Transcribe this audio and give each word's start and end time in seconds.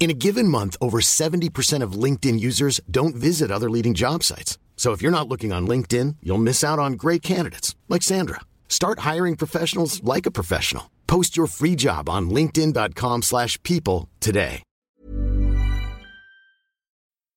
In 0.00 0.08
a 0.08 0.14
given 0.14 0.48
month, 0.48 0.78
over 0.80 1.00
70% 1.02 1.84
of 1.84 1.92
LinkedIn 1.92 2.40
users 2.40 2.80
don't 2.90 3.14
visit 3.14 3.50
other 3.50 3.68
leading 3.68 3.92
job 3.92 4.22
sites. 4.24 4.58
So 4.76 4.92
if 4.92 5.02
you're 5.02 5.12
not 5.12 5.28
looking 5.28 5.52
on 5.52 5.68
LinkedIn, 5.68 6.16
you'll 6.22 6.38
miss 6.38 6.64
out 6.64 6.78
on 6.78 6.94
great 6.94 7.20
candidates 7.20 7.76
like 7.86 8.02
Sandra. 8.02 8.40
Start 8.66 9.00
hiring 9.00 9.36
professionals 9.36 10.02
like 10.02 10.24
a 10.24 10.30
professional. 10.30 10.90
Post 11.06 11.36
your 11.36 11.46
free 11.46 11.76
job 11.76 12.08
on 12.08 12.30
linkedin.com/people 12.30 14.08
today. 14.20 14.62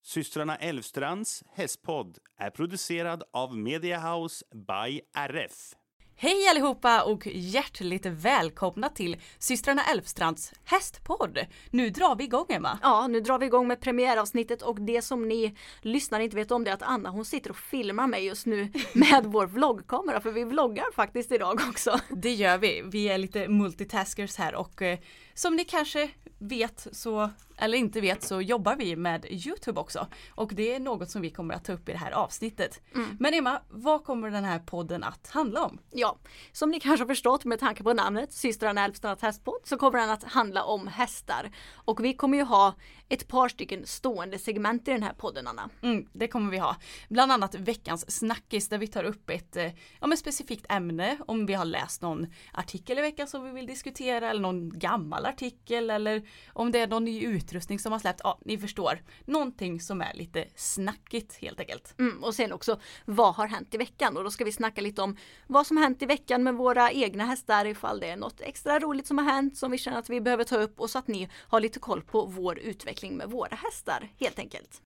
Systrarna 0.05 0.55
Elvstrands 0.55 1.43
hästpodd 1.55 2.17
är 2.39 2.49
producerad 2.49 3.23
av 3.33 3.57
Media 3.57 3.99
House 3.99 4.43
by 4.53 5.01
RF. 5.15 5.73
Hej 6.15 6.47
allihopa 6.49 7.03
och 7.03 7.27
hjärtligt 7.27 8.05
välkomna 8.05 8.89
till 8.89 9.17
systrarna 9.39 9.83
Elfstrands 9.83 10.53
hästpodd. 10.65 11.39
Nu 11.69 11.89
drar 11.89 12.15
vi 12.15 12.23
igång 12.23 12.45
Emma. 12.49 12.79
Ja, 12.81 13.07
nu 13.07 13.21
drar 13.21 13.39
vi 13.39 13.45
igång 13.45 13.67
med 13.67 13.81
premiäravsnittet 13.81 14.61
och 14.61 14.81
det 14.81 15.01
som 15.01 15.27
ni 15.27 15.55
lyssnare 15.81 16.23
inte 16.23 16.35
vet 16.35 16.51
om 16.51 16.63
det 16.63 16.69
är 16.69 16.73
att 16.73 16.81
Anna 16.81 17.09
hon 17.09 17.25
sitter 17.25 17.49
och 17.49 17.57
filmar 17.57 18.07
mig 18.07 18.25
just 18.25 18.45
nu 18.45 18.71
med 18.93 19.25
vår 19.25 19.47
vloggkamera 19.47 20.21
för 20.21 20.31
vi 20.31 20.43
vloggar 20.43 20.91
faktiskt 20.95 21.31
idag 21.31 21.61
också. 21.69 21.99
Det 22.09 22.33
gör 22.33 22.57
vi. 22.57 22.81
Vi 22.85 23.09
är 23.09 23.17
lite 23.17 23.47
multitaskers 23.47 24.37
här 24.37 24.55
och 24.55 24.81
eh, 24.81 24.99
som 25.33 25.55
ni 25.55 25.63
kanske 25.63 26.09
vet 26.37 26.87
så, 26.91 27.29
eller 27.57 27.77
inte 27.77 28.01
vet 28.01 28.23
så 28.23 28.41
jobbar 28.41 28.75
vi 28.75 28.95
med 28.95 29.25
Youtube 29.29 29.79
också. 29.79 30.07
Och 30.29 30.53
det 30.53 30.75
är 30.75 30.79
något 30.79 31.09
som 31.09 31.21
vi 31.21 31.29
kommer 31.29 31.53
att 31.53 31.65
ta 31.65 31.73
upp 31.73 31.89
i 31.89 31.91
det 31.91 31.97
här 31.97 32.11
avsnittet. 32.11 32.81
Men 33.19 33.33
Emma, 33.33 33.61
vad 33.69 34.03
kommer 34.03 34.29
den 34.29 34.43
här 34.43 34.59
podden 34.59 35.03
att 35.03 35.27
handla 35.27 35.65
om? 35.65 35.79
Ja, 35.91 36.17
som 36.51 36.69
ni 36.69 36.79
kanske 36.79 37.03
har 37.03 37.07
förstått 37.07 37.45
med 37.45 37.59
tanke 37.59 37.83
på 37.83 37.93
namnet 37.93 38.33
systrarna 38.33 38.85
Älvstrands 38.85 39.21
hästpodd 39.21 39.61
så 39.63 39.77
kommer 39.77 39.99
den 39.99 40.09
att 40.09 40.23
handla 40.23 40.63
om 40.63 40.87
hästar. 40.87 41.51
Och 41.75 42.03
vi 42.03 42.13
kommer 42.13 42.37
ju 42.37 42.43
ha 42.43 42.73
ett 43.09 43.27
par 43.27 43.49
stycken 43.49 43.85
stående 43.85 44.39
segment 44.39 44.87
i 44.87 44.91
den 44.91 45.03
här 45.03 45.13
podden 45.13 45.47
Anna. 45.47 45.69
Mm, 45.81 46.07
det 46.13 46.27
kommer 46.27 46.51
vi 46.51 46.57
ha. 46.57 46.75
Bland 47.09 47.31
annat 47.31 47.55
veckans 47.55 48.17
snackis 48.17 48.69
där 48.69 48.77
vi 48.77 48.87
tar 48.87 49.03
upp 49.03 49.29
ett 49.29 49.55
eh, 49.55 49.71
ja, 50.01 50.07
men 50.07 50.17
specifikt 50.17 50.65
ämne. 50.69 51.17
Om 51.27 51.45
vi 51.45 51.53
har 51.53 51.65
läst 51.65 52.01
någon 52.01 52.27
artikel 52.53 52.99
i 52.99 53.01
veckan 53.01 53.27
som 53.27 53.43
vi 53.43 53.51
vill 53.51 53.67
diskutera 53.67 54.29
eller 54.29 54.41
någon 54.41 54.79
gammal 54.79 55.25
artikel 55.25 55.89
eller 55.89 56.27
om 56.53 56.71
det 56.71 56.79
är 56.79 56.87
någon 56.87 57.05
ny 57.05 57.21
utrustning 57.21 57.79
som 57.79 57.91
har 57.91 57.99
släppt. 57.99 58.21
Ja, 58.23 58.39
ni 58.45 58.57
förstår. 58.57 59.01
Någonting 59.25 59.79
som 59.79 60.01
är 60.01 60.13
lite 60.13 60.45
snackigt 60.55 61.37
helt 61.41 61.59
enkelt. 61.59 61.95
Mm, 61.99 62.23
och 62.23 62.35
sen 62.35 62.53
också 62.53 62.79
vad 63.05 63.35
har 63.35 63.47
hänt 63.47 63.73
i 63.73 63.77
veckan? 63.77 64.17
Och 64.17 64.23
då 64.23 64.31
ska 64.31 64.45
vi 64.45 64.51
snacka 64.51 64.81
lite 64.81 65.01
om 65.01 65.17
vad 65.47 65.67
som 65.67 65.77
hänt 65.77 66.01
i 66.01 66.05
veckan 66.05 66.43
med 66.43 66.53
våra 66.53 66.91
egna 66.91 67.25
hästar 67.25 67.65
ifall 67.65 67.99
det 67.99 68.07
är 68.07 68.17
något 68.17 68.41
extra 68.41 68.79
roligt 68.79 69.07
som 69.07 69.17
har 69.17 69.25
hänt 69.25 69.57
som 69.57 69.71
vi 69.71 69.77
känner 69.77 69.99
att 69.99 70.09
vi 70.09 70.21
behöver 70.21 70.43
ta 70.43 70.57
upp 70.57 70.79
och 70.79 70.89
så 70.89 70.99
att 70.99 71.07
ni 71.07 71.29
har 71.47 71.59
lite 71.59 71.79
koll 71.79 72.01
på 72.01 72.25
vår 72.25 72.59
utveckling 72.59 72.92
med 73.01 73.29
våra 73.29 73.55
hästar 73.55 74.09
helt 74.19 74.39
enkelt. 74.39 74.81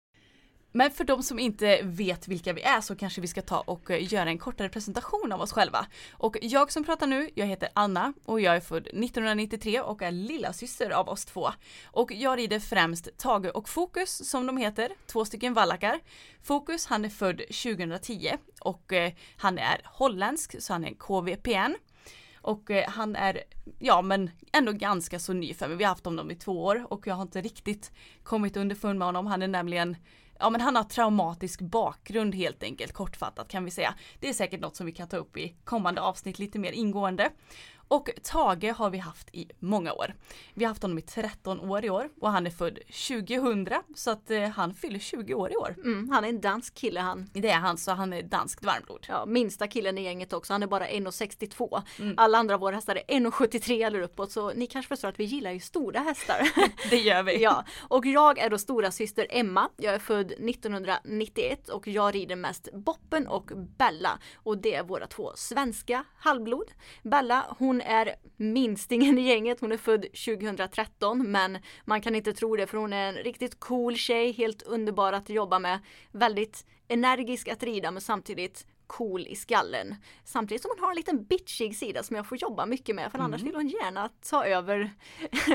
Men 0.72 0.91
för 0.91 1.03
de 1.03 1.23
som 1.23 1.40
inte 1.40 1.79
vet 1.84 2.28
vilka 2.28 2.53
vi 2.53 2.62
är 2.62 2.81
så 2.81 2.95
kanske 2.95 3.22
vi 3.22 3.28
ska 3.28 3.41
ta 3.41 3.59
och 3.59 3.91
eh, 3.91 4.13
göra 4.13 4.29
en 4.29 4.38
kortare 4.38 4.69
presentation 4.69 5.31
av 5.31 5.41
oss 5.41 5.51
själva. 5.51 5.88
Och 6.12 6.38
jag 6.41 6.72
som 6.72 6.84
pratar 6.84 7.07
nu, 7.07 7.29
jag 7.35 7.46
heter 7.46 7.69
Anna 7.73 8.13
och 8.25 8.41
jag 8.41 8.56
är 8.56 8.59
född 8.59 8.88
1993 8.88 9.81
och 9.81 10.01
är 10.01 10.12
lilla 10.12 10.53
syster 10.53 10.90
av 10.90 11.09
oss 11.09 11.25
två. 11.25 11.50
Och 11.85 12.12
jag 12.12 12.38
rider 12.38 12.59
främst 12.59 13.17
Tage 13.17 13.51
och 13.53 13.69
Fokus 13.69 14.29
som 14.29 14.47
de 14.47 14.57
heter, 14.57 14.91
två 15.06 15.25
stycken 15.25 15.53
vallakar. 15.53 16.00
Fokus 16.44 16.85
han 16.85 17.06
är 17.06 17.09
född 17.09 17.38
2010 17.38 18.31
och 18.62 18.94
eh, 18.94 19.13
han 19.38 19.57
är 19.57 19.81
holländsk 19.85 20.62
så 20.62 20.73
han 20.73 20.84
är 20.84 20.88
en 20.88 20.96
KVPN. 20.96 21.75
Och 22.42 22.72
eh, 22.72 22.90
han 22.90 23.16
är, 23.16 23.44
ja 23.80 24.02
men 24.02 24.30
ändå 24.53 24.72
ganska 24.72 25.20
så 25.20 25.34
ny 25.34 25.53
för 25.53 25.68
mig. 25.68 25.78
Vi 25.78 25.84
har 25.84 25.90
haft 25.90 26.06
honom 26.06 26.31
i 26.31 26.36
två 26.36 26.66
år 26.66 26.86
och 26.90 27.08
jag 27.08 27.16
har 27.16 27.22
inte 27.22 27.42
riktigt 27.42 27.92
kommit 28.24 28.58
underfund 28.58 29.00
med 29.00 29.08
honom. 29.08 29.28
Han 29.28 29.42
är 29.42 29.48
nämligen 29.48 29.98
Ja 30.40 30.50
men 30.50 30.62
han 30.62 30.76
har 30.76 30.84
traumatisk 30.84 31.62
bakgrund 31.62 32.36
helt 32.36 32.64
enkelt 32.64 32.94
kortfattat 32.94 33.47
kan 33.47 33.66
vi 33.66 33.72
säga. 33.72 33.94
Det 34.20 34.30
är 34.30 34.34
säkert 34.34 34.59
något 34.59 34.76
som 34.76 34.86
vi 34.86 34.92
kan 34.92 35.08
ta 35.08 35.18
upp 35.18 35.38
i 35.38 35.56
kommande 35.64 36.02
avsnitt 36.02 36.40
lite 36.40 36.59
mer 36.59 36.72
ingående. 36.72 37.30
Och 37.88 38.09
Tage 38.24 38.74
har 38.75 38.90
vi 38.90 38.98
haft 38.98 39.30
i 39.36 39.52
många 39.59 39.94
år. 39.94 40.14
Vi 40.53 40.66
har 40.66 40.70
haft 40.70 40.81
honom 40.81 40.98
i 40.98 41.02
13 41.02 41.59
år 41.59 41.86
i 41.86 41.90
år 41.90 42.09
och 42.22 42.31
han 42.31 42.48
är 42.48 42.52
född 42.52 42.80
2000 43.08 43.68
så 43.96 44.12
att 44.12 44.31
eh, 44.31 44.42
han 44.42 44.74
fyller 44.74 45.00
20 45.00 45.34
år 45.34 45.52
i 45.52 45.56
år. 45.56 45.75
Mm, 45.84 46.09
han 46.09 46.24
är 46.24 46.30
en 46.30 46.42
dansk 46.42 46.76
kille 46.76 47.00
han. 47.00 47.30
Det 47.34 47.50
är 47.50 47.58
han 47.58 47.78
så 47.78 47.92
han 47.92 48.14
är 48.14 48.22
danskt 48.22 48.66
varmblod. 48.66 49.06
Ja, 49.09 49.26
minsta 49.26 49.68
killen 49.68 49.97
i 49.97 50.03
gänget 50.03 50.34
också, 50.34 50.53
han 50.53 50.64
är 50.64 50.68
bara 50.68 50.88
1,62. 50.88 51.81
Alla 52.18 52.38
andra 52.38 52.58
våra 52.58 52.76
hästar 52.76 52.96
är 53.08 53.20
1,73 53.20 53.86
eller 53.86 54.02
uppåt 54.02 54.31
så 54.31 54.53
ni 54.53 54.68
kanske 54.68 54.90
förstår 54.90 55.09
att 55.09 55.20
vi 55.20 55.24
gillar 55.24 55.52
ju 55.52 55.59
stora 55.59 56.00
hästar. 56.00 56.50
Det 56.90 56.97
gör 56.97 57.24
vi. 57.24 57.44
Ja, 57.44 57.66
och 57.80 58.06
jag 58.06 58.40
är 58.40 58.50
då 58.50 58.58
stora 58.58 58.92
syster 58.92 59.28
Emma. 59.30 59.70
Jag 59.78 59.94
är 59.94 60.00
född 60.00 60.31
1991 60.31 61.70
och 61.70 61.88
jag 61.88 62.16
rider 62.16 62.36
mest 62.36 62.74
Boppen 62.74 63.28
och 63.28 63.52
Bella. 63.78 64.20
Och 64.36 64.58
det 64.58 64.76
är 64.76 64.84
våra 64.84 65.08
två 65.08 65.31
svenska 65.36 66.03
halvblod. 66.18 66.72
Bella, 67.03 67.56
hon 67.59 67.77
är 67.82 68.16
minstingen 68.38 69.18
i 69.18 69.22
gänget. 69.22 69.60
Hon 69.60 69.72
är 69.72 69.78
född 69.78 70.02
2013 70.02 71.32
men 71.32 71.58
man 71.86 72.02
kan 72.02 72.16
inte 72.16 72.34
tro 72.34 72.56
det 72.56 72.68
för 72.68 72.78
hon 72.78 72.94
är 72.94 73.10
en 73.10 73.16
riktigt 73.16 73.60
cool 73.60 73.96
tjej, 73.96 74.32
helt 74.32 74.62
underbar 74.62 75.14
att 75.14 75.30
jobba 75.30 75.60
med. 75.60 75.80
Väldigt 76.12 76.66
energisk 76.88 77.48
att 77.48 77.64
rida 77.64 77.92
men 77.92 78.02
samtidigt 78.02 78.66
cool 78.88 79.28
i 79.28 79.36
skallen. 79.36 79.96
Samtidigt 80.24 80.62
som 80.62 80.72
hon 80.76 80.84
har 80.84 80.90
en 80.90 80.96
liten 80.96 81.24
bitchig 81.24 81.78
sida 81.78 82.04
som 82.04 82.16
jag 82.16 82.28
får 82.28 82.38
jobba 82.38 82.66
mycket 82.66 82.96
med 82.96 83.12
för 83.12 83.20
annars 83.20 83.42
vill 83.42 83.56
hon 83.56 83.68
gärna 83.68 84.09
ta 84.30 84.46
över, 84.46 84.92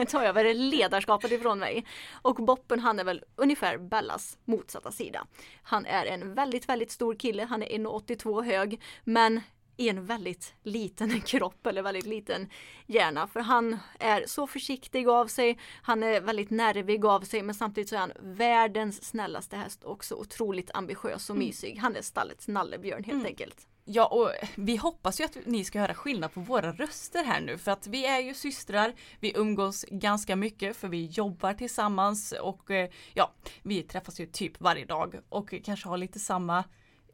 ta 0.08 0.24
över 0.24 0.54
ledarskapet 0.54 1.32
ifrån 1.32 1.58
mig. 1.58 1.86
Och 2.22 2.34
Boppen 2.34 2.80
han 2.80 2.98
är 2.98 3.04
väl 3.04 3.24
ungefär 3.36 3.78
Bellas 3.78 4.38
motsatta 4.44 4.92
sida. 4.92 5.26
Han 5.62 5.86
är 5.86 6.06
en 6.06 6.34
väldigt, 6.34 6.68
väldigt 6.68 6.90
stor 6.90 7.14
kille. 7.14 7.44
Han 7.44 7.62
är 7.62 7.66
1,82 7.66 8.42
hög 8.42 8.80
men 9.04 9.40
i 9.76 9.88
en 9.88 10.06
väldigt 10.06 10.54
liten 10.62 11.20
kropp 11.26 11.66
eller 11.66 11.82
väldigt 11.82 12.06
liten 12.06 12.48
hjärna. 12.86 13.26
För 13.26 13.40
han 13.40 13.78
är 13.98 14.24
så 14.26 14.46
försiktig 14.46 15.08
av 15.08 15.26
sig, 15.26 15.58
han 15.82 16.02
är 16.02 16.20
väldigt 16.20 16.50
nervig 16.50 17.04
av 17.04 17.20
sig 17.20 17.42
men 17.42 17.54
samtidigt 17.54 17.88
så 17.88 17.94
är 17.94 18.00
han 18.00 18.12
världens 18.20 19.04
snällaste 19.04 19.56
häst 19.56 19.84
och 19.84 20.04
så 20.04 20.16
otroligt 20.16 20.70
ambitiös 20.74 21.30
och 21.30 21.36
mysig. 21.36 21.78
Han 21.78 21.96
är 21.96 22.02
stallets 22.02 22.48
nallebjörn 22.48 23.04
helt 23.04 23.26
enkelt. 23.26 23.66
Ja 23.84 24.06
och 24.06 24.30
vi 24.54 24.76
hoppas 24.76 25.20
ju 25.20 25.24
att 25.24 25.36
ni 25.44 25.64
ska 25.64 25.80
höra 25.80 25.94
skillnad 25.94 26.32
på 26.32 26.40
våra 26.40 26.72
röster 26.72 27.24
här 27.24 27.40
nu 27.40 27.58
för 27.58 27.70
att 27.70 27.86
vi 27.86 28.06
är 28.06 28.20
ju 28.20 28.34
systrar, 28.34 28.94
vi 29.20 29.32
umgås 29.36 29.84
ganska 29.90 30.36
mycket 30.36 30.76
för 30.76 30.88
vi 30.88 31.06
jobbar 31.06 31.54
tillsammans 31.54 32.32
och 32.42 32.70
eh, 32.70 32.90
ja, 33.14 33.32
vi 33.62 33.82
träffas 33.82 34.20
ju 34.20 34.26
typ 34.26 34.60
varje 34.60 34.84
dag 34.84 35.20
och 35.28 35.54
kanske 35.64 35.88
har 35.88 35.96
lite 35.96 36.18
samma 36.18 36.64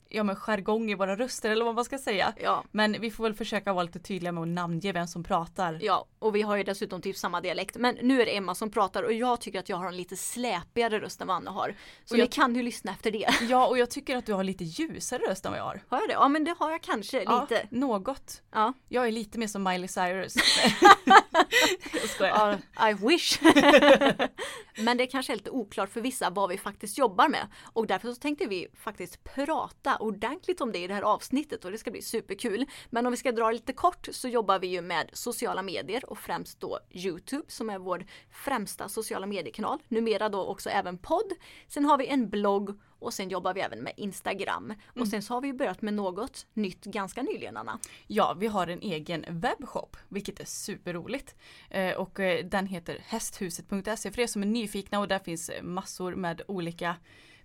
ja 0.08 0.22
men 0.22 0.36
jargong 0.36 0.90
i 0.90 0.94
våra 0.94 1.16
röster 1.16 1.50
eller 1.50 1.64
vad 1.64 1.74
man 1.74 1.84
ska 1.84 1.98
säga. 1.98 2.32
Ja. 2.42 2.64
Men 2.70 2.96
vi 3.00 3.10
får 3.10 3.24
väl 3.24 3.34
försöka 3.34 3.72
vara 3.72 3.82
lite 3.84 3.98
tydliga 4.00 4.32
med 4.32 4.42
att 4.42 4.48
namnge 4.48 4.92
vem 4.92 5.06
som 5.06 5.24
pratar. 5.24 5.78
Ja, 5.82 6.06
och 6.18 6.34
vi 6.34 6.42
har 6.42 6.56
ju 6.56 6.62
dessutom 6.64 7.02
typ 7.02 7.16
samma 7.16 7.40
dialekt. 7.40 7.76
Men 7.76 7.94
nu 8.02 8.22
är 8.22 8.26
det 8.26 8.36
Emma 8.36 8.54
som 8.54 8.70
pratar 8.70 9.02
och 9.02 9.12
jag 9.12 9.40
tycker 9.40 9.58
att 9.58 9.68
jag 9.68 9.76
har 9.76 9.88
en 9.88 9.96
lite 9.96 10.16
släpigare 10.16 11.00
röst 11.00 11.20
än 11.20 11.26
vad 11.26 11.36
Anna 11.36 11.50
har. 11.50 11.74
Så 12.04 12.14
Och 12.14 12.18
ni 12.18 12.22
jag- 12.24 12.32
kan 12.32 12.54
ju 12.54 12.62
lyssna 12.62 12.92
efter 12.92 13.10
det. 13.10 13.28
Ja 13.48 13.66
och 13.66 13.78
jag 13.78 13.90
tycker 13.90 14.16
att 14.16 14.26
du 14.26 14.32
har 14.32 14.44
lite 14.44 14.64
ljusare 14.64 15.22
röst 15.30 15.44
än 15.46 15.52
vad 15.52 15.58
jag 15.58 15.64
har. 15.64 15.82
Har 15.88 16.00
jag 16.00 16.08
det? 16.08 16.12
Ja 16.12 16.28
men 16.28 16.44
det 16.44 16.54
har 16.58 16.70
jag 16.70 16.82
kanske 16.82 17.22
Ja, 17.22 17.40
lite. 17.50 17.66
något. 17.70 18.42
Ja. 18.52 18.72
Jag 18.88 19.06
är 19.06 19.12
lite 19.12 19.38
mer 19.38 19.46
som 19.46 19.62
Miley 19.62 19.88
Cyrus. 19.88 20.34
jag 21.92 22.08
skojar. 22.10 22.58
Ja, 22.76 22.90
I 22.90 22.94
wish. 22.94 23.38
Men 24.78 24.96
det 24.96 25.06
kanske 25.06 25.32
är 25.32 25.36
lite 25.36 25.50
oklart 25.50 25.90
för 25.90 26.00
vissa 26.00 26.30
vad 26.30 26.48
vi 26.50 26.58
faktiskt 26.58 26.98
jobbar 26.98 27.28
med. 27.28 27.46
Och 27.72 27.86
därför 27.86 28.08
så 28.12 28.20
tänkte 28.20 28.46
vi 28.46 28.66
faktiskt 28.84 29.24
prata 29.24 29.96
ordentligt 30.02 30.60
om 30.60 30.72
det 30.72 30.78
i 30.78 30.86
det 30.86 30.94
här 30.94 31.02
avsnittet 31.02 31.64
och 31.64 31.70
det 31.70 31.78
ska 31.78 31.90
bli 31.90 32.02
superkul. 32.02 32.66
Men 32.90 33.06
om 33.06 33.10
vi 33.10 33.16
ska 33.16 33.32
dra 33.32 33.50
lite 33.50 33.72
kort 33.72 34.08
så 34.12 34.28
jobbar 34.28 34.58
vi 34.58 34.66
ju 34.66 34.82
med 34.82 35.10
sociala 35.12 35.62
medier 35.62 36.10
och 36.10 36.18
främst 36.18 36.60
då 36.60 36.78
Youtube 36.90 37.44
som 37.48 37.70
är 37.70 37.78
vår 37.78 38.06
främsta 38.30 38.88
sociala 38.88 39.26
mediekanal. 39.26 39.78
Numera 39.88 40.28
då 40.28 40.44
också 40.44 40.70
även 40.70 40.98
podd. 40.98 41.32
Sen 41.68 41.84
har 41.84 41.98
vi 41.98 42.06
en 42.06 42.28
blogg 42.28 42.78
och 42.98 43.14
sen 43.14 43.28
jobbar 43.28 43.54
vi 43.54 43.60
även 43.60 43.78
med 43.78 43.92
Instagram. 43.96 44.74
Och 45.00 45.08
sen 45.08 45.22
så 45.22 45.34
har 45.34 45.40
vi 45.40 45.52
börjat 45.52 45.82
med 45.82 45.94
något 45.94 46.46
nytt 46.54 46.84
ganska 46.84 47.22
nyligen 47.22 47.56
Anna. 47.56 47.78
Ja, 48.06 48.36
vi 48.38 48.46
har 48.46 48.66
en 48.66 48.80
egen 48.80 49.24
webbshop, 49.28 49.96
vilket 50.08 50.40
är 50.40 50.44
superroligt. 50.44 51.34
Eh, 51.70 51.96
och 51.96 52.20
eh, 52.20 52.44
den 52.44 52.66
heter 52.66 52.98
hästhuset.se 53.04 54.10
för 54.10 54.20
er 54.20 54.26
som 54.26 54.42
är 54.42 54.46
nyfikna 54.46 55.00
och 55.00 55.08
där 55.08 55.18
finns 55.18 55.50
massor 55.62 56.14
med 56.14 56.42
olika 56.48 56.96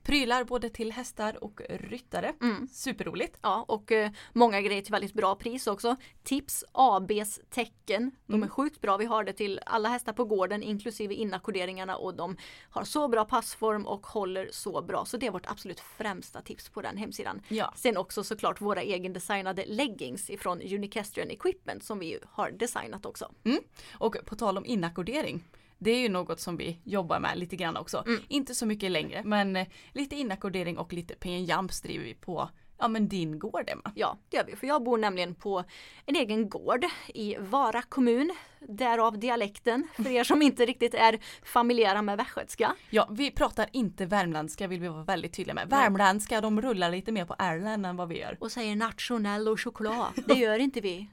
prylar 0.04 0.44
både 0.44 0.70
till 0.70 0.92
hästar 0.92 1.44
och 1.44 1.62
ryttare. 1.70 2.34
Superroligt. 2.72 3.38
Ja, 3.42 3.66
och 3.68 3.92
eh, 3.92 4.12
många 4.34 4.62
grejer 4.62 4.82
till 4.82 4.92
väldigt 4.92 5.14
bra 5.14 5.36
pris 5.36 5.68
också. 5.68 5.96
Tips 6.24 6.64
ABs 6.72 7.40
tecken. 7.50 8.12
De 8.26 8.44
är 8.44 8.48
sjukt 8.48 8.82
bra. 8.82 8.98
Vi 8.98 9.06
har 9.06 9.24
det 9.24 9.34
till 9.34 9.60
alla 9.66 9.90
hästar 9.90 10.14
på 10.14 10.26
gården 10.26 10.64
inklusive 10.64 11.14
inackorderingarna 11.14 11.96
och 11.96 12.16
de 12.16 12.38
har 12.70 12.84
så 12.84 13.08
bra 13.08 13.26
passform 13.26 13.88
och 13.88 14.08
håller 14.08 14.50
så 14.52 14.82
bra. 14.82 15.06
Så 15.06 15.18
det 15.18 15.28
är 15.28 15.32
vårt 15.32 15.52
absolut 15.52 15.80
främsta 15.80 16.42
tips 16.42 16.70
på 16.70 16.82
den 16.82 16.98
hemsidan. 16.98 17.42
Ja. 17.48 17.74
Sen 17.76 17.98
också 17.98 18.24
såklart 18.24 18.62
våra 18.62 18.82
egendesignade 18.82 19.66
leggings 19.66 20.30
ifrån 20.30 20.62
Unicastrian 20.62 21.30
Equipment 21.30 21.84
som 21.84 22.00
vi 22.00 22.20
har 22.32 22.52
designat 22.52 23.06
också. 23.06 23.32
Mm. 23.44 23.60
Och 23.94 24.16
på 24.26 24.36
tal 24.36 24.58
om 24.58 24.66
inackordering. 24.66 25.44
Det 25.84 25.92
är 25.92 26.00
ju 26.00 26.10
något 26.10 26.40
som 26.40 26.58
vi 26.58 26.80
jobbar 26.84 27.20
med 27.20 27.38
lite 27.38 27.56
grann 27.56 27.78
också. 27.78 28.06
Inte 28.28 28.56
så 28.56 28.66
mycket 28.66 28.92
längre 28.92 29.22
men 29.24 29.56
eh, 29.56 29.68
lite 29.92 30.16
inackordering 30.16 30.78
och 30.78 30.94
lite 30.94 31.14
PN-jumps 31.14 31.84
driver 31.84 32.06
vi 32.06 32.14
på 32.14 32.50
ja 32.84 32.88
men 32.88 33.08
din 33.08 33.40
gård 33.40 33.64
Emma. 33.68 33.92
Ja, 33.96 34.18
det 34.30 34.38
gör 34.38 34.44
vi. 34.46 34.56
För 34.56 34.68
jag 34.68 34.84
bor 34.84 34.98
nämligen 34.98 35.36
på 35.36 35.64
en 36.06 36.16
egen 36.16 36.50
gård 36.50 36.86
i 37.08 37.36
Vara 37.40 37.82
kommun. 37.82 38.36
Därav 38.60 39.20
dialekten 39.20 39.88
för 39.96 40.12
er 40.12 40.24
som 40.24 40.42
inte 40.42 40.66
riktigt 40.66 40.94
är 40.94 41.20
familjära 41.44 42.02
med 42.02 42.18
västgötska. 42.18 42.76
Ja, 42.90 43.08
vi 43.12 43.32
pratar 43.32 43.70
inte 43.72 44.06
värmländska 44.06 44.68
vill 44.68 44.80
vi 44.80 44.88
vara 44.88 45.04
väldigt 45.04 45.34
tydliga 45.34 45.54
med. 45.54 45.70
Värmländska, 45.70 46.42
de 46.42 46.62
rullar 46.62 46.92
lite 46.92 47.12
mer 47.12 47.26
på 47.26 47.36
ärlen 47.40 47.86
än 47.86 47.96
vad 47.96 48.08
vi 48.08 48.20
gör. 48.20 48.38
Och 48.40 48.52
säger 48.52 48.76
nationell 48.76 49.48
och 49.48 49.60
choklad. 49.60 50.08
Det 50.28 50.34
gör 50.34 50.60
inte 50.60 50.82
vi. 50.82 51.10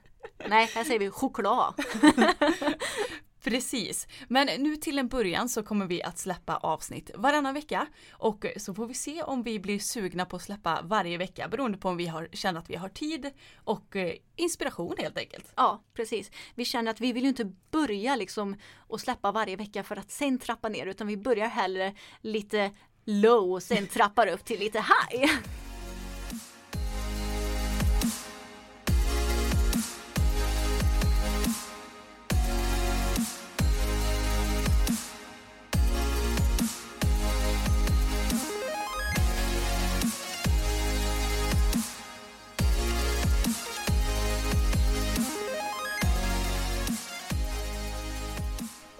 Nej, 0.48 0.70
här 0.74 0.84
säger 0.84 0.98
vi 1.00 1.10
choklad. 1.10 1.74
Precis, 3.42 4.06
men 4.28 4.62
nu 4.62 4.76
till 4.76 4.98
en 4.98 5.08
början 5.08 5.48
så 5.48 5.62
kommer 5.62 5.86
vi 5.86 6.02
att 6.02 6.18
släppa 6.18 6.56
avsnitt 6.56 7.10
varannan 7.14 7.54
vecka 7.54 7.86
och 8.12 8.46
så 8.56 8.74
får 8.74 8.86
vi 8.86 8.94
se 8.94 9.22
om 9.22 9.42
vi 9.42 9.60
blir 9.60 9.78
sugna 9.78 10.26
på 10.26 10.36
att 10.36 10.42
släppa 10.42 10.80
varje 10.82 11.18
vecka 11.18 11.48
beroende 11.48 11.78
på 11.78 11.88
om 11.88 11.96
vi 11.96 12.06
har, 12.06 12.28
känner 12.32 12.60
att 12.60 12.70
vi 12.70 12.76
har 12.76 12.88
tid 12.88 13.30
och 13.64 13.96
eh, 13.96 14.12
inspiration 14.36 14.94
helt 14.98 15.18
enkelt. 15.18 15.52
Ja, 15.56 15.82
precis. 15.94 16.30
Vi 16.54 16.64
känner 16.64 16.90
att 16.90 17.00
vi 17.00 17.12
vill 17.12 17.22
ju 17.22 17.28
inte 17.28 17.52
börja 17.70 18.16
liksom 18.16 18.56
och 18.76 19.00
släppa 19.00 19.32
varje 19.32 19.56
vecka 19.56 19.82
för 19.82 19.96
att 19.96 20.10
sen 20.10 20.38
trappa 20.38 20.68
ner 20.68 20.86
utan 20.86 21.06
vi 21.06 21.16
börjar 21.16 21.48
hellre 21.48 21.94
lite 22.20 22.70
low 23.04 23.52
och 23.52 23.62
sen 23.62 23.86
trappar 23.86 24.26
upp 24.26 24.44
till 24.44 24.58
lite 24.58 24.78
high. 24.78 25.30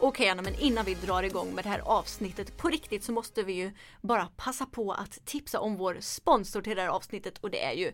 Okej 0.03 0.29
Anna, 0.29 0.43
men 0.43 0.55
innan 0.55 0.85
vi 0.85 0.95
drar 0.95 1.23
igång 1.23 1.55
med 1.55 1.65
det 1.65 1.69
här 1.69 1.79
avsnittet 1.79 2.57
på 2.57 2.69
riktigt 2.69 3.05
så 3.05 3.13
måste 3.13 3.43
vi 3.43 3.53
ju 3.53 3.73
bara 4.01 4.29
passa 4.37 4.67
på 4.67 4.93
att 4.93 5.25
tipsa 5.25 5.61
om 5.61 5.77
vår 5.77 5.97
sponsor 6.01 6.63
till 6.63 6.77
det 6.77 6.83
här 6.83 6.89
avsnittet 6.89 7.39
och 7.39 7.51
det 7.51 7.65
är 7.65 7.73
ju 7.73 7.93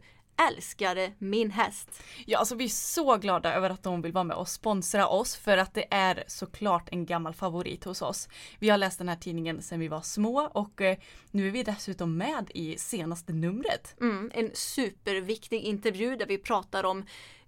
Älskare 0.49 1.13
min 1.19 1.51
häst. 1.51 2.03
Ja, 2.27 2.39
alltså 2.39 2.55
vi 2.55 2.65
är 2.65 2.69
så 2.69 3.17
glada 3.17 3.55
över 3.55 3.71
att 3.71 3.83
de 3.83 4.03
vill 4.03 4.13
vara 4.13 4.25
med 4.25 4.37
och 4.37 4.49
sponsra 4.49 5.09
oss 5.09 5.37
för 5.37 5.59
att 5.59 5.75
det 5.75 5.85
är 5.91 6.25
såklart 6.27 6.89
en 6.93 7.07
gammal 7.07 7.35
favorit 7.35 7.85
hos 7.85 8.03
oss. 8.03 8.29
Vi 8.59 8.69
har 8.69 8.79
läst 8.79 8.99
den 8.99 9.09
här 9.09 9.17
tidningen 9.17 9.63
sedan 9.63 9.81
vi 9.81 9.89
var 9.89 10.01
små 10.01 10.51
och 10.55 10.81
eh, 10.81 10.99
nu 11.31 11.47
är 11.47 11.51
vi 11.51 11.63
dessutom 11.63 12.17
med 12.17 12.51
i 12.55 12.79
senaste 12.79 13.33
numret. 13.33 13.97
Mm, 14.01 14.31
en 14.35 14.51
superviktig 14.55 15.63
intervju 15.63 16.17
där 16.17 16.27
vi 16.27 16.39
pratar 16.39 16.85
om 16.85 17.05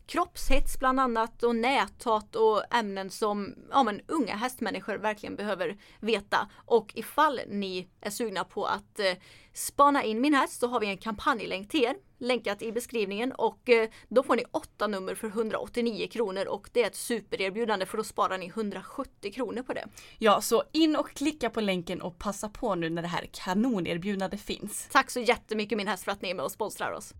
kroppshets 0.08 0.78
bland 0.78 1.00
annat 1.00 1.42
och 1.42 1.56
näthat 1.56 2.36
och 2.36 2.74
ämnen 2.74 3.10
som 3.10 3.54
ja, 3.70 3.82
men, 3.82 4.00
unga 4.06 4.36
hästmänniskor 4.36 4.94
verkligen 4.94 5.36
behöver 5.36 5.76
veta. 6.00 6.48
Och 6.54 6.92
ifall 6.94 7.40
ni 7.48 7.88
är 8.00 8.10
sugna 8.10 8.44
på 8.44 8.66
att 8.66 8.98
eh, 8.98 9.12
spana 9.52 10.04
in 10.04 10.20
min 10.20 10.34
häst 10.34 10.60
så 10.60 10.66
har 10.66 10.80
vi 10.80 10.86
en 10.86 10.98
kampanjlänk 10.98 11.70
till 11.70 11.84
er 11.84 11.96
länkat 12.18 12.62
i 12.62 12.72
beskrivningen 12.72 13.32
och 13.32 13.68
eh, 13.68 13.88
då 14.08 14.22
får 14.22 14.36
ni 14.36 14.44
åtta 14.50 14.86
nummer 14.86 15.14
för 15.14 15.28
189 15.28 16.08
kronor 16.10 16.48
och 16.48 16.70
det 16.72 16.82
är 16.82 16.86
ett 16.86 16.96
supererbjudande 16.96 17.86
för 17.86 17.96
då 17.96 18.04
sparar 18.04 18.38
ni 18.38 18.46
170 18.46 19.32
kronor 19.32 19.62
på 19.62 19.72
det. 19.72 19.84
Ja, 20.18 20.40
så 20.40 20.62
in 20.72 20.96
och 20.96 21.10
klicka 21.10 21.50
på 21.50 21.60
länken 21.60 22.02
och 22.02 22.18
passa 22.18 22.48
på 22.48 22.74
nu 22.74 22.90
när 22.90 23.02
det 23.02 23.08
här 23.08 23.28
kanonerbjudandet 23.32 24.40
finns. 24.40 24.88
Tack 24.92 25.10
så 25.10 25.20
jättemycket 25.20 25.78
min 25.78 25.88
häst 25.88 26.04
för 26.04 26.12
att 26.12 26.22
ni 26.22 26.30
är 26.30 26.34
med 26.34 26.44
och 26.44 26.52
sponsrar 26.52 26.92
oss. 26.92 27.14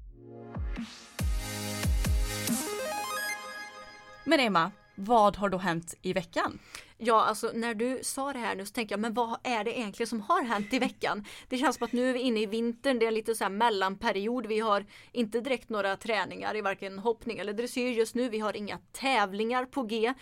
Men 4.29 4.41
Emma, 4.41 4.71
vad 4.95 5.37
har 5.37 5.49
då 5.49 5.59
hänt 5.59 5.95
i 6.03 6.13
veckan? 6.13 6.59
Ja, 6.99 7.25
alltså 7.25 7.51
när 7.55 7.75
du 7.75 7.99
sa 8.03 8.33
det 8.33 8.39
här 8.39 8.55
nu 8.55 8.67
så 8.67 8.73
tänkte 8.73 8.93
jag, 8.93 9.01
men 9.01 9.15
vad 9.15 9.39
är 9.43 9.65
det 9.65 9.79
egentligen 9.79 10.07
som 10.09 10.21
har 10.21 10.45
hänt 10.45 10.73
i 10.73 10.79
veckan? 10.79 11.25
Det 11.49 11.59
känns 11.59 11.77
som 11.77 11.85
att 11.85 11.93
nu 11.93 12.09
är 12.09 12.13
vi 12.13 12.21
inne 12.21 12.41
i 12.41 12.47
vintern, 12.47 12.99
det 12.99 13.07
är 13.07 13.09
en 13.09 13.15
lite 13.15 13.35
så 13.35 13.45
här 13.45 13.51
mellanperiod. 13.51 14.47
Vi 14.47 14.61
har 14.61 14.87
inte 15.13 15.41
direkt 15.41 15.69
några 15.69 15.97
träningar 15.97 16.57
i 16.57 16.61
varken 16.61 16.99
hoppning 16.99 17.39
eller 17.39 17.53
dressyr 17.53 17.91
just 17.91 18.15
nu. 18.15 18.29
Vi 18.29 18.39
har 18.39 18.57
inga 18.57 18.79
tävlingar 18.93 19.65
på 19.65 19.83
G. 19.83 20.15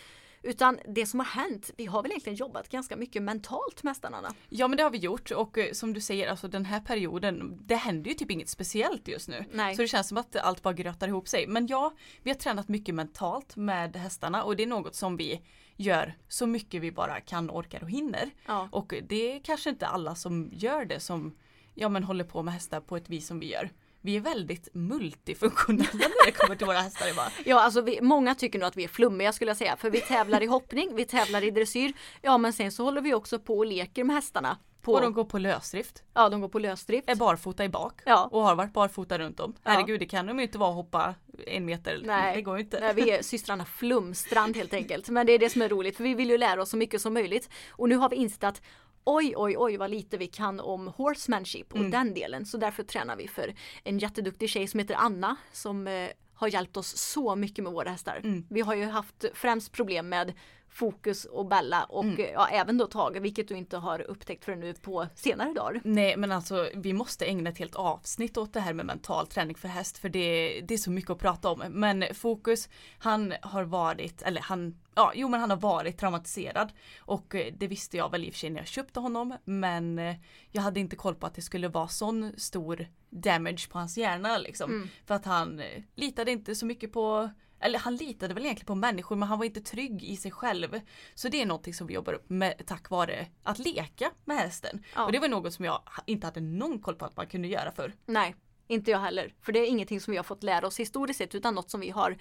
Utan 0.47 0.79
det 0.89 1.07
som 1.07 1.21
har 1.21 1.27
hänt, 1.27 1.71
vi 1.77 1.87
har 1.87 2.03
väl 2.03 2.11
egentligen 2.11 2.37
jobbat 2.37 2.69
ganska 2.69 2.97
mycket 2.97 3.23
mentalt 3.23 3.83
nästan 3.83 4.15
Anna. 4.15 4.35
Ja 4.49 4.69
men 4.69 4.77
det 4.77 4.83
har 4.83 4.91
vi 4.91 4.99
gjort 4.99 5.31
och 5.31 5.59
eh, 5.59 5.73
som 5.73 5.93
du 5.93 6.01
säger, 6.01 6.29
alltså 6.29 6.49
den 6.49 6.65
här 6.65 6.81
perioden, 6.81 7.59
det 7.65 7.77
händer 7.77 8.11
ju 8.11 8.15
typ 8.15 8.31
inget 8.31 8.49
speciellt 8.49 9.09
just 9.09 9.29
nu. 9.29 9.45
Nej. 9.53 9.77
Så 9.77 9.83
det 9.83 9.89
känns 9.89 10.09
som 10.09 10.17
att 10.17 10.37
allt 10.37 10.63
bara 10.63 10.75
grötar 10.75 11.09
ihop 11.09 11.29
sig. 11.29 11.47
Men 11.47 11.67
ja, 11.67 11.93
vi 12.23 12.31
har 12.31 12.35
tränat 12.35 12.69
mycket 12.69 12.95
mentalt 12.95 13.57
med 13.57 13.97
hästarna 13.97 14.45
och 14.45 14.57
det 14.57 14.63
är 14.63 14.67
något 14.67 14.95
som 14.95 15.17
vi 15.17 15.43
gör 15.77 16.15
så 16.29 16.47
mycket 16.47 16.83
vi 16.83 16.93
bara 16.93 17.21
kan, 17.21 17.51
orkar 17.51 17.83
och 17.83 17.91
hinner. 17.91 18.31
Ja. 18.47 18.69
Och 18.73 18.95
det 19.09 19.33
är 19.33 19.41
kanske 19.41 19.71
inte 19.71 19.87
alla 19.87 20.15
som 20.15 20.51
gör 20.53 20.85
det 20.85 21.00
som 21.00 21.37
ja, 21.75 21.88
men 21.88 22.05
håller 22.05 22.25
på 22.25 22.43
med 22.43 22.55
hästar 22.55 22.81
på 22.81 22.97
ett 22.97 23.09
vis 23.09 23.26
som 23.26 23.41
vi 23.41 23.53
gör. 23.53 23.71
Vi 24.07 24.17
är 24.17 24.21
väldigt 24.21 24.69
multifunktionella 24.73 25.91
när 25.93 26.27
det 26.27 26.33
kommer 26.33 26.57
till 26.57 26.67
våra 26.67 26.79
hästar. 26.79 27.17
Bara. 27.17 27.29
Ja, 27.45 27.61
alltså 27.61 27.81
vi, 27.81 28.01
många 28.01 28.35
tycker 28.35 28.59
nog 28.59 28.67
att 28.69 28.77
vi 28.77 28.85
är 28.85 28.89
flummiga 28.89 29.33
skulle 29.33 29.51
jag 29.51 29.57
säga. 29.57 29.77
För 29.77 29.91
vi 29.91 30.01
tävlar 30.01 30.43
i 30.43 30.47
hoppning, 30.47 30.95
vi 30.95 31.05
tävlar 31.05 31.45
i 31.45 31.51
dressyr. 31.51 31.93
Ja, 32.23 32.39
men 32.39 32.53
sen 32.53 32.73
så 32.73 32.85
håller 32.85 33.01
vi 33.01 33.15
också 33.15 33.39
på 33.39 33.59
och 33.59 33.67
leker 33.67 34.05
med 34.05 34.17
hästarna. 34.17 34.59
På, 34.83 34.93
Och 34.93 35.01
de 35.01 35.13
går 35.13 35.25
på 35.25 35.39
lösdrift, 35.39 36.03
ja, 36.15 36.29
de 36.29 36.41
går 36.41 36.49
på 36.49 36.59
lösdrift. 36.59 37.11
är 37.11 37.15
barfota 37.15 37.65
i 37.65 37.69
bak 37.69 38.01
Ja. 38.05 38.29
och 38.33 38.43
har 38.43 38.55
varit 38.55 38.73
barfota 38.73 39.19
runt 39.19 39.41
om. 39.41 39.55
Ja. 39.63 39.71
Herregud, 39.71 40.01
det 40.01 40.07
kan 40.07 40.27
de 40.27 40.39
ju 40.39 40.45
inte 40.45 40.59
vara 40.59 40.71
att 40.71 40.77
hoppa 40.77 41.15
en 41.47 41.65
meter. 41.65 42.03
Nej, 42.05 42.37
det 42.37 42.43
går 42.43 42.59
inte. 42.59 42.81
Nej, 42.81 42.95
vi 42.95 43.11
är 43.11 43.23
systrarna 43.33 43.65
Flumstrand 43.65 44.57
helt 44.57 44.75
enkelt. 44.75 45.09
Men 45.09 45.27
det 45.27 45.33
är 45.33 45.39
det 45.39 45.51
som 45.51 45.63
är 45.63 45.69
roligt 45.69 45.97
för 45.97 46.05
vi 46.05 46.15
vill 46.15 46.31
ju 46.31 46.39
lära 46.39 46.63
oss 46.63 46.71
så 46.71 46.77
mycket 46.77 47.01
som 47.01 47.15
möjligt. 47.15 47.51
Och 47.71 47.89
nu 47.89 47.97
har 47.97 48.09
vi 48.09 48.17
insett 48.17 48.45
att 48.45 48.63
oj, 49.07 49.35
oj, 49.37 49.57
oj 49.59 49.77
vad 49.77 49.91
lite 49.91 50.17
vi 50.17 50.27
kan 50.27 50.61
om 50.61 50.87
horsemanship 50.97 51.73
och 51.73 51.79
den 51.91 52.15
delen. 52.15 52.47
Så 52.47 52.57
därför 52.59 52.83
tränar 52.83 53.17
vi 53.17 53.29
för 53.29 53.55
en 53.85 53.99
jätteduktig 53.99 54.51
tjej 54.51 54.67
som 54.67 54.81
heter 54.81 54.95
Anna 54.95 55.37
som 55.53 55.87
eh, 55.87 56.09
har 56.35 56.49
hjälpt 56.49 56.77
oss 56.77 56.97
så 56.97 57.37
mycket 57.37 57.65
med 57.65 57.73
våra 57.73 57.91
hästar. 57.91 58.21
Vi 58.51 58.61
har 58.61 58.75
ju 58.75 58.85
haft 58.85 59.25
främst 59.35 59.73
problem 59.73 60.09
med 60.09 60.33
Fokus 60.76 61.25
och 61.25 61.47
Bella 61.47 61.85
och 61.85 62.04
eh, 62.04 62.30
ja, 62.33 62.49
även 62.49 62.78
då 62.78 62.87
Tage, 62.87 63.21
vilket 63.21 63.49
du 63.49 63.56
inte 63.56 63.76
har 63.76 64.00
upptäckt 64.00 64.45
förrän 64.45 64.61
nu 64.61 64.75
på 64.75 65.06
senare 65.14 65.52
dagar. 65.52 65.80
Nej 65.85 66.16
men 66.16 66.33
alltså 66.33 66.68
vi 66.75 66.92
måste 66.92 67.26
ägna 67.26 67.50
ett 67.50 67.59
helt 67.59 67.75
avsnitt 67.75 68.37
åt 68.37 68.52
det 68.52 68.61
här 68.61 68.73
med 68.73 68.87
mental 68.87 69.26
träning 69.26 69.56
för 69.56 69.68
häst 69.68 69.99
för 69.99 70.09
det, 70.09 70.61
det 70.61 70.75
är 70.75 70.78
så 70.78 70.90
mycket 70.90 71.11
att 71.11 71.18
prata 71.18 71.49
om. 71.49 71.62
Men 71.68 72.04
Fokus, 72.14 72.68
han 72.99 73.35
har 73.42 73.64
varit, 73.64 74.23
eller 74.23 74.40
han, 74.40 74.78
ja 74.95 75.12
jo 75.14 75.28
men 75.28 75.40
han 75.40 75.50
har 75.50 75.56
varit 75.56 75.99
traumatiserad. 75.99 76.73
Och 77.00 77.35
eh, 77.35 77.54
det 77.59 77.66
visste 77.66 77.97
jag 77.97 78.11
väl 78.11 78.25
i 78.25 78.28
och 78.28 78.33
för 78.33 78.38
sig 78.38 78.50
när 78.50 78.61
jag 78.61 78.68
köpte 78.68 79.00
honom 79.00 79.37
men 79.45 79.99
eh, 79.99 80.16
jag 80.50 80.62
hade 80.62 80.80
inte 80.80 80.97
koll 80.97 81.14
på 81.14 81.26
att 81.26 81.35
det 81.35 81.42
skulle 81.42 81.68
vara 81.68 81.88
sån 81.88 82.33
stor 82.37 82.87
damage 83.11 83.71
på 83.71 83.78
hans 83.78 83.99
hjärna 83.99 84.38
liksom. 84.38 84.88
För 85.06 85.14
att 85.14 85.25
han 85.25 85.61
eh, 85.61 85.83
litade 85.95 86.30
inte 86.30 86.54
så 86.54 86.66
mycket 86.66 86.92
på 86.92 87.30
eller 87.66 87.78
han 87.78 87.96
litade 87.96 88.35
väl 88.35 88.44
egentligen 88.44 88.66
på 88.66 88.75
människor 88.75 89.16
men 89.16 89.28
han 89.28 89.38
var 89.38 89.44
inte 89.44 89.61
trygg 89.61 90.04
i 90.04 90.16
sig 90.16 90.30
själv. 90.30 90.80
Så 91.14 91.28
det 91.28 91.42
är 91.42 91.46
någonting 91.46 91.75
som 91.75 91.87
vi 91.87 91.94
jobbar 91.94 92.12
upp 92.12 92.30
med 92.30 92.62
tack 92.66 92.90
vare 92.90 93.26
att 93.42 93.58
leka 93.58 94.11
med 94.25 94.37
hästen. 94.37 94.85
Ja. 94.94 95.04
Och 95.04 95.12
det 95.12 95.18
var 95.18 95.28
något 95.28 95.54
som 95.54 95.64
jag 95.64 95.82
inte 96.06 96.26
hade 96.26 96.40
någon 96.40 96.78
koll 96.78 96.94
på 96.94 97.04
att 97.04 97.16
man 97.16 97.26
kunde 97.26 97.49
göra 97.49 97.73
för. 97.73 97.92
Nej, 98.06 98.35
inte 98.68 98.90
jag 98.90 98.99
heller. 98.99 99.35
För 99.42 99.52
det 99.52 99.58
är 99.58 99.66
ingenting 99.66 100.00
som 100.00 100.11
vi 100.11 100.16
har 100.16 100.25
fått 100.25 100.42
lära 100.42 100.66
oss 100.66 100.80
historiskt 100.80 101.18
sett 101.18 101.35
utan 101.35 101.54
något 101.54 101.70
som 101.70 101.80
vi 101.80 101.90
har 101.90 102.16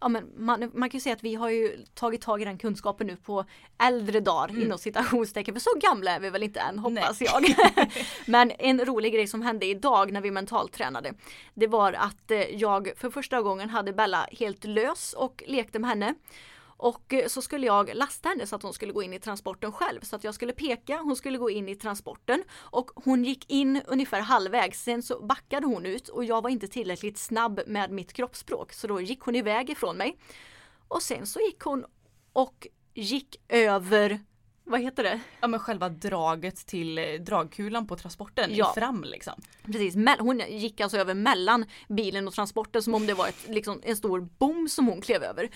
Ja, 0.00 0.08
men 0.08 0.32
man, 0.36 0.70
man 0.74 0.90
kan 0.90 0.98
ju 0.98 1.00
säga 1.00 1.12
att 1.16 1.24
vi 1.24 1.34
har 1.34 1.50
ju 1.50 1.84
tagit 1.94 2.20
tag 2.22 2.42
i 2.42 2.44
den 2.44 2.58
kunskapen 2.58 3.06
nu 3.06 3.16
på 3.16 3.44
äldre 3.82 4.20
dagar 4.20 4.48
Mm. 4.48 4.62
inom 4.62 4.78
citationstecken. 4.78 5.54
För 5.54 5.60
så 5.60 5.70
gamla 5.80 6.10
är 6.10 6.20
vi 6.20 6.30
väl 6.30 6.42
inte 6.42 6.60
än 6.60 6.78
hoppas 6.78 7.20
Nej. 7.20 7.30
jag. 7.32 7.44
men 8.26 8.50
en 8.58 8.84
rolig 8.84 9.12
grej 9.12 9.26
som 9.26 9.42
hände 9.42 9.66
idag 9.66 10.12
när 10.12 10.20
vi 10.20 10.30
mentaltränade. 10.30 11.12
Det 11.54 11.66
var 11.66 11.92
att 11.92 12.30
eh, 12.30 12.40
jag 12.40 12.90
för 12.96 13.10
första 13.10 13.42
gången 13.42 13.70
hade 13.70 13.92
Bella 13.92 14.26
helt 14.32 14.64
lös 14.64 15.12
och 15.12 15.42
lekte 15.46 15.78
med 15.78 15.90
henne. 15.90 16.14
Och 16.78 17.14
eh, 17.14 17.26
så 17.26 17.42
skulle 17.42 17.66
jag 17.66 17.94
lasta 17.94 18.28
henne 18.28 18.46
så 18.46 18.56
att 18.56 18.62
hon 18.62 18.72
skulle 18.72 18.92
gå 18.92 19.02
in 19.02 19.12
i 19.12 19.18
transporten 19.18 19.72
själv. 19.72 20.00
Så 20.00 20.16
att 20.16 20.24
jag 20.24 20.34
skulle 20.34 20.52
peka, 20.52 20.96
hon 20.96 21.16
skulle 21.16 21.38
gå 21.38 21.50
in 21.50 21.68
i 21.68 21.76
transporten. 21.76 22.44
Och 22.52 22.90
hon 22.94 23.24
gick 23.24 23.50
in 23.50 23.82
ungefär 23.86 24.20
halvvägs, 24.20 24.82
sen 24.82 25.02
så 25.02 25.20
backade 25.20 25.66
hon 25.66 25.86
ut 25.86 26.08
och 26.08 26.24
jag 26.24 26.42
var 26.42 26.50
inte 26.50 26.68
tillräckligt 26.68 27.18
snabb 27.18 27.60
med 27.66 27.90
mitt 27.90 28.12
kroppsspråk. 28.12 28.72
Så 28.72 28.86
då 28.86 29.00
gick 29.00 29.20
hon 29.20 29.34
iväg 29.34 29.70
ifrån 29.70 29.96
mig. 29.96 30.18
Och 30.88 31.02
sen 31.02 31.26
så 31.26 31.40
gick 31.40 31.60
hon 31.60 31.84
och 32.32 32.66
gick 32.94 33.36
över, 33.48 34.20
vad 34.68 34.80
heter 34.80 35.02
det? 35.02 35.20
Ja 35.40 35.48
men 35.48 35.60
själva 35.60 35.88
draget 35.88 36.66
till 36.66 36.98
eh, 36.98 37.04
dragkulan 37.04 37.86
på 37.86 37.96
transporten 37.96 38.50
Ja. 38.54 38.72
fram 38.74 39.04
liksom. 39.04 39.34
Precis, 39.64 39.94
hon 40.18 40.42
gick 40.48 40.80
alltså 40.80 40.98
över 40.98 41.14
mellan 41.14 41.64
bilen 41.88 42.28
och 42.28 42.34
transporten 42.34 42.82
som 42.82 42.94
om 42.94 43.06
det 43.06 43.14
var 43.14 43.28
ett, 43.28 43.48
liksom, 43.48 43.80
en 43.84 43.96
stor 43.96 44.20
bom 44.38 44.68
som 44.68 44.86
hon 44.86 45.00
klev 45.00 45.22
över. 45.22 45.48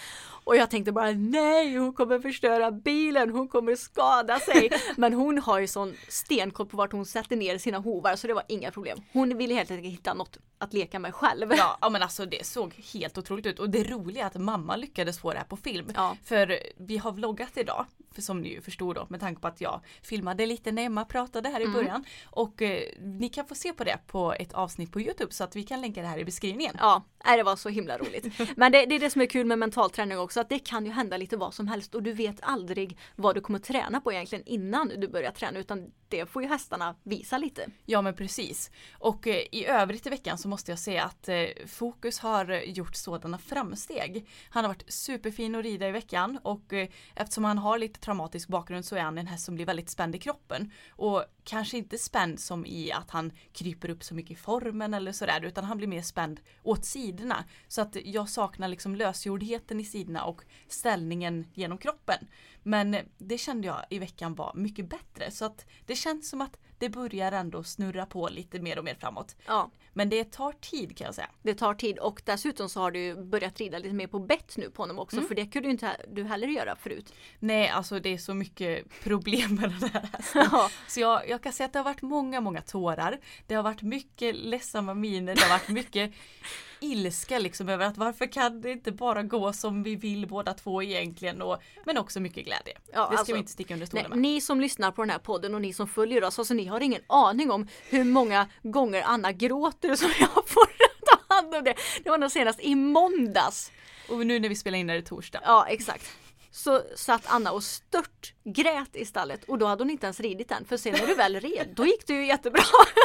Och 0.44 0.56
jag 0.56 0.70
tänkte 0.70 0.92
bara 0.92 1.10
nej, 1.10 1.76
hon 1.76 1.92
kommer 1.92 2.18
förstöra 2.18 2.70
bilen, 2.70 3.30
hon 3.30 3.48
kommer 3.48 3.76
skada 3.76 4.38
sig. 4.38 4.70
Men 4.96 5.12
hon 5.12 5.38
har 5.38 5.58
ju 5.58 5.66
sån 5.66 5.94
stenkoll 6.08 6.66
på 6.66 6.76
vart 6.76 6.92
hon 6.92 7.06
sätter 7.06 7.36
ner 7.36 7.58
sina 7.58 7.78
hovar 7.78 8.16
så 8.16 8.26
det 8.26 8.34
var 8.34 8.44
inga 8.48 8.70
problem. 8.70 8.98
Hon 9.12 9.38
ville 9.38 9.54
helt 9.54 9.70
enkelt 9.70 9.92
hitta 9.92 10.14
något 10.14 10.38
att 10.58 10.72
leka 10.72 10.98
med 10.98 11.14
själv. 11.14 11.52
Ja, 11.56 11.78
ja 11.80 11.88
men 11.88 12.02
alltså 12.02 12.26
det 12.26 12.46
såg 12.46 12.74
helt 12.92 13.18
otroligt 13.18 13.46
ut 13.46 13.58
och 13.58 13.70
det 13.70 13.84
roliga 13.84 14.22
är 14.22 14.26
att 14.26 14.34
mamma 14.36 14.76
lyckades 14.76 15.18
få 15.18 15.32
det 15.32 15.38
här 15.38 15.44
på 15.44 15.56
film. 15.56 15.92
Ja. 15.94 16.16
För 16.24 16.58
vi 16.76 16.98
har 16.98 17.12
vloggat 17.12 17.56
idag, 17.56 17.86
som 18.20 18.40
ni 18.40 18.48
ju 18.48 18.60
förstod 18.60 18.94
då 18.94 19.06
med 19.10 19.20
tanke 19.20 19.40
på 19.40 19.48
att 19.48 19.60
jag 19.60 19.80
filmade 20.02 20.46
lite 20.46 20.72
när 20.72 20.82
Emma 20.82 21.04
pratade 21.04 21.48
här 21.48 21.60
i 21.60 21.64
Mm. 21.64 21.74
början. 21.74 22.04
Och 22.30 22.62
eh, 22.62 22.82
ni 23.00 23.28
kan 23.28 23.46
få 23.46 23.54
se 23.54 23.72
på 23.72 23.84
det 23.84 23.98
på 24.06 24.32
ett 24.32 24.52
avsnitt 24.52 24.92
på 24.92 25.00
Youtube 25.00 25.32
så 25.32 25.44
att 25.44 25.56
vi 25.56 25.62
kan 25.62 25.80
länka 25.80 26.02
det 26.02 26.06
här 26.08 26.18
i 26.18 26.24
beskrivningen. 26.24 26.76
Ja, 26.78 27.02
det 27.24 27.42
var 27.42 27.56
så 27.56 27.68
himla 27.68 27.98
roligt. 27.98 28.38
Men 28.56 28.72
det, 28.72 28.86
det 28.86 28.94
är 28.94 29.00
det 29.00 29.10
som 29.10 29.22
är 29.22 29.26
kul 29.26 29.46
med 29.46 29.58
mental 29.58 29.90
träning 29.90 30.18
också, 30.18 30.40
att 30.40 30.48
det 30.48 30.58
kan 30.58 30.86
ju 30.86 30.92
hända 30.92 31.16
lite 31.16 31.36
vad 31.36 31.54
som 31.54 31.68
helst 31.68 31.94
och 31.94 32.02
du 32.02 32.12
vet 32.12 32.36
aldrig 32.42 32.98
vad 33.16 33.34
du 33.34 33.40
kommer 33.40 33.58
träna 33.58 34.00
på 34.00 34.12
egentligen 34.12 34.44
innan 34.46 34.88
du 34.98 35.08
börjar 35.08 35.30
träna 35.30 35.58
utan 35.58 35.90
det 36.08 36.26
får 36.26 36.42
ju 36.42 36.48
hästarna 36.48 36.94
visa 37.02 37.38
lite. 37.38 37.66
Ja 37.86 38.02
men 38.02 38.14
precis. 38.16 38.70
Och 38.98 39.26
eh, 39.26 39.42
i 39.52 39.66
övrigt 39.66 40.06
i 40.06 40.10
veckan 40.10 40.38
så 40.38 40.48
måste 40.48 40.72
jag 40.72 40.78
säga 40.78 41.04
att 41.04 41.28
eh, 41.28 41.36
Fokus 41.66 42.18
har 42.18 42.62
gjort 42.64 42.96
sådana 42.96 43.38
framsteg. 43.38 44.28
Han 44.50 44.64
har 44.64 44.68
varit 44.68 44.92
superfin 44.92 45.54
att 45.54 45.62
rida 45.64 45.88
i 45.88 45.90
veckan 45.90 46.38
och 46.42 46.72
eh, 46.72 46.88
eftersom 47.14 47.44
han 47.44 47.58
har 47.58 47.78
lite 47.78 48.00
traumatisk 48.02 48.48
bakgrund 48.48 48.84
så 48.84 48.96
är 48.96 49.00
han 49.00 49.18
en 49.18 49.26
häst 49.26 49.44
som 49.44 49.54
blir 49.54 49.66
väldigt 49.66 49.90
spänd 49.90 50.14
i 50.14 50.18
kroppen. 50.18 50.72
Och 50.90 51.24
kanske 51.44 51.78
inte 51.78 51.98
spänd 51.98 52.40
som 52.40 52.66
i 52.66 52.92
att 52.92 53.10
han 53.10 53.32
kryper 53.52 53.90
upp 53.90 54.04
så 54.04 54.14
mycket 54.14 54.30
i 54.30 54.34
formen 54.34 54.94
eller 54.94 55.12
sådär 55.12 55.44
utan 55.44 55.64
han 55.64 55.76
blir 55.76 55.88
mer 55.88 56.02
spänd 56.02 56.40
åt 56.62 56.84
sidorna. 56.84 57.44
Så 57.68 57.80
att 57.82 57.96
jag 58.04 58.28
saknar 58.28 58.68
liksom 58.68 58.96
lösgjordheten 58.96 59.80
i 59.80 59.84
sidorna 59.84 60.24
och 60.24 60.42
ställningen 60.68 61.46
genom 61.54 61.78
kroppen. 61.78 62.26
Men 62.62 62.96
det 63.18 63.38
kände 63.38 63.66
jag 63.66 63.84
i 63.90 63.98
veckan 63.98 64.34
var 64.34 64.52
mycket 64.54 64.88
bättre 64.88 65.30
så 65.30 65.44
att 65.44 65.66
det 65.86 65.94
känns 65.94 66.30
som 66.30 66.40
att 66.40 66.58
det 66.78 66.88
börjar 66.88 67.32
ändå 67.32 67.64
snurra 67.64 68.06
på 68.06 68.28
lite 68.28 68.60
mer 68.60 68.78
och 68.78 68.84
mer 68.84 68.94
framåt. 68.94 69.36
Ja, 69.46 69.70
men 69.92 70.08
det 70.08 70.24
tar 70.24 70.52
tid 70.52 70.96
kan 70.96 71.04
jag 71.04 71.14
säga. 71.14 71.28
det 71.42 71.54
tar 71.54 71.74
tid 71.74 71.98
och 71.98 72.22
dessutom 72.24 72.68
så 72.68 72.80
har 72.80 72.90
du 72.90 73.14
börjat 73.14 73.58
rida 73.60 73.78
lite 73.78 73.94
mer 73.94 74.06
på 74.06 74.18
bett 74.18 74.56
nu 74.56 74.70
på 74.70 74.82
honom 74.82 74.98
också 74.98 75.20
för 75.20 75.34
det 75.34 75.46
kunde 75.46 75.68
ju 75.68 75.72
inte 75.72 75.96
du 76.08 76.24
heller 76.24 76.48
göra 76.48 76.76
förut. 76.76 77.12
Nej, 77.38 77.68
alltså 77.68 78.00
det 78.00 78.08
är 78.08 78.18
så 78.18 78.34
mycket 78.34 79.00
problem 79.02 79.54
med 79.54 79.70
den 79.70 79.90
här 79.90 80.08
hästen. 80.12 80.48
Ja. 80.52 80.70
Så 80.88 81.00
jag, 81.00 81.28
jag 81.28 81.42
kan 81.42 81.52
säga 81.52 81.66
att 81.66 81.72
det 81.72 81.78
har 81.78 81.84
varit 81.84 82.02
många, 82.02 82.40
många 82.40 82.62
tårar. 82.62 83.18
Det 83.46 83.54
har 83.54 83.62
varit 83.62 83.82
mycket 83.82 84.34
ledsamma 84.36 84.94
miner, 84.94 85.34
det 85.34 85.42
har 85.42 85.48
varit 85.48 85.68
mycket 85.68 86.12
ilska 86.82 87.38
liksom 87.38 87.68
över 87.68 87.86
att 87.86 87.96
varför 87.96 88.26
kan 88.26 88.60
det 88.60 88.70
inte 88.70 88.92
bara 88.92 89.22
gå 89.22 89.52
som 89.52 89.82
vi 89.82 89.96
vill 89.96 90.28
båda 90.28 90.54
två 90.54 90.82
egentligen 90.82 91.42
och, 91.42 91.62
men 91.84 91.98
också 91.98 92.20
mycket 92.20 92.44
glädje. 92.44 92.74
Ja, 92.92 93.00
det 93.00 93.06
ska 93.06 93.18
alltså, 93.18 93.32
vi 93.32 93.38
inte 93.38 93.52
sticka 93.52 93.74
under 93.74 93.86
stolen 93.86 94.10
med. 94.10 94.18
ni 94.18 94.40
som 94.40 94.60
lyssnar 94.60 94.90
på 94.90 95.02
den 95.02 95.10
här 95.10 95.18
podden 95.18 95.54
och 95.54 95.60
ni 95.60 95.72
som 95.72 95.88
följer 95.88 96.24
oss, 96.24 96.38
alltså 96.38 96.54
ni 96.54 96.66
har 96.66 96.80
ingen 96.80 97.02
aning 97.06 97.50
om 97.50 97.68
hur 97.88 98.04
många 98.04 98.48
gånger 98.62 99.02
Anna 99.06 99.32
gråter 99.32 99.81
som 99.96 100.10
jag 100.20 100.28
får 100.46 100.66
ta 101.06 101.34
hand 101.34 101.54
om 101.54 101.64
det. 101.64 101.74
Det 102.04 102.10
var 102.10 102.18
nog 102.18 102.30
senast 102.30 102.60
i 102.60 102.74
måndags. 102.74 103.72
Och 104.08 104.26
nu 104.26 104.38
när 104.38 104.48
vi 104.48 104.56
spelar 104.56 104.78
in 104.78 104.90
är 104.90 104.94
det 104.94 105.02
torsdag. 105.02 105.40
Ja, 105.44 105.66
exakt. 105.68 106.10
Så 106.50 106.82
satt 106.96 107.22
Anna 107.26 107.52
och 107.52 107.62
stört 107.62 108.32
grät 108.44 108.96
i 108.96 109.04
stallet 109.04 109.44
och 109.44 109.58
då 109.58 109.66
hade 109.66 109.82
hon 109.82 109.90
inte 109.90 110.06
ens 110.06 110.20
ridit 110.20 110.50
än 110.50 110.64
för 110.64 110.76
sen 110.76 110.92
när 110.92 111.06
du 111.06 111.14
väl 111.14 111.40
red, 111.40 111.68
då 111.76 111.86
gick 111.86 112.06
det 112.06 112.14
ju 112.14 112.26
jättebra. 112.26 112.62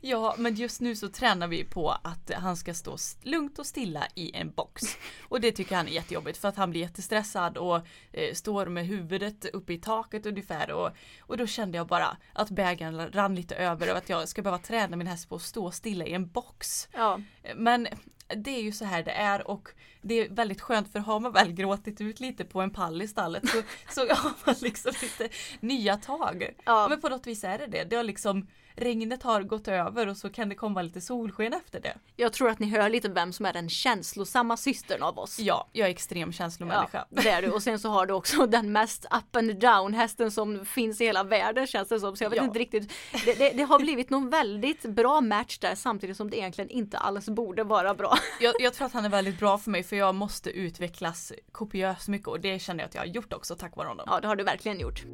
Ja, 0.00 0.34
men 0.38 0.54
just 0.54 0.80
nu 0.80 0.96
så 0.96 1.08
tränar 1.08 1.48
vi 1.48 1.64
på 1.64 1.90
att 1.90 2.30
han 2.34 2.56
ska 2.56 2.74
stå 2.74 2.96
lugnt 3.22 3.58
och 3.58 3.66
stilla 3.66 4.06
i 4.14 4.36
en 4.36 4.50
box. 4.50 4.82
Och 5.28 5.40
det 5.40 5.52
tycker 5.52 5.76
han 5.76 5.88
är 5.88 5.92
jättejobbigt 5.92 6.38
för 6.38 6.48
att 6.48 6.56
han 6.56 6.70
blir 6.70 6.80
jättestressad 6.80 7.56
och 7.56 7.76
eh, 8.12 8.34
står 8.34 8.66
med 8.66 8.86
huvudet 8.86 9.44
uppe 9.44 9.72
i 9.72 9.78
taket 9.78 10.26
ungefär. 10.26 10.70
Och, 10.70 10.90
och 11.20 11.36
då 11.36 11.46
kände 11.46 11.78
jag 11.78 11.86
bara 11.86 12.16
att 12.32 12.50
bägaren 12.50 13.12
rann 13.12 13.34
lite 13.34 13.54
över 13.54 13.90
och 13.90 13.96
att 13.96 14.08
jag 14.08 14.28
ska 14.28 14.42
behöva 14.42 14.62
träna 14.62 14.96
min 14.96 15.06
häst 15.06 15.28
på 15.28 15.34
att 15.34 15.42
stå 15.42 15.70
stilla 15.70 16.06
i 16.06 16.12
en 16.12 16.28
box. 16.28 16.88
Ja, 16.92 17.20
Men 17.56 17.88
det 18.36 18.50
är 18.50 18.62
ju 18.62 18.72
så 18.72 18.84
här 18.84 19.02
det 19.02 19.10
är 19.12 19.50
och 19.50 19.68
det 20.02 20.14
är 20.14 20.28
väldigt 20.28 20.60
skönt 20.60 20.92
för 20.92 20.98
har 20.98 21.20
man 21.20 21.32
väl 21.32 21.52
gråtit 21.52 22.00
ut 22.00 22.20
lite 22.20 22.44
på 22.44 22.60
en 22.60 22.70
pall 22.70 23.02
i 23.02 23.08
stallet 23.08 23.48
så, 23.48 23.62
så 23.94 24.00
har 24.14 24.32
man 24.44 24.54
liksom 24.60 24.92
lite 25.02 25.28
nya 25.60 25.96
tag. 25.96 26.50
Ja. 26.64 26.86
Men 26.88 27.00
på 27.00 27.08
något 27.08 27.26
vis 27.26 27.44
är 27.44 27.58
det 27.58 27.66
det. 27.66 27.84
Det 27.84 27.96
har 27.96 28.04
liksom 28.04 28.46
regnet 28.76 29.22
har 29.22 29.42
gått 29.42 29.68
över 29.68 30.06
och 30.06 30.16
så 30.16 30.30
kan 30.30 30.48
det 30.48 30.54
komma 30.54 30.82
lite 30.82 31.00
solsken 31.00 31.52
efter 31.52 31.80
det. 31.80 31.94
jag 32.16 32.32
tror 32.32 32.48
att 32.50 32.58
ni 32.58 32.66
hör 32.70 32.88
lite 32.88 33.08
vem 33.08 33.32
som 33.32 33.46
är 33.46 33.52
den 33.52 33.68
känslosamma 33.70 34.56
systern 34.56 35.02
av 35.02 35.18
oss. 35.18 35.38
Ja, 35.38 35.68
jag 35.72 35.86
är 35.86 35.90
extrem 35.90 36.32
känslomänniska. 36.32 37.04
Ja, 37.10 37.22
det 37.22 37.28
är 37.28 37.42
du. 37.42 37.50
Och 37.50 37.62
sen 37.62 37.78
så 37.78 37.88
har 37.88 38.06
du 38.06 38.14
också 38.14 38.46
den 38.46 38.72
mest 38.72 39.04
up 39.04 39.36
and 39.36 39.60
down 39.60 39.94
hästen 39.94 40.30
som 40.30 40.64
finns 40.66 41.00
i 41.00 41.04
hela 41.04 41.24
världen 41.24 41.66
känns 41.66 41.88
det 41.88 42.00
som. 42.00 42.16
Så 42.16 42.24
jag 42.24 42.30
vet 42.30 42.36
Ja. 42.36 42.44
inte 42.44 42.58
riktigt. 42.58 42.92
Det, 43.24 43.38
det, 43.38 43.50
det 43.50 43.62
har 43.62 43.78
blivit 43.78 44.10
någon 44.10 44.30
väldigt 44.30 44.82
bra 44.82 45.20
match 45.20 45.58
där 45.58 45.74
samtidigt 45.74 46.16
som 46.16 46.30
det 46.30 46.36
egentligen 46.38 46.70
inte 46.70 46.98
alls 46.98 47.28
borde 47.28 47.64
vara 47.64 47.94
bra. 47.94 48.16
Jag, 48.40 48.54
jag 48.58 48.74
tror 48.74 48.86
att 48.86 48.92
han 48.92 49.04
är 49.04 49.08
väldigt 49.08 49.38
bra 49.38 49.58
för 49.58 49.70
mig 49.70 49.82
för 49.82 49.96
jag 49.96 50.14
måste 50.14 50.50
utvecklas 50.50 51.32
kopiöst 51.52 52.08
mycket 52.08 52.28
och 52.28 52.40
det 52.40 52.58
känner 52.58 52.80
jag 52.80 52.88
att 52.88 52.94
jag 52.94 53.02
har 53.02 53.06
gjort 53.06 53.32
också 53.32 53.56
tack 53.56 53.76
vare 53.76 53.88
honom. 53.88 54.06
Ja, 54.10 54.20
det 54.20 54.28
har 54.28 54.36
du 54.36 54.44
verkligen 54.44 54.80
gjort. 54.80 55.04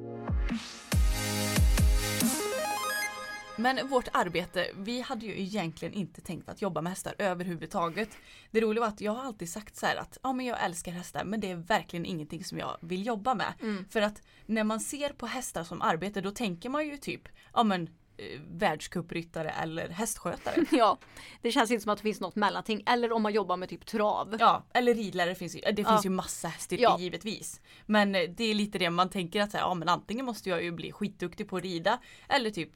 Men 3.59 3.89
vårt 3.89 4.09
arbete, 4.13 4.67
vi 4.77 5.01
hade 5.01 5.27
ju 5.27 5.41
egentligen 5.41 5.95
inte 5.95 6.21
tänkt 6.21 6.49
att 6.49 6.63
jobba 6.63 6.81
med 6.81 6.93
hästar 6.93 7.15
överhuvudtaget. 7.19 8.09
Det 8.51 8.61
roliga 8.61 8.81
var 8.81 8.89
att 8.89 9.01
jag 9.01 9.13
har 9.13 9.25
alltid 9.25 9.51
sagt 9.51 9.77
så 9.77 9.87
här 9.87 9.97
att 9.97 10.19
ja 10.23 10.33
men 10.33 10.47
jag 10.47 10.65
älskar 10.65 10.93
hästar 10.93 11.25
men 11.25 11.41
det 11.41 11.51
är 11.51 11.57
verkligen 11.57 12.07
ingenting 12.07 12.45
som 12.45 12.59
jag 12.59 12.77
vill 12.81 13.07
jobba 13.07 13.35
med. 13.35 13.53
För 13.91 14.03
att 14.03 14.23
när 14.47 14.65
man 14.65 14.81
ser 14.81 15.09
på 15.09 15.27
hästar 15.27 15.65
som 15.65 15.83
arbete 15.83 16.21
då 16.21 16.31
tänker 16.31 16.69
man 16.69 16.87
ju 16.87 16.97
typ 16.97 17.23
ja 17.55 17.63
men 17.63 17.89
eh, 18.19 18.41
världscupryttare 18.51 19.51
eller 19.51 19.89
hästskötare. 19.89 20.65
Ja, 20.73 20.99
det 21.43 21.53
känns 21.53 21.71
inte 21.71 21.83
som 21.83 21.93
att 21.93 21.99
det 21.99 22.03
finns 22.03 22.21
något 22.21 22.37
mellanting. 22.37 22.83
Eller 22.87 23.13
om 23.13 23.23
man 23.23 23.33
jobbar 23.33 23.57
med 23.57 23.69
typ 23.69 23.87
trav. 23.87 24.37
Ja, 24.41 24.65
eller 24.75 24.95
ridlärare 24.95 25.35
finns 25.35 25.57
ju, 25.57 25.61
det 25.61 25.83
Ja. 25.83 25.89
finns 25.89 26.07
ju 26.07 26.11
massa 26.11 26.49
hästyrken 26.49 26.83
Ja. 26.83 26.99
givetvis. 27.01 27.61
Men 27.87 28.15
eh, 28.15 28.23
det 28.37 28.45
är 28.45 28.55
lite 28.55 28.79
det 28.79 28.91
man 28.91 29.11
tänker 29.11 29.41
att 29.43 29.51
så 29.51 29.57
här, 29.57 29.65
ja 29.65 29.75
men 29.75 29.89
antingen 29.89 30.27
måste 30.27 30.49
jag 30.51 30.63
ju 30.63 30.73
bli 30.73 30.93
skitduktig 30.93 31.49
på 31.49 31.57
att 31.57 31.63
rida 31.63 31.99
eller 32.29 32.51
typ 32.51 32.71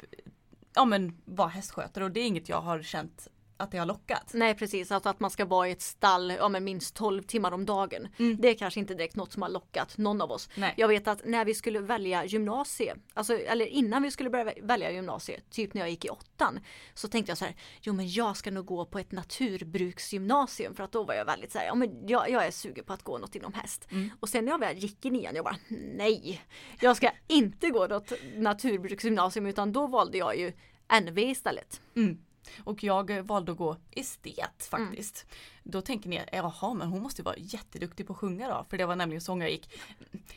ja 0.75 0.85
men 0.85 1.17
vara 1.25 1.49
hästskötare 1.49 2.05
och 2.05 2.11
det 2.11 2.21
är 2.21 2.27
inget 2.27 2.49
jag 2.49 2.61
har 2.61 2.83
känt 2.83 3.29
att 3.61 3.71
det 3.71 3.79
har 3.79 3.87
lockat. 3.87 4.31
Nej 4.35 4.55
precis, 4.55 4.93
alltså 4.93 5.09
att 5.09 5.21
man 5.21 5.31
ska 5.31 5.45
vara 5.45 5.69
i 5.69 5.73
ett 5.73 5.83
stall 5.83 6.31
ja, 6.31 6.49
men 6.49 6.65
minst 6.65 6.95
12 6.97 7.23
timmar 7.23 7.53
om 7.53 7.67
dagen. 7.67 8.09
Det 8.39 8.49
är 8.49 8.55
kanske 8.55 8.81
inte 8.81 8.95
direkt 8.95 9.17
något 9.17 9.33
som 9.33 9.43
har 9.43 9.49
lockat 9.49 9.99
någon 9.99 10.21
av 10.21 10.33
oss. 10.33 10.49
Nej. 10.55 10.75
Jag 10.77 10.89
vet 10.89 11.09
att 11.09 11.25
när 11.25 11.45
vi 11.45 11.55
skulle 11.55 11.81
välja 11.81 12.25
gymnasie, 12.25 12.97
alltså, 13.15 13.39
eller 13.39 13.67
innan 13.67 14.03
vi 14.03 14.11
skulle 14.11 14.31
börja 14.31 14.53
välja 14.63 14.91
gymnasie, 14.91 15.41
typ 15.51 15.75
när 15.75 15.81
jag 15.81 15.91
gick 15.91 16.05
i 16.05 16.09
åttan, 16.09 16.61
så 16.95 17.09
tänkte 17.09 17.31
jag 17.31 17.39
så 17.39 17.45
här, 17.45 17.55
jo 17.81 17.93
men 17.93 18.09
jag 18.09 18.37
ska 18.37 18.51
nog 18.51 18.67
gå 18.67 18.85
på 18.85 18.99
ett 18.99 19.13
naturbruksgymnasium 19.13 20.75
för 20.75 20.85
att 20.85 20.93
då 20.93 21.05
var 21.05 21.15
jag 21.15 21.25
väldigt 21.25 21.53
så 21.53 21.59
här, 21.59 21.67
ja 21.67 21.75
men 21.75 22.09
jag, 22.09 22.31
jag 22.31 22.47
är 22.47 22.51
sugen 22.51 22.85
på 22.85 22.93
att 22.93 23.03
gå 23.03 23.19
något 23.19 23.35
inom 23.35 23.53
häst. 23.53 23.89
Och 24.21 24.29
sen 24.29 24.45
när 24.45 24.53
jag 24.53 24.59
väl 24.59 24.77
gick 24.77 25.07
i 25.07 25.11
nian, 25.11 25.35
jag 25.35 25.45
bara 25.45 25.57
nej, 25.95 26.43
jag 26.81 26.97
ska 26.97 27.11
inte 27.29 27.69
gå 27.69 27.87
något 27.87 28.13
naturbruksgymnasium 28.37 29.47
utan 29.47 29.73
då 29.73 29.87
valde 29.87 30.19
jag 30.19 30.39
ju 30.39 30.53
NV 31.01 31.19
istället. 31.19 31.81
Och 32.65 32.85
jag 32.85 33.23
valde 33.23 33.53
att 33.53 33.59
gå 33.59 33.77
estet 33.91 34.69
faktiskt. 34.71 35.27
Då 35.63 35.81
tänker 35.81 36.09
ni, 36.09 36.21
jaha 36.33 36.75
men 36.75 36.89
hon 36.89 37.03
måste 37.03 37.23
ju 37.23 37.25
vara 37.25 37.37
jätteduktig 37.39 38.07
på 38.07 38.13
att 38.13 38.19
sjunga 38.19 38.49
då. 38.49 38.67
För 38.71 38.79
det 38.79 38.87
var 38.87 38.97
nämligen 38.97 39.21
sång 39.21 39.41
jag 39.41 39.51
gick. 39.51 39.81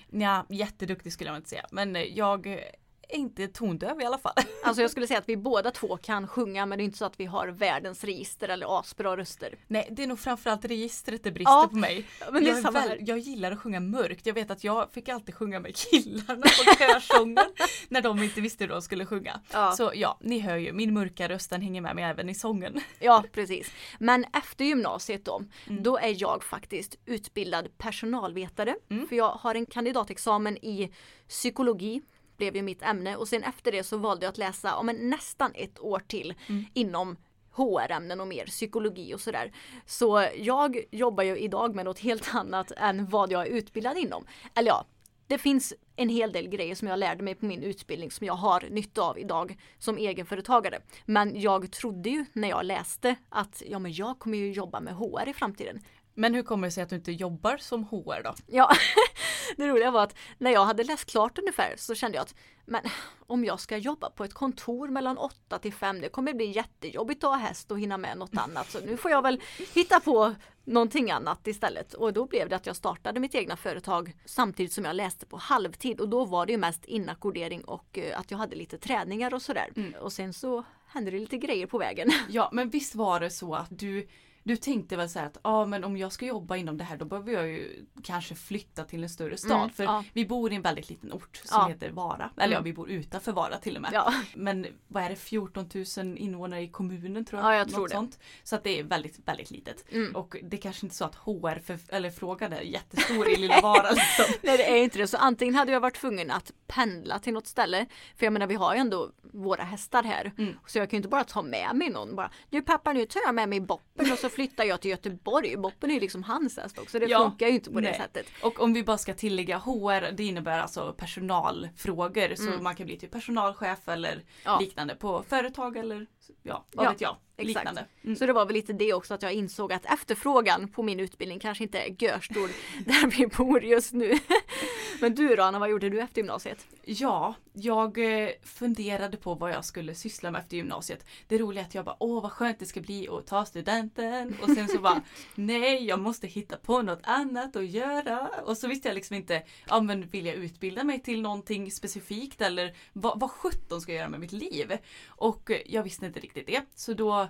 Nja, 0.10 0.46
jätteduktig 0.50 1.14
skulle 1.14 1.30
jag 1.30 1.38
inte 1.38 1.50
säga. 1.50 1.66
Men 1.72 2.16
jag 2.16 2.64
inte 3.10 3.48
tondöv 3.48 4.02
i 4.02 4.06
alla 4.06 4.18
fall. 4.18 4.34
Alltså 4.64 4.82
jag 4.82 4.92
skulle 4.92 5.08
säga 5.08 5.20
att 5.20 5.30
vi 5.30 5.38
båda 5.38 5.72
två 5.72 5.98
kan 5.98 6.28
sjunga 6.28 6.66
men 6.66 6.78
det 6.78 6.84
är 6.84 6.86
inte 6.86 6.98
så 6.98 7.06
att 7.06 7.20
vi 7.20 7.26
har 7.26 7.48
världens 7.48 8.04
register 8.04 8.50
eller 8.50 8.80
asbra 8.80 9.18
röster. 9.18 9.56
Nej, 9.68 9.88
det 9.92 10.04
är 10.04 10.08
nog 10.08 10.20
framförallt 10.20 10.66
registret 10.66 11.24
det 11.24 11.32
brister 11.32 11.52
Ja, 11.52 11.68
på 11.72 11.76
mig. 11.78 12.06
men 12.32 12.46
jag, 12.46 12.72
väl, 12.72 12.98
jag 13.08 13.18
gillar 13.20 13.52
att 13.52 13.60
sjunga 13.60 13.80
mörkt. 13.80 14.26
Jag 14.26 14.34
vet 14.34 14.52
att 14.52 14.64
jag 14.64 14.92
fick 14.94 15.10
alltid 15.10 15.36
sjunga 15.36 15.60
med 15.60 15.76
killarna 15.76 16.42
på 16.42 16.76
körsången 16.80 17.46
när 17.90 18.02
de 18.02 18.24
inte 18.24 18.42
visste 18.42 18.64
hur 18.64 18.70
de 18.70 18.82
skulle 18.82 19.06
sjunga. 19.06 19.42
Ja. 19.54 19.72
Så 19.72 19.92
ja, 19.96 20.18
ni 20.22 20.40
hör 20.40 20.58
ju, 20.58 20.74
min 20.74 20.94
mörka 20.94 21.30
röst 21.30 21.50
den 21.50 21.62
hänger 21.62 21.82
med 21.82 21.96
mig 21.96 22.04
även 22.06 22.30
i 22.30 22.36
sången. 22.36 22.82
Ja 23.00 23.24
precis. 23.32 23.72
Men 24.00 24.26
efter 24.34 24.66
gymnasiet 24.66 25.26
då, 25.26 25.42
Mm. 25.68 25.84
då 25.84 25.98
är 25.98 26.22
jag 26.22 26.44
faktiskt 26.44 26.96
utbildad 27.06 27.78
personalvetare. 27.78 28.76
Mm. 28.90 29.08
För 29.08 29.16
jag 29.16 29.30
har 29.32 29.56
en 29.56 29.66
kandidatexamen 29.66 30.58
i 30.58 30.92
psykologi 31.30 32.02
blev 32.38 32.56
ju 32.56 32.62
mitt 32.62 32.84
ämne 32.84 33.16
och 33.16 33.28
sen 33.28 33.44
efter 33.44 33.72
det 33.72 33.84
så 33.84 33.98
valde 33.98 34.25
jag 34.25 34.32
att 34.32 34.38
läsa 34.38 34.68
ja, 34.68 34.84
men 34.84 35.10
nästan 35.10 35.52
ett 35.56 35.80
år 35.80 36.00
till 36.08 36.34
Mm. 36.48 36.66
inom 36.74 37.18
HR-ämnen 37.52 38.22
och 38.22 38.28
mer 38.28 38.46
psykologi 38.46 39.13
och 39.16 39.22
sådär. 39.22 39.52
Så 39.86 40.28
jag 40.38 40.78
jobbar 40.92 41.24
ju 41.24 41.38
idag 41.38 41.75
med 41.75 41.86
något 41.86 42.00
helt 42.00 42.36
annat 42.36 42.72
än 42.78 43.06
vad 43.10 43.32
jag 43.32 43.42
är 43.48 43.52
utbildad 43.52 43.98
inom. 43.98 44.25
Eller 44.56 44.68
ja, 44.70 44.86
det 45.28 45.38
finns 45.38 45.74
en 45.96 46.10
hel 46.10 46.32
del 46.32 46.48
grejer 46.48 46.75
som 46.75 46.88
jag 46.88 47.00
lärde 47.00 47.24
mig 47.24 47.36
på 47.36 47.46
min 47.46 47.63
utbildning 47.63 48.12
som 48.12 48.28
jag 48.28 48.34
har 48.34 48.68
nytta 48.70 49.02
av 49.02 49.20
idag 49.20 49.58
som 49.78 49.98
egenföretagare. 49.98 50.80
Men 51.06 51.42
jag 51.42 51.72
trodde 51.72 52.10
ju 52.10 52.25
när 52.34 52.50
jag 52.50 52.66
läste 52.66 53.16
att 53.30 53.63
ja, 53.68 53.80
men 53.80 53.94
jag 53.94 54.20
kommer 54.20 54.38
ju 54.38 54.52
jobba 54.52 54.80
med 54.80 54.96
HR 54.96 55.30
i 55.30 55.34
framtiden. 55.34 55.80
Men 56.13 56.34
hur 56.34 56.43
kommer 56.43 56.67
det 56.67 56.72
sig 56.72 56.84
att 56.84 56.89
du 56.89 56.96
inte 56.96 57.12
jobbar 57.12 57.58
som 57.58 57.84
HR 57.84 58.24
då? 58.24 58.34
Ja, 58.48 58.70
det 59.58 59.67
roliga 59.67 59.91
var 59.91 60.03
att 60.03 60.15
när 60.38 60.51
jag 60.51 60.65
hade 60.65 60.84
läst 60.84 61.12
klart 61.12 61.39
ungefär 61.39 61.74
så 61.77 61.96
kände 61.96 62.17
jag 62.17 62.24
att 62.24 62.36
men 62.65 62.82
om 63.27 63.46
jag 63.46 63.60
ska 63.60 63.77
jobba 63.77 64.10
på 64.10 64.24
ett 64.24 64.34
kontor 64.34 64.88
mellan 64.88 65.17
8 65.17 65.60
till 65.60 65.74
5 65.74 66.01
det 66.01 66.10
kommer 66.10 66.34
bli 66.34 66.46
jättejobbigt 66.46 67.24
att 67.24 67.29
ha 67.29 67.38
häst 67.38 67.72
och 67.72 67.79
hinna 67.79 67.98
med 67.98 68.17
något 68.17 68.38
annat. 68.38 68.72
Så 68.72 68.79
nu 68.79 68.98
får 68.98 69.12
jag 69.12 69.22
väl 69.22 69.41
hitta 69.74 70.00
på 70.00 70.36
någonting 70.63 71.12
annat 71.12 71.48
istället. 71.48 71.93
Och 71.93 72.13
då 72.13 72.25
blev 72.25 72.50
det 72.50 72.55
att 72.55 72.65
jag 72.65 72.75
startade 72.75 73.20
mitt 73.20 73.36
egna 73.36 73.58
företag 73.58 74.15
samtidigt 74.25 74.74
som 74.74 74.86
jag 74.86 74.96
läste 74.96 75.25
på 75.25 75.38
halvtid. 75.38 76.01
Och 76.01 76.10
då 76.10 76.25
var 76.25 76.46
det 76.46 76.51
ju 76.51 76.58
mest 76.58 76.86
inackordering 76.86 77.63
och 77.63 77.98
eh, 77.98 78.20
att 78.20 78.32
jag 78.32 78.38
hade 78.38 78.55
lite 78.55 78.77
träningar 78.77 79.34
och 79.34 79.41
sådär. 79.41 79.70
Och 80.00 80.13
sen 80.13 80.34
så 80.34 80.63
hände 80.88 81.12
det 81.12 81.20
lite 81.20 81.38
grejer 81.38 81.67
på 81.67 81.77
vägen. 81.77 82.12
Ja, 82.29 82.50
men 82.53 82.70
visst 82.70 82.96
var 82.96 83.20
det 83.20 83.29
så 83.29 83.55
att 83.55 83.67
du 83.70 84.08
du 84.44 84.56
tänkte 84.58 84.96
väl 84.96 85.10
så 85.10 85.20
att 85.20 85.38
ja 85.44 85.66
men 85.66 85.84
om 85.84 85.98
jag 85.98 86.12
ska 86.12 86.26
jobba 86.26 86.56
inom 86.58 86.78
det 86.78 86.84
här 86.84 86.98
då 86.98 87.06
behöver 87.06 87.32
jag 87.32 87.48
ju 87.48 87.86
kanske 88.04 88.36
flytta 88.36 88.84
till 88.84 89.04
en 89.04 89.10
större 89.10 89.38
stad. 89.38 89.58
Mm, 89.58 89.70
för 89.70 89.84
ja. 89.84 90.04
vi 90.14 90.26
bor 90.26 90.52
i 90.52 90.56
en 90.56 90.62
väldigt 90.62 90.90
liten 90.90 91.14
ort 91.14 91.42
som 91.46 91.62
Ja. 91.62 91.68
heter 91.68 91.90
Vara. 91.92 92.30
Eller 92.38 92.54
ja 92.54 92.58
Mm. 92.60 92.64
vi 92.64 92.74
bor 92.74 92.90
utanför 92.90 93.32
Vara 93.32 93.58
till 93.58 93.76
och 93.76 93.82
med. 93.82 93.92
Ja. 93.94 94.14
Men 94.36 94.68
vad 94.88 95.04
är 95.04 95.10
det 95.10 95.16
14 95.16 95.70
000 95.98 96.18
invånare 96.18 96.62
i 96.62 96.68
kommunen 96.68 97.26
tror 97.26 97.42
jag. 97.42 97.52
Ja, 97.54 97.58
jag 97.58 97.70
tror 97.72 97.88
det. 97.88 97.94
Sånt. 97.94 98.20
Så 98.44 98.56
att 98.56 98.64
det 98.64 98.80
är 98.80 98.84
väldigt 98.84 99.20
väldigt 99.26 99.52
litet. 99.52 99.86
Mm. 99.92 100.16
Och 100.16 100.36
det 100.44 100.58
är 100.58 100.62
kanske 100.62 100.86
inte 100.86 100.96
så 100.96 101.06
att 101.06 101.16
HR 101.16 101.60
för, 101.60 101.80
eller 101.90 102.10
frågan 102.10 102.54
är 102.54 102.62
jättestor 102.62 103.30
i 103.30 103.36
lilla 103.36 103.62
Vara 103.62 103.92
liksom. 103.92 104.26
Nej 104.42 104.58
det 104.58 104.72
är 104.72 104.84
inte 104.84 104.98
det. 104.98 105.08
Så 105.08 105.18
antingen 105.18 105.56
hade 105.56 105.72
jag 105.72 105.80
varit 105.80 105.96
tvungen 105.96 106.32
att 106.32 106.52
pendla 106.68 107.20
till 107.20 107.34
något 107.34 107.48
ställe. 107.48 107.86
För 108.18 108.26
jag 108.26 108.34
menar 108.34 108.48
vi 108.48 108.56
har 108.56 108.74
ju 108.74 108.80
ändå 108.80 109.12
våra 109.22 109.64
hästar 109.64 110.04
här. 110.04 110.32
Mm. 110.38 110.54
Så 110.68 110.78
jag 110.78 110.90
kan 110.90 110.98
ju 110.98 111.00
inte 111.00 111.10
bara 111.10 111.24
ta 111.24 111.42
med 111.42 111.76
mig 111.76 111.90
någon. 111.90 112.16
Bara, 112.16 112.32
du 112.50 112.62
pappa 112.62 112.94
nu 112.94 113.06
tar 113.06 113.22
jag 113.26 113.36
med 113.36 113.50
mig 113.50 113.60
Boppen 113.62 114.12
och 114.12 114.18
så 114.20 114.30
flyttar 114.36 114.63
jag 114.63 114.82
till 114.82 114.92
Göteborg. 114.92 115.58
Boppen 115.58 115.90
är 115.90 115.94
ju 115.94 116.00
liksom 116.00 116.24
hans 116.24 116.58
häst 116.58 116.78
också. 116.80 117.00
Det 117.00 117.06
Ja, 117.06 117.20
funkar 117.30 117.48
ju 117.48 117.54
inte 117.54 117.70
på 117.70 117.80
det 117.80 117.90
nej. 117.90 117.98
sättet. 118.00 118.25
Och 118.42 118.60
om 118.62 118.74
vi 118.74 118.84
bara 118.84 118.98
ska 118.98 119.13
tillägga 119.13 119.58
HR 119.58 120.12
det 120.12 120.24
innebär 120.24 120.60
alltså 120.60 120.94
personalfrågor. 120.94 122.36
Så 122.36 122.63
man 122.63 122.75
kan 122.75 122.86
bli 122.86 122.98
typ 122.98 123.12
personalchef 123.12 123.88
eller 123.88 124.13
Mm. 124.13 124.25
Ja. 124.46 124.60
liknande 124.60 124.96
på 124.96 125.24
företag 125.30 125.78
eller 125.78 126.08
ja, 126.44 126.66
vad 126.74 126.86
Ja, 126.86 126.92
vet 126.92 127.02
jag. 127.02 127.16
exakt. 127.38 127.48
Liknande. 127.48 127.86
Mm. 128.04 128.16
Så 128.16 128.25
det 128.25 128.34
var 128.34 128.46
väl 128.46 128.54
lite 128.54 128.74
det 128.74 128.94
också 128.94 129.13
att 129.13 129.22
jag 129.22 129.34
insåg 129.34 129.74
att 129.74 129.86
efterfrågan 129.94 130.68
på 130.68 130.84
min 130.84 131.00
utbildning 131.00 131.40
kanske 131.40 131.63
inte 131.63 131.80
är 131.80 132.04
görstor 132.04 132.50
där 132.86 133.08
vi 133.18 133.28
bor 133.28 133.63
just 133.63 133.94
nu. 133.94 134.13
Men 135.02 135.16
du 135.16 135.36
då 135.36 135.44
Anna, 135.44 135.60
vad 135.60 135.70
gjorde 135.70 135.90
du 135.90 136.00
efter 136.02 136.18
gymnasiet? 136.22 136.68
Ja, 136.86 137.34
jag 137.54 138.24
eh, 138.24 138.30
funderade 138.44 139.18
på 139.18 139.34
vad 139.36 139.52
jag 139.52 139.66
skulle 139.66 139.96
syssla 139.96 140.32
med 140.32 140.42
efter 140.42 140.58
gymnasiet. 140.58 141.06
Det 141.28 141.38
roliga 141.38 141.63
är 141.63 141.68
att 141.68 141.75
jag 141.75 141.86
bara, 141.86 141.96
åh 142.00 142.22
vad 142.24 142.32
skönt 142.32 142.60
det 142.60 142.65
ska 142.65 142.82
bli 142.82 143.08
att 143.10 143.28
ta 143.28 143.46
studenten. 143.46 144.23
Och 144.42 144.50
sen 144.50 144.68
så 144.68 144.80
bara, 144.80 145.02
nej 145.36 145.86
jag 145.86 146.00
måste 146.00 146.28
hitta 146.28 146.58
på 146.58 146.82
något 146.82 147.02
annat 147.04 147.56
att 147.56 147.70
göra. 147.70 148.30
Och 148.46 148.58
så 148.58 148.68
visste 148.68 148.88
jag 148.88 148.96
liksom 148.96 149.16
inte, 149.16 149.44
ja 149.68 149.82
men 149.82 150.08
vill 150.08 150.26
jag 150.26 150.36
utbilda 150.36 150.84
mig 150.84 151.00
till 151.02 151.22
någonting 151.22 151.72
specifikt 151.72 152.42
eller 152.42 152.76
vad, 152.94 153.20
vad 153.20 153.32
sjutton 153.32 153.82
ska 153.82 153.92
jag 153.92 154.00
göra 154.00 154.10
med 154.10 154.20
mitt 154.20 154.32
liv? 154.32 154.78
Och 155.08 155.52
jag 155.66 155.84
visste 155.84 156.06
inte 156.06 156.20
riktigt 156.20 156.48
det. 156.48 156.62
Så 156.76 156.94
då 156.94 157.28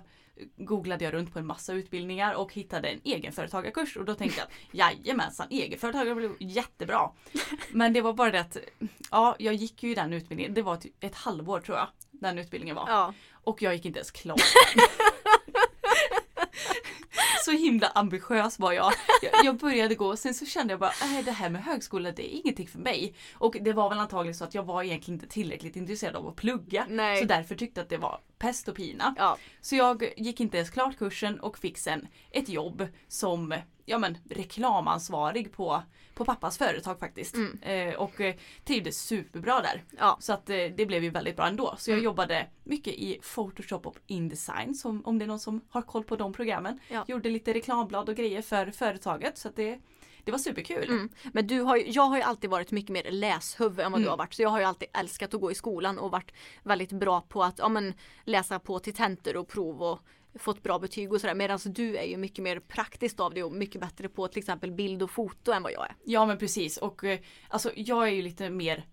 googlade 0.56 1.04
jag 1.04 1.14
runt 1.14 1.32
på 1.32 1.38
en 1.38 1.46
massa 1.46 1.72
utbildningar 1.72 2.34
och 2.34 2.52
hittade 2.52 2.88
en 2.88 3.00
egenföretagarkurs 3.04 3.96
och 3.96 4.04
då 4.04 4.14
tänkte 4.14 4.40
jag 4.40 4.48
jajamensan 4.72 5.46
egenföretagare 5.50 6.14
blir 6.14 6.30
jättebra. 6.38 7.10
Men 7.72 7.92
det 7.92 8.00
var 8.00 8.12
bara 8.12 8.30
det 8.30 8.40
att 8.40 8.56
ja, 9.10 9.36
jag 9.38 9.54
gick 9.54 9.82
ju 9.82 9.94
den 9.94 10.12
utbildningen, 10.12 10.54
det 10.54 10.62
var 10.62 10.76
typ 10.76 11.04
ett 11.04 11.14
halvår 11.14 11.60
tror 11.60 11.78
jag 11.78 11.88
den 12.10 12.38
utbildningen 12.38 12.76
var. 12.76 12.88
Ja. 12.88 13.14
Och 13.32 13.62
jag 13.62 13.74
gick 13.74 13.84
inte 13.84 13.98
ens 13.98 14.10
klart. 14.10 14.40
så 17.44 17.50
himla 17.50 17.86
ambitiös 17.86 18.58
var 18.58 18.72
jag. 18.72 18.92
jag. 19.22 19.44
Jag 19.44 19.56
började 19.56 19.94
gå 19.94 20.16
sen 20.16 20.34
så 20.34 20.46
kände 20.46 20.72
jag 20.72 20.80
bara, 20.80 20.90
äh, 20.90 21.24
det 21.24 21.30
här 21.30 21.50
med 21.50 21.64
högskola 21.64 22.12
det 22.12 22.34
är 22.34 22.40
ingenting 22.40 22.68
för 22.68 22.78
mig. 22.78 23.14
Och 23.34 23.56
det 23.60 23.72
var 23.72 23.88
väl 23.88 23.98
antagligen 23.98 24.34
så 24.34 24.44
att 24.44 24.54
jag 24.54 24.62
var 24.62 24.82
egentligen 24.82 25.20
inte 25.20 25.34
tillräckligt 25.34 25.76
intresserad 25.76 26.16
av 26.16 26.26
att 26.26 26.36
plugga. 26.36 26.86
Nej. 26.88 27.18
Så 27.18 27.24
därför 27.24 27.54
tyckte 27.54 27.80
jag 27.80 27.82
att 27.84 27.90
det 27.90 27.96
var 27.96 28.20
pest 28.44 28.68
och 28.68 28.76
pina. 28.76 29.14
Ja. 29.18 29.38
Så 29.60 29.76
jag 29.76 30.12
gick 30.16 30.40
inte 30.40 30.56
ens 30.56 30.70
klart 30.70 30.98
kursen 30.98 31.40
och 31.40 31.58
fick 31.58 31.78
sen 31.78 32.08
ett 32.30 32.48
jobb 32.48 32.86
som 33.08 33.54
ja, 33.84 33.98
men, 33.98 34.18
reklamansvarig 34.30 35.52
på, 35.52 35.82
på 36.14 36.24
pappas 36.24 36.58
företag 36.58 36.98
faktiskt. 37.00 37.36
Eh, 37.62 37.94
och 37.94 38.20
eh, 38.20 38.34
trivdes 38.64 39.00
superbra 39.02 39.60
där. 39.60 39.74
Mm. 39.74 39.84
Ja. 39.98 40.16
Så 40.20 40.32
att 40.32 40.50
eh, 40.50 40.56
det 40.56 40.86
blev 40.86 41.04
ju 41.04 41.10
väldigt 41.10 41.36
bra 41.36 41.46
ändå. 41.46 41.74
Så 41.78 41.90
jag 41.90 41.94
Mm. 41.94 42.04
jobbade 42.04 42.46
mycket 42.64 42.94
i 42.94 43.20
Photoshop 43.34 43.86
och 43.86 43.96
Indesign 44.06 44.74
som, 44.74 45.04
om 45.04 45.18
det 45.18 45.24
är 45.24 45.26
någon 45.26 45.40
som 45.40 45.60
har 45.68 45.82
koll 45.82 46.04
på 46.04 46.16
de 46.16 46.32
programmen. 46.32 46.80
Ja. 46.88 47.04
Gjorde 47.08 47.30
lite 47.30 47.54
reklamblad 47.54 48.08
och 48.08 48.16
grejer 48.16 48.42
för 48.42 48.70
företaget 48.70 49.38
så 49.38 49.48
att 49.48 49.56
det, 49.56 49.78
det 50.24 50.32
var 50.32 50.38
superkul. 50.38 50.88
Mm. 50.88 51.08
Men 51.32 51.46
du 51.46 51.60
har 51.60 51.76
ju, 51.76 51.90
jag 51.90 52.02
har 52.02 52.16
ju 52.16 52.22
alltid 52.22 52.50
varit 52.50 52.70
mycket 52.70 52.90
mer 52.90 53.10
läshuvud 53.10 53.80
än 53.80 53.92
vad 53.92 54.00
Mm. 54.00 54.02
du 54.02 54.08
har 54.10 54.16
varit. 54.16 54.34
Så 54.34 54.42
jag 54.42 54.48
har 54.48 54.58
ju 54.58 54.64
alltid 54.64 54.88
älskat 54.94 55.34
att 55.34 55.40
gå 55.40 55.50
i 55.50 55.54
skolan 55.54 55.98
och 55.98 56.10
varit 56.10 56.32
väldigt 56.62 56.92
bra 56.92 57.20
på 57.20 57.42
att 57.42 57.58
ja, 57.58 57.68
men, 57.68 57.94
läsa 58.24 58.58
på 58.58 58.78
till 58.78 58.94
tentor 58.94 59.36
och 59.36 59.48
prov 59.48 59.82
och 59.82 60.00
fått 60.38 60.62
bra 60.62 60.78
betyg 60.78 61.12
och 61.12 61.20
sådär. 61.20 61.34
Medan 61.34 61.58
du 61.64 61.96
är 61.96 62.04
ju 62.04 62.16
mycket 62.16 62.42
mer 62.44 62.60
praktiskt 62.60 63.20
av 63.20 63.34
det 63.34 63.42
och 63.42 63.52
mycket 63.52 63.80
bättre 63.80 64.08
på 64.08 64.28
till 64.28 64.38
exempel 64.38 64.72
bild 64.72 65.02
och 65.02 65.10
foto 65.10 65.52
än 65.52 65.62
vad 65.62 65.72
jag 65.72 65.82
är. 65.84 65.96
Ja 66.04 66.26
men 66.26 66.38
precis 66.38 66.76
och 66.76 67.04
eh, 67.04 67.18
alltså 67.48 67.70
jag 67.76 68.08
är 68.08 68.12
ju 68.12 68.22
lite 68.22 68.50
mer 68.50 68.86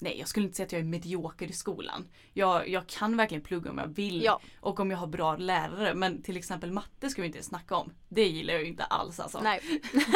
Nej 0.00 0.18
jag 0.18 0.28
skulle 0.28 0.46
inte 0.46 0.56
säga 0.56 0.66
att 0.66 0.72
jag 0.72 0.80
är 0.80 0.84
medioker 0.84 1.46
i 1.46 1.52
skolan. 1.52 2.08
Jag, 2.32 2.68
jag 2.68 2.86
kan 2.86 3.16
verkligen 3.16 3.42
plugga 3.42 3.70
om 3.70 3.78
jag 3.78 3.86
vill 3.86 4.22
Ja. 4.24 4.40
och 4.60 4.80
om 4.80 4.90
jag 4.90 4.98
har 4.98 5.06
bra 5.06 5.36
lärare 5.36 5.94
men 5.94 6.22
till 6.22 6.36
exempel 6.36 6.72
matte 6.72 7.10
ska 7.10 7.22
vi 7.22 7.26
inte 7.26 7.42
snacka 7.42 7.76
om. 7.76 7.92
Det 8.08 8.28
gillar 8.28 8.54
jag 8.54 8.62
ju 8.62 8.68
inte 8.68 8.84
alls 8.84 9.20
alltså. 9.20 9.40
Nej. 9.40 9.60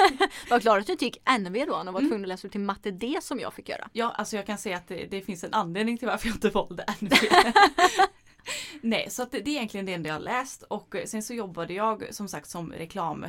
Vad 0.50 0.62
glad 0.62 0.78
att 0.78 0.86
du 0.86 0.92
inte 0.92 1.04
gick 1.04 1.28
NV 1.38 1.66
då 1.66 1.76
och 1.76 1.86
var 1.92 2.00
tvungen 2.00 2.22
att 2.22 2.28
läsa 2.28 2.46
upp 2.46 2.52
till 2.52 2.60
matte 2.60 2.90
D 2.90 3.18
som 3.22 3.40
jag 3.40 3.54
fick 3.54 3.68
göra. 3.68 3.88
Ja, 3.92 4.10
alltså 4.10 4.36
jag 4.36 4.46
kan 4.46 4.58
säga 4.58 4.76
att 4.76 4.88
det, 4.88 5.06
det 5.06 5.20
finns 5.20 5.44
en 5.44 5.54
anledning 5.54 5.98
till 5.98 6.08
varför 6.08 6.26
jag 6.28 6.36
inte 6.36 6.50
valde 6.50 6.84
NV. 7.00 7.14
Nej, 8.80 9.10
så 9.10 9.22
att 9.22 9.30
det, 9.30 9.40
det 9.40 9.50
är 9.50 9.54
egentligen 9.54 9.86
det 9.86 9.92
enda 9.92 10.08
jag 10.08 10.14
har 10.14 10.20
läst 10.20 10.62
och 10.62 10.96
sen 11.06 11.22
så 11.22 11.34
jobbade 11.34 11.74
jag 11.74 12.14
som 12.14 12.28
sagt 12.28 12.48
som 12.50 12.72
reklam 12.72 13.26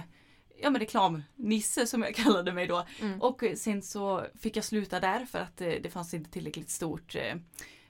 Ja 0.63 0.69
men 0.69 0.80
reklamnisse 0.82 1.88
som 1.88 2.02
jag 2.02 2.15
kallade 2.23 2.54
mig 2.54 2.67
då. 2.67 2.86
Och 3.19 3.43
eh, 3.43 3.56
sen 3.56 3.82
så 3.82 4.26
fick 4.39 4.58
jag 4.58 4.63
sluta 4.65 4.99
där 4.99 5.26
för 5.26 5.39
att 5.39 5.62
eh, 5.62 5.67
det 5.67 5.89
fanns 5.89 6.13
inte 6.13 6.32
tillräckligt 6.32 6.69
stort 6.69 7.15
eh, 7.15 7.36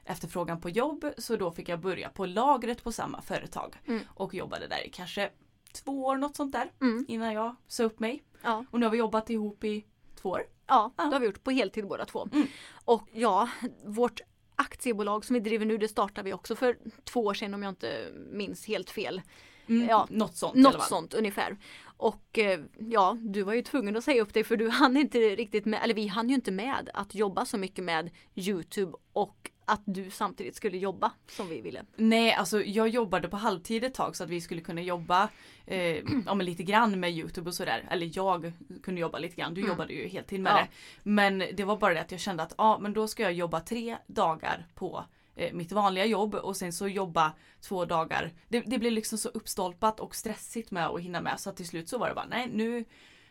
efterfrågan 0.05 0.62
på 0.62 0.69
jobb. 0.69 1.05
Så 1.17 1.36
då 1.36 1.51
fick 1.51 1.69
jag 1.69 1.79
börja 1.79 2.09
på 2.09 2.25
lagret 2.25 2.83
på 2.83 2.91
samma 2.91 3.21
företag. 3.21 3.75
Och 4.07 4.33
jobbade 4.33 4.67
där 4.67 4.88
i 4.88 4.89
kanske 4.89 5.29
två 5.73 6.05
år 6.05 6.17
något 6.17 6.36
sånt 6.36 6.51
där. 6.51 6.71
Mm. 6.81 7.05
Innan 7.07 7.33
jag 7.33 7.55
sa 7.67 7.83
upp 7.83 7.99
mig. 7.99 8.23
Ja. 8.43 8.65
Och 8.71 8.79
nu 8.79 8.86
har 8.86 8.91
vi 8.91 8.97
jobbat 8.97 9.29
ihop 9.29 9.63
i 9.63 9.86
två 10.21 10.29
år. 10.29 10.43
Ja, 10.67 10.93
Ja. 10.97 11.03
det 11.03 11.09
har 11.15 11.19
vi 11.19 11.25
gjort 11.25 11.43
på 11.43 11.51
heltid 11.51 11.88
båda 11.88 12.05
två. 12.05 12.27
Mm. 12.33 12.47
Och 12.86 13.03
ja, 13.13 13.49
vårt 13.86 14.21
aktiebolag 14.55 15.25
som 15.25 15.33
vi 15.33 15.39
driver 15.39 15.65
nu 15.65 15.77
det 15.77 15.88
startade 15.88 16.25
vi 16.25 16.33
också 16.33 16.55
för 16.55 16.77
två 17.03 17.19
år 17.25 17.33
sedan 17.33 17.53
om 17.53 17.63
jag 17.63 17.69
inte 17.71 18.07
minns 18.31 18.65
helt 18.65 18.89
fel. 18.89 19.21
Mm, 19.67 19.89
Ja, 19.89 20.07
något 20.09 20.36
sånt. 20.36 20.55
Något 20.55 20.83
sånt 20.83 21.13
ungefär. 21.13 21.57
Och 22.04 22.39
eh, 22.39 22.60
ja, 22.80 23.18
du 23.22 23.44
var 23.44 23.54
ju 23.54 23.62
tvungen 23.62 23.96
att 23.96 24.04
säga 24.04 24.22
upp 24.22 24.34
dig 24.34 24.44
för 24.44 24.58
du 24.58 24.70
hann 24.70 24.98
inte 24.98 25.18
riktigt 25.20 25.66
med, 25.66 25.80
eller 25.84 25.94
vi 25.94 26.08
hann 26.08 26.30
ju 26.30 26.36
inte 26.36 26.52
med 26.52 26.89
att 26.94 27.16
jobba 27.16 27.46
så 27.46 27.58
mycket 27.58 27.84
med 27.84 28.10
Youtube 28.36 28.98
och 29.13 29.52
att 29.66 29.82
du 29.86 30.10
samtidigt 30.10 30.56
skulle 30.56 30.78
jobba 30.78 31.12
som 31.28 31.48
vi 31.50 31.62
ville. 31.62 31.84
Nej, 31.96 32.34
alltså 32.34 32.63
jag 32.63 32.88
jobbade 32.88 33.30
på 33.30 33.38
halvtid 33.38 33.84
ett 33.84 33.94
tag 33.94 34.16
så 34.16 34.24
att 34.24 34.30
vi 34.30 34.42
skulle 34.42 34.62
kunna 34.62 34.82
jobba 34.82 35.30
eh, 35.66 35.80
ja, 36.26 36.34
men 36.36 36.46
lite 36.46 36.63
grann 36.63 37.00
med 37.00 37.12
Youtube 37.12 37.50
och 37.50 37.56
sådär. 37.56 37.88
Eller 37.92 38.12
jag 38.13 38.52
kunde 38.84 39.02
jobba 39.02 39.18
lite 39.20 39.36
grann, 39.36 39.54
du 39.54 39.68
jobbade 39.68 39.94
ju 39.94 40.08
heltid 40.08 40.39
med 40.39 40.52
Ja. 40.52 40.58
det. 40.58 40.68
Men 41.10 41.44
det 41.54 41.63
var 41.63 41.78
bara 41.78 41.94
det 41.94 42.02
att 42.02 42.12
jag 42.12 42.20
kände 42.20 42.44
att 42.44 42.54
ja, 42.58 42.80
men 42.82 42.94
då 42.94 43.08
ska 43.08 43.24
jag 43.24 43.34
jobba 43.34 43.60
tre 43.60 43.98
dagar 44.08 44.68
på 44.76 45.06
mitt 45.54 45.72
vanliga 45.72 46.06
jobb 46.06 46.36
och 46.36 46.58
sen 46.58 46.74
så 46.74 46.88
jobba 46.88 47.34
två 47.62 47.86
dagar. 47.86 48.34
Det, 48.48 48.60
det 48.60 48.80
blev 48.80 48.91
liksom 48.91 49.17
så 49.17 49.30
uppstolpat 49.30 50.00
och 50.00 50.15
stressigt 50.15 50.72
med 50.72 50.88
att 50.88 51.02
hinna 51.02 51.22
med 51.22 51.39
så 51.39 51.50
att 51.50 51.58
till 51.58 51.67
slut 51.67 51.89
så 51.89 51.98
var 51.98 52.10
det 52.10 52.15
bara 52.15 52.28
nej 52.30 52.50
nu, 52.54 52.86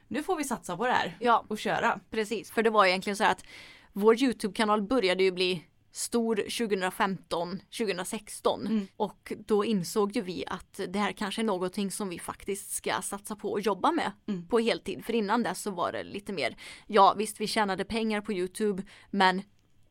nu 0.09 0.23
får 0.23 0.37
vi 0.37 0.45
satsa 0.45 0.77
på 0.77 0.87
det 0.87 0.93
här 0.93 1.17
Ja. 1.21 1.45
och 1.49 1.59
köra. 1.59 2.01
Precis, 2.11 2.51
för 2.51 2.63
det 2.63 2.71
var 2.71 2.87
egentligen 2.87 3.17
så 3.17 3.25
här 3.25 3.33
att 3.33 3.45
vår 3.93 4.23
Youtube-kanal 4.23 4.83
började 4.83 5.23
ju 5.23 5.31
bli 5.31 5.65
stor 5.95 6.37
2015, 6.37 7.61
2016 7.79 8.89
och 8.97 9.33
då 9.47 9.65
insåg 9.65 10.17
ju 10.17 10.23
vi 10.23 10.45
att 10.47 10.81
det 10.89 10.99
här 10.99 11.13
kanske 11.13 11.43
är 11.43 11.45
någonting 11.45 11.91
som 11.91 12.09
vi 12.09 12.19
faktiskt 12.19 12.71
ska 12.71 13.03
satsa 13.03 13.37
på 13.37 13.53
och 13.53 13.61
jobba 13.61 13.93
med 13.93 14.13
på 14.49 14.59
heltid. 14.59 15.05
För 15.05 15.13
innan 15.13 15.43
dess 15.43 15.63
så 15.63 15.71
var 15.71 15.93
det 15.93 16.03
lite 16.03 16.33
mer, 16.33 16.57
ja 16.87 17.15
visst 17.19 17.41
vi 17.41 17.47
tjänade 17.47 17.85
pengar 17.85 18.21
på 18.21 18.33
Youtube 18.33 18.83
men 19.11 19.43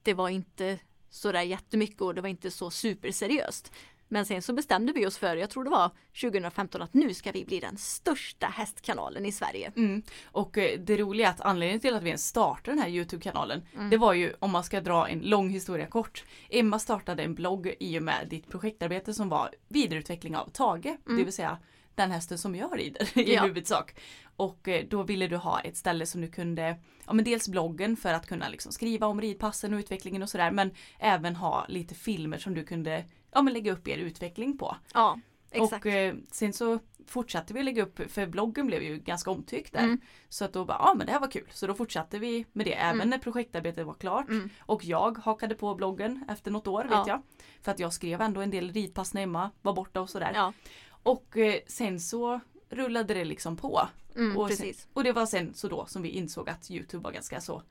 det 0.03 0.13
var 0.13 0.29
inte 0.29 0.79
så 1.11 1.31
där 1.31 1.41
jättemycket 1.41 2.01
och 2.01 2.15
det 2.15 2.21
var 2.21 2.29
inte 2.29 2.51
så 2.51 2.69
superseriöst. 2.69 3.71
Men 4.13 4.25
sen 4.25 4.41
så 4.41 4.53
bestämde 4.53 4.93
vi 4.93 5.05
oss 5.05 5.17
för, 5.17 5.35
jag 5.35 5.49
tror 5.49 5.63
det 5.63 5.69
var 5.69 5.91
2015, 6.21 6.81
att 6.81 6.93
nu 6.93 7.13
ska 7.13 7.31
vi 7.31 7.45
bli 7.45 7.59
den 7.59 7.77
största 7.77 8.47
hästkanalen 8.47 9.25
i 9.25 9.31
Sverige. 9.31 9.71
Mm. 9.75 10.01
Och 10.25 10.57
eh, 10.57 10.79
det 10.79 10.97
roliga 10.97 11.27
är 11.27 11.31
att 11.31 11.41
anledningen 11.41 11.79
till 11.79 11.95
att 11.95 12.03
vi 12.03 12.07
ens 12.07 12.27
startade 12.27 12.71
den 12.71 12.79
här 12.79 12.89
Youtube-kanalen 12.89 13.61
Mm. 13.75 13.89
Det 13.89 13.97
var 13.97 14.13
ju, 14.13 14.33
om 14.39 14.51
man 14.51 14.63
ska 14.63 14.81
dra 14.81 15.07
en 15.07 15.19
lång 15.19 15.49
historia 15.49 15.87
kort 15.87 16.23
Emma 16.49 16.79
startade 16.79 17.23
en 17.23 17.35
blogg 17.35 17.75
i 17.79 17.99
och 17.99 18.03
med 18.03 18.27
ditt 18.29 18.49
projektarbete 18.49 19.13
som 19.13 19.29
var 19.29 19.49
vidareutveckling 19.67 20.35
av 20.35 20.49
Tage 20.49 20.97
Det 21.05 21.23
vill 21.23 21.33
säga 21.33 21.57
den 21.95 22.11
hästen 22.11 22.37
som 22.37 22.55
jag 22.55 22.79
rider 22.79 23.01
i 23.17 23.21
Mm. 23.23 23.33
Ja. 23.33 23.43
huvudsak. 23.43 23.95
Och 24.35 24.67
eh, 24.67 24.85
då 24.89 25.03
ville 25.03 25.27
du 25.27 25.37
ha 25.37 25.59
ett 25.59 25.77
ställe 25.77 26.05
som 26.05 26.21
du 26.21 26.27
kunde, 26.27 26.77
ja 27.05 27.13
men 27.13 27.25
dels 27.25 27.47
bloggen 27.49 27.97
för 27.97 28.13
att 28.13 28.27
kunna 28.27 28.49
liksom 28.49 28.71
skriva 28.71 29.07
om 29.07 29.21
ridpassen 29.21 29.73
och 29.73 29.77
utvecklingen 29.79 30.23
och 30.23 30.29
sådär 30.29 30.51
men 30.51 30.71
även 30.99 31.35
ha 31.35 31.65
lite 31.67 31.95
filmer 31.95 32.37
som 32.37 32.53
du 32.53 32.63
kunde 32.63 33.05
ja, 33.31 33.41
men 33.41 33.53
lägga 33.53 33.71
upp 33.73 33.87
er 33.87 33.97
utveckling 33.97 34.57
på. 34.57 34.75
Ja, 34.93 35.19
exakt. 35.51 35.85
Och 35.85 35.91
eh, 35.91 36.15
sen 36.31 36.53
så 36.53 36.79
fortsatte 37.07 37.53
vi 37.53 37.63
lägga 37.63 37.83
upp, 37.83 38.11
för 38.11 38.25
bloggen 38.27 38.67
blev 38.67 38.83
ju 38.83 38.97
ganska 38.99 39.31
omtyckt 39.31 39.73
där. 39.73 39.79
Mm. 39.83 40.01
Så 40.29 40.45
att 40.45 40.53
då 40.53 40.65
bara, 40.65 40.77
ja 40.79 40.93
men 40.97 41.05
det 41.07 41.13
här 41.13 41.19
var 41.19 41.31
kul. 41.31 41.47
Så 41.51 41.67
då 41.67 41.73
fortsatte 41.73 42.19
vi 42.19 42.45
med 42.51 42.65
det 42.65 42.73
även 42.73 43.09
när 43.09 43.17
projektarbetet 43.17 43.85
var 43.85 43.93
klart. 43.93 44.25
Och 44.59 44.85
jag 44.85 45.17
hakade 45.17 45.55
på 45.55 45.75
bloggen 45.75 46.25
efter 46.29 46.51
något 46.51 46.67
år 46.67 46.81
Mm. 46.81 46.93
Ja. 46.93 46.99
vet 46.99 47.07
jag. 47.07 47.21
För 47.61 47.71
att 47.71 47.79
jag 47.79 47.93
skrev 47.93 48.21
ändå 48.21 48.41
en 48.41 48.49
del 48.49 48.71
ridpass 48.73 49.13
när 49.13 49.21
Emma 49.21 49.49
var 49.61 49.73
borta 49.73 50.01
och 50.01 50.09
sådär. 50.09 50.31
Ja. 50.35 50.53
Och 51.03 51.37
eh, 51.37 51.59
sen 51.67 51.99
så 51.99 52.39
rullade 52.69 53.13
det 53.13 53.25
liksom 53.25 53.57
på. 53.57 53.87
Mm, 54.15 54.37
och, 54.37 54.51
sen, 54.51 54.73
och 54.93 55.03
det 55.03 55.11
var 55.11 55.25
sen 55.25 55.53
så 55.53 55.67
då 55.67 55.85
som 55.85 56.01
vi 56.01 56.09
insåg 56.09 56.49
att 56.49 56.71
Youtube 56.71 57.03
var 57.03 57.11
ganska 57.11 57.41
så 57.41 57.63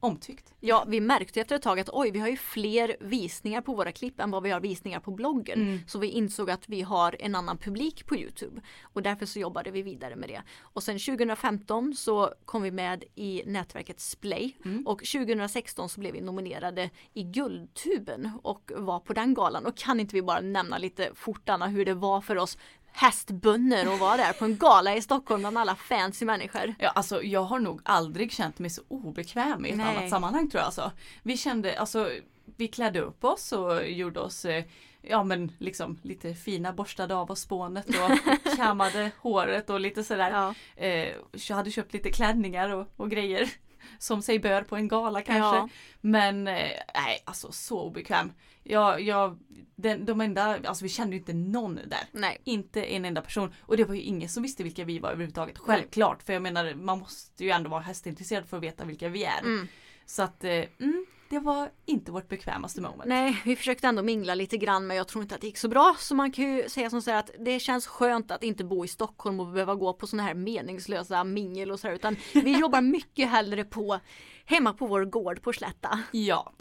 omtyckt. 0.00 0.54
Ja, 0.60 0.84
vi 0.88 1.00
märkte 1.00 1.40
efter 1.40 1.56
ett 1.56 1.62
tag 1.62 1.80
att 1.80 1.88
oj, 1.92 2.10
vi 2.10 2.18
har 2.18 2.28
ju 2.28 2.36
fler 2.36 2.96
visningar 3.00 3.60
på 3.60 3.74
våra 3.74 3.92
klipp 3.92 4.20
än 4.20 4.30
vad 4.30 4.42
vi 4.42 4.50
har 4.50 4.60
visningar 4.60 5.00
på 5.00 5.10
bloggen. 5.10 5.60
Mm. 5.60 5.78
Så 5.86 5.98
vi 5.98 6.06
insåg 6.06 6.50
att 6.50 6.68
vi 6.68 6.82
har 6.82 7.16
en 7.18 7.34
annan 7.34 7.58
publik 7.58 8.06
på 8.06 8.16
Youtube. 8.16 8.60
Och 8.82 9.02
därför 9.02 9.26
så 9.26 9.38
jobbade 9.38 9.70
vi 9.70 9.82
vidare 9.82 10.16
med 10.16 10.28
det. 10.28 10.42
Och 10.60 10.82
sen 10.82 10.98
2015 10.98 11.94
så 11.94 12.34
kom 12.44 12.62
vi 12.62 12.70
med 12.70 13.04
i 13.14 13.42
nätverket 13.46 14.00
Splay. 14.00 14.56
Mm. 14.64 14.86
Och 14.86 14.98
2016 14.98 15.88
så 15.88 16.00
blev 16.00 16.12
vi 16.12 16.20
nominerade 16.20 16.90
i 17.14 17.22
Guldtuben 17.22 18.30
och 18.42 18.72
var 18.76 19.00
på 19.00 19.12
den 19.12 19.34
galan. 19.34 19.66
Och 19.66 19.76
kan 19.76 20.00
inte 20.00 20.14
vi 20.14 20.22
bara 20.22 20.40
nämna 20.40 20.78
lite 20.78 21.10
fort 21.14 21.48
Anna 21.48 21.66
hur 21.66 21.84
det 21.84 21.94
var 21.94 22.20
för 22.20 22.36
oss 22.38 22.58
hästbönder 22.92 23.94
att 23.94 24.00
vara 24.00 24.16
där 24.16 24.32
på 24.32 24.44
en 24.44 24.56
gala 24.56 24.96
i 24.96 25.02
Stockholm 25.02 25.40
bland 25.40 25.58
alla 25.58 25.74
fancy 25.74 26.24
människor. 26.24 26.74
Ja, 26.78 26.88
alltså 26.88 27.22
jag 27.22 27.42
har 27.42 27.58
nog 27.58 27.80
aldrig 27.84 28.32
känt 28.32 28.58
mig 28.58 28.70
så 28.70 28.82
obekväm 28.88 29.66
i 29.66 29.70
ett 29.70 29.76
Nej. 29.76 29.96
annat 29.96 30.10
sammanhang 30.10 30.50
tror 30.50 30.58
jag. 30.58 30.66
Alltså. 30.66 30.92
Vi 31.22 31.36
kände, 31.36 31.80
alltså 31.80 32.10
vi 32.56 32.68
klädde 32.68 33.00
upp 33.00 33.24
oss 33.24 33.52
och 33.52 33.88
gjorde 33.88 34.20
oss 34.20 34.44
eh, 34.44 34.64
Ja 35.02 35.24
men 35.24 35.52
liksom 35.58 35.98
lite 36.02 36.34
fina 36.34 36.72
borstade 36.72 37.14
av 37.14 37.30
oss 37.30 37.40
spånet 37.40 37.86
och 37.88 38.56
kammade 38.56 39.10
håret 39.18 39.70
och 39.70 39.80
lite 39.80 40.04
sådär. 40.04 40.30
Ja. 40.30 40.54
Eh, 40.84 41.08
jag 41.48 41.56
hade 41.56 41.70
köpt 41.70 41.92
lite 41.92 42.10
klänningar 42.10 42.70
och, 42.70 42.86
och 42.96 43.10
grejer. 43.10 43.50
Som 43.98 44.22
sig 44.22 44.38
bör 44.38 44.62
på 44.62 44.76
en 44.76 44.88
gala 44.88 45.22
kanske. 45.22 45.56
Ja. 45.56 45.68
Men 46.00 46.48
eh, 46.48 46.70
nej 46.94 47.22
alltså 47.24 47.52
så 47.52 47.80
obekväm. 47.80 48.32
Jag, 48.68 49.00
jag, 49.00 49.38
den, 49.76 50.04
de 50.04 50.20
enda, 50.20 50.58
alltså 50.64 50.84
vi 50.84 50.88
kände 50.88 51.16
ju 51.16 51.18
inte 51.18 51.32
någon 51.32 51.74
där. 51.74 52.08
Nej. 52.12 52.38
Inte 52.44 52.82
en 52.82 53.04
enda 53.04 53.22
person. 53.22 53.54
Och 53.60 53.76
det 53.76 53.84
var 53.84 53.94
ju 53.94 54.00
ingen 54.00 54.28
som 54.28 54.42
visste 54.42 54.62
vilka 54.62 54.84
vi 54.84 54.98
var 54.98 55.10
överhuvudtaget. 55.10 55.58
Självklart. 55.58 56.22
För 56.22 56.32
jag 56.32 56.42
menar 56.42 56.74
man 56.74 56.98
måste 56.98 57.44
ju 57.44 57.50
ändå 57.50 57.70
vara 57.70 57.80
hästintresserad 57.80 58.48
för 58.48 58.56
att 58.56 58.62
veta 58.62 58.84
vilka 58.84 59.08
vi 59.08 59.24
är. 59.24 59.40
Mm. 59.40 59.68
Så 60.06 60.22
att 60.22 60.44
eh, 60.44 60.50
mm, 60.50 61.06
det 61.30 61.38
var 61.38 61.70
inte 61.86 62.12
vårt 62.12 62.28
bekvämaste 62.28 62.80
moment. 62.80 63.04
Nej, 63.06 63.42
vi 63.44 63.56
försökte 63.56 63.86
ändå 63.86 64.02
mingla 64.02 64.34
lite 64.34 64.56
grann 64.56 64.86
men 64.86 64.96
jag 64.96 65.08
tror 65.08 65.22
inte 65.22 65.34
att 65.34 65.40
det 65.40 65.46
gick 65.46 65.58
så 65.58 65.68
bra. 65.68 65.96
Så 65.98 66.14
man 66.14 66.32
kan 66.32 66.56
ju 66.56 66.68
säga 66.68 66.90
som 66.90 67.02
så 67.02 67.10
här 67.10 67.18
att 67.18 67.30
det 67.38 67.60
känns 67.60 67.86
skönt 67.86 68.30
att 68.30 68.42
inte 68.42 68.64
bo 68.64 68.84
i 68.84 68.88
Stockholm 68.88 69.40
och 69.40 69.46
behöva 69.46 69.74
gå 69.74 69.92
på 69.92 70.06
sådana 70.06 70.22
här 70.28 70.34
meningslösa 70.34 71.24
mingel 71.24 71.70
och 71.70 71.80
så 71.80 71.86
här. 71.86 71.94
Utan 71.94 72.16
vi 72.34 72.58
jobbar 72.58 72.80
mycket 72.80 73.28
hellre 73.28 73.64
på 73.64 74.00
hemma 74.44 74.72
på 74.72 74.86
vår 74.86 75.04
gård 75.04 75.42
på 75.42 75.52
Slätta. 75.52 76.02
Ja 76.12 76.52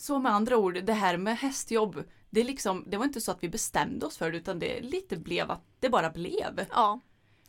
så 0.00 0.18
med 0.18 0.32
andra 0.32 0.56
ord, 0.56 0.84
det 0.84 0.92
här 0.92 1.16
med 1.16 1.38
hästjobb. 1.38 2.04
Det, 2.30 2.44
liksom, 2.44 2.84
det 2.86 2.96
var 2.96 3.04
inte 3.04 3.20
så 3.20 3.30
att 3.30 3.42
vi 3.44 3.48
bestämde 3.48 4.06
oss 4.06 4.18
för 4.18 4.30
det 4.30 4.38
utan 4.38 4.58
det 4.58 4.80
lite 4.80 5.16
blev 5.16 5.50
att 5.50 5.62
det 5.80 5.90
bara 5.90 6.10
blev. 6.10 6.66
Ja, 6.70 7.00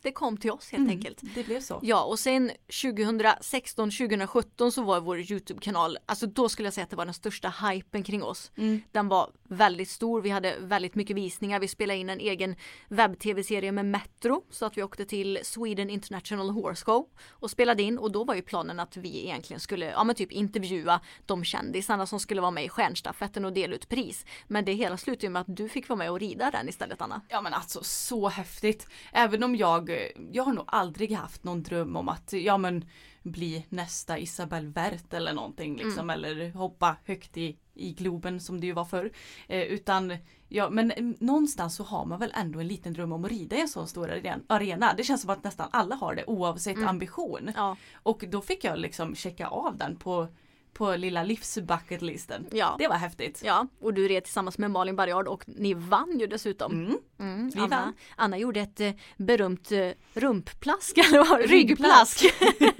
det 0.01 0.11
kom 0.11 0.37
till 0.37 0.51
oss 0.51 0.71
helt 0.71 0.89
enkelt. 0.89 1.21
Det 1.35 1.43
blev 1.43 1.61
så. 1.61 1.79
Ja 1.83 2.03
och 2.03 2.19
sen 2.19 2.51
2016-2017 2.67 4.71
så 4.71 4.83
var 4.83 4.99
vår 4.99 5.19
Youtube-kanal, 5.19 5.97
alltså 6.05 6.27
då 6.27 6.49
skulle 6.49 6.65
jag 6.65 6.73
säga 6.73 6.83
att 6.83 6.89
det 6.89 6.95
var 6.95 7.05
den 7.05 7.13
största 7.13 7.49
hypen 7.49 8.03
kring 8.03 8.23
oss. 8.23 8.51
Den 8.91 9.07
var 9.07 9.31
väldigt 9.43 9.89
stor, 9.89 10.21
vi 10.21 10.29
hade 10.29 10.55
väldigt 10.59 10.95
mycket 10.95 11.15
visningar, 11.15 11.59
vi 11.59 11.67
spelade 11.67 11.99
in 11.99 12.09
en 12.09 12.19
egen 12.19 12.55
webb-tv-serie 12.87 13.71
med 13.71 13.85
Metro 13.85 14.43
så 14.49 14.65
att 14.65 14.77
vi 14.77 14.83
åkte 14.83 15.05
till 15.05 15.39
Sweden 15.43 15.89
International 15.89 16.49
Horse 16.49 16.85
Show 16.85 17.07
och 17.29 17.51
spelade 17.51 17.83
in 17.83 17.97
och 17.97 18.11
då 18.11 18.23
var 18.23 18.35
ju 18.35 18.41
planen 18.41 18.79
att 18.79 18.97
vi 18.97 19.23
egentligen 19.23 19.59
skulle, 19.59 19.91
ja 19.91 20.03
men 20.03 20.15
typ 20.15 20.31
intervjua 20.31 21.01
de 21.25 21.43
kändisarna 21.43 22.05
som 22.05 22.19
skulle 22.19 22.41
vara 22.41 22.51
med 22.51 22.65
i 22.65 22.69
stjärnstafetten 22.69 23.45
och 23.45 23.53
dela 23.53 23.75
ut 23.75 23.89
pris. 23.89 24.25
Men 24.47 24.65
det 24.65 24.73
hela 24.73 24.97
slutade 24.97 25.29
med 25.29 25.41
att 25.41 25.55
du 25.55 25.69
fick 25.69 25.89
vara 25.89 25.97
med 25.97 26.11
och 26.11 26.19
rida 26.19 26.51
den 26.51 26.69
istället 26.69 27.01
Anna. 27.01 27.21
Ja 27.29 27.41
men 27.41 27.53
alltså 27.53 27.79
så 27.83 28.29
häftigt. 28.29 28.87
Även 29.11 29.43
om 29.43 29.55
jag, 29.55 29.90
eh, 29.91 30.21
jag 30.31 30.43
har 30.43 30.53
nog 30.53 30.65
aldrig 30.67 31.11
haft 31.11 31.43
någon 31.43 31.63
dröm 31.63 31.95
om 31.95 32.09
att, 32.09 32.33
ja 32.33 32.57
men 32.57 32.85
bli 33.23 33.65
nästa 33.69 34.19
Isabelle 34.19 34.69
Wert 34.69 35.13
eller 35.13 35.33
någonting 35.33 35.77
liksom. 35.77 36.09
Eller 36.09 36.51
hoppa 36.51 36.95
högt 37.05 37.37
i, 37.37 37.57
i 37.73 37.93
Globen 37.93 38.39
som 38.39 38.59
det 38.61 38.67
ju 38.67 38.73
var 38.73 38.85
förr. 38.85 39.11
Eh, 39.47 39.61
utan, 39.61 40.17
ja 40.47 40.69
men 40.69 40.91
eh, 40.91 41.03
någonstans 41.19 41.75
så 41.75 41.83
har 41.83 42.05
man 42.05 42.19
väl 42.19 42.33
ändå 42.35 42.59
en 42.59 42.67
liten 42.67 42.93
dröm 42.93 43.11
om 43.11 43.25
att 43.25 43.31
rida 43.31 43.55
i 43.55 43.61
en 43.61 43.67
sån 43.67 43.87
stor 43.87 44.11
aren- 44.11 44.43
arena. 44.47 44.93
Det 44.97 45.03
känns 45.03 45.21
som 45.21 45.29
att 45.29 45.43
nästan 45.43 45.69
alla 45.71 45.95
har 45.95 46.15
det 46.15 46.25
oavsett 46.25 46.77
ambition. 46.87 47.51
Ja. 47.55 47.77
Och 47.93 48.23
då 48.27 48.41
fick 48.41 48.63
jag 48.63 48.79
liksom 48.79 49.15
checka 49.15 49.47
av 49.47 49.77
den 49.77 49.95
på, 49.95 50.27
på 50.73 50.95
lilla 50.95 51.23
livsbucketlisten. 51.23 52.47
Ja. 52.51 52.75
Det 52.79 52.87
var 52.87 52.95
häftigt. 52.95 53.41
Ja, 53.45 53.67
och 53.79 53.93
du 53.93 54.07
red 54.07 54.23
tillsammans 54.23 54.57
med 54.57 54.71
Malin 54.71 54.95
Barriard 54.95 55.27
och 55.27 55.43
ni 55.47 55.73
vann 55.73 56.19
ju 56.19 56.27
dessutom. 56.27 56.71
Mm. 56.71 56.97
Mm, 57.19 57.51
Anna, 57.55 57.67
vann. 57.67 57.93
Anna 58.15 58.37
gjorde 58.37 58.59
ett 58.59 58.79
eh, 58.79 58.91
berömt 59.17 59.71
eh, 59.71 59.89
rumpplask, 60.13 60.97
eller 60.97 61.47
ryggplask. 61.47 62.25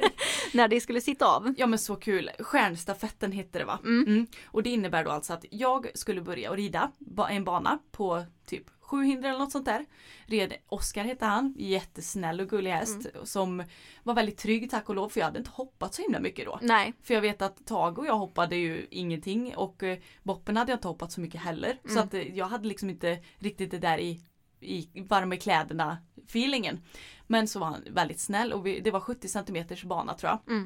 När 0.53 0.67
det 0.67 0.81
skulle 0.81 1.01
sitta 1.01 1.25
av. 1.25 1.53
Ja 1.57 1.67
men 1.67 1.79
så 1.79 1.95
kul. 1.95 2.31
Stjärnstafetten 2.39 3.31
hette 3.31 3.59
det 3.59 3.65
va? 3.65 3.79
Mm. 3.83 4.27
Och 4.45 4.63
det 4.63 4.69
innebär 4.69 5.03
då 5.03 5.11
alltså 5.11 5.33
att 5.33 5.45
jag 5.49 5.87
skulle 5.93 6.21
börja 6.21 6.51
att 6.51 6.57
rida 6.57 6.91
en 7.29 7.43
bana 7.43 7.79
på 7.91 8.25
typ 8.45 8.65
700 8.91 9.29
eller 9.29 9.39
något 9.39 9.51
sånt 9.51 9.65
där. 9.65 9.85
Red 10.25 10.53
Oskar 10.67 11.03
hette 11.03 11.25
han, 11.25 11.53
jättesnäll 11.57 12.39
och 12.39 12.49
gullig 12.49 12.71
häst 12.71 13.07
som 13.23 13.63
var 14.03 14.13
väldigt 14.13 14.37
trygg 14.37 14.69
tack 14.71 14.89
och 14.89 14.95
lov 14.95 15.09
för 15.09 15.19
jag 15.19 15.25
hade 15.25 15.39
inte 15.39 15.51
hoppat 15.51 15.93
så 15.93 16.01
himla 16.01 16.19
mycket 16.19 16.45
då. 16.45 16.59
Nej, 16.61 16.93
För 17.03 17.13
jag 17.13 17.21
vet 17.21 17.41
att 17.41 17.65
Tage 17.65 17.99
och 17.99 18.05
jag 18.05 18.17
hoppade 18.17 18.55
ju 18.55 18.87
ingenting 18.91 19.55
och 19.55 19.83
eh, 19.83 19.97
Boppen 20.23 20.57
hade 20.57 20.71
jag 20.71 20.77
inte 20.77 20.87
hoppat 20.87 21.11
så 21.11 21.21
mycket 21.21 21.41
heller. 21.41 21.79
Så 21.87 21.99
att 21.99 22.13
eh, 22.13 22.37
jag 22.37 22.45
hade 22.45 22.67
liksom 22.67 22.89
inte 22.89 23.19
riktigt 23.37 23.71
det 23.71 23.79
där 23.79 23.97
i, 23.97 24.21
i 24.59 25.01
varma 25.01 25.37
kläderna 25.37 25.97
feelingen. 26.27 26.81
Men 27.27 27.47
så 27.47 27.59
var 27.59 27.67
han 27.67 27.83
väldigt 27.89 28.19
snäll 28.19 28.53
och 28.53 28.65
vi, 28.65 28.79
det 28.79 28.91
var 28.91 28.99
70 28.99 29.27
centimeters 29.27 29.83
bana 29.83 30.13
tror 30.13 30.29
jag. 30.47 30.57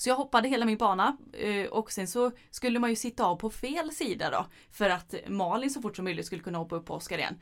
Så 0.00 0.08
jag 0.08 0.16
hoppade 0.16 0.48
hela 0.48 0.66
min 0.66 0.78
bana 0.78 1.16
eh, 1.32 1.66
och 1.66 1.92
sen 1.92 2.06
så 2.08 2.30
skulle 2.50 2.78
man 2.78 2.90
ju 2.90 2.96
sitta 2.96 3.24
av 3.24 3.36
på 3.36 3.50
fel 3.50 3.92
sida 3.92 4.30
då. 4.30 4.46
För 4.72 4.90
att 4.90 5.14
Malin 5.28 5.70
så 5.70 5.80
fort 5.82 5.96
som 5.96 6.04
möjligt 6.04 6.26
skulle 6.26 6.42
kunna 6.42 6.58
hoppa 6.58 6.76
upp 6.76 6.86
på 6.86 6.94
Oskar 6.94 7.18
igen. 7.18 7.40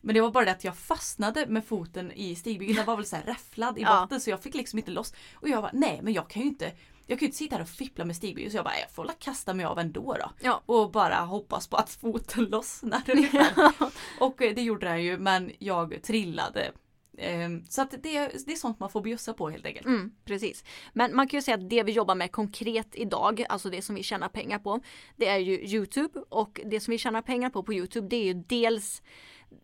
Men 0.00 0.14
det 0.14 0.20
var 0.20 0.30
bara 0.30 0.44
det 0.44 0.50
att 0.50 0.64
jag 0.64 0.76
fastnade 0.76 1.46
med 1.46 1.64
foten 1.64 2.12
i 2.12 2.36
stigbyggen. 2.36 2.76
Den 2.76 2.84
var 2.86 2.96
väl 2.96 3.06
så 3.06 3.16
här 3.16 3.22
räfflad 3.22 3.78
i 3.78 3.82
Ja. 3.82 4.00
botten 4.00 4.20
så 4.20 4.30
jag 4.30 4.42
fick 4.42 4.54
liksom 4.54 4.78
inte 4.78 4.90
loss. 4.90 5.14
Och 5.34 5.48
jag 5.48 5.62
var 5.62 5.70
nej 5.72 6.00
men 6.02 6.12
jag 6.12 6.30
kan 6.30 6.42
ju 6.42 6.48
inte 6.48 6.72
jag 7.06 7.18
kan 7.18 7.26
ju 7.26 7.26
inte 7.26 7.38
sitta 7.38 7.56
här 7.56 7.62
och 7.62 7.68
fippla 7.68 8.04
med 8.04 8.16
stigby 8.16 8.50
så 8.50 8.56
jag 8.56 8.64
bara 8.64 8.78
jag 8.80 8.90
får 8.90 9.02
väl 9.04 9.12
kasta 9.18 9.54
mig 9.54 9.66
av 9.66 9.78
ändå 9.78 10.16
då. 10.20 10.30
Ja. 10.40 10.62
Och 10.66 10.90
bara 10.90 11.16
hoppas 11.16 11.68
på 11.68 11.76
att 11.76 11.90
foten 11.90 12.44
lossnar 12.44 13.02
ungefär. 13.10 13.72
Och 14.20 14.42
eh, 14.42 14.54
det 14.54 14.62
gjorde 14.62 14.86
den 14.88 15.02
ju 15.02 15.18
men 15.18 15.52
jag 15.58 16.02
trillade. 16.02 16.72
Ehm, 17.20 17.64
Så 17.68 17.82
att 17.82 17.90
det, 17.90 17.98
det 18.46 18.52
är 18.52 18.56
sånt 18.56 18.80
man 18.80 18.90
får 18.90 19.02
bjussa 19.02 19.34
på 19.34 19.50
helt 19.50 19.66
enkelt. 19.66 19.86
Mm, 19.86 20.12
precis. 20.24 20.64
Men 20.92 21.16
man 21.16 21.28
kan 21.28 21.38
ju 21.38 21.42
säga 21.42 21.54
att 21.54 21.70
det 21.70 21.82
vi 21.82 21.92
jobbar 21.92 22.14
med 22.14 22.32
konkret 22.32 22.88
idag, 22.92 23.44
alltså 23.48 23.70
det 23.70 23.82
som 23.82 23.94
vi 23.94 24.02
tjänar 24.02 24.28
pengar 24.28 24.58
på, 24.58 24.80
det 25.16 25.26
är 25.26 25.38
ju 25.38 25.60
Youtube 25.66 26.20
och 26.28 26.60
det 26.64 26.80
som 26.80 26.92
vi 26.92 26.98
tjänar 26.98 27.22
pengar 27.22 27.50
på 27.50 27.62
på 27.62 27.74
Youtube 27.74 28.08
det 28.08 28.16
är 28.16 28.24
ju 28.24 28.34
dels 28.34 29.02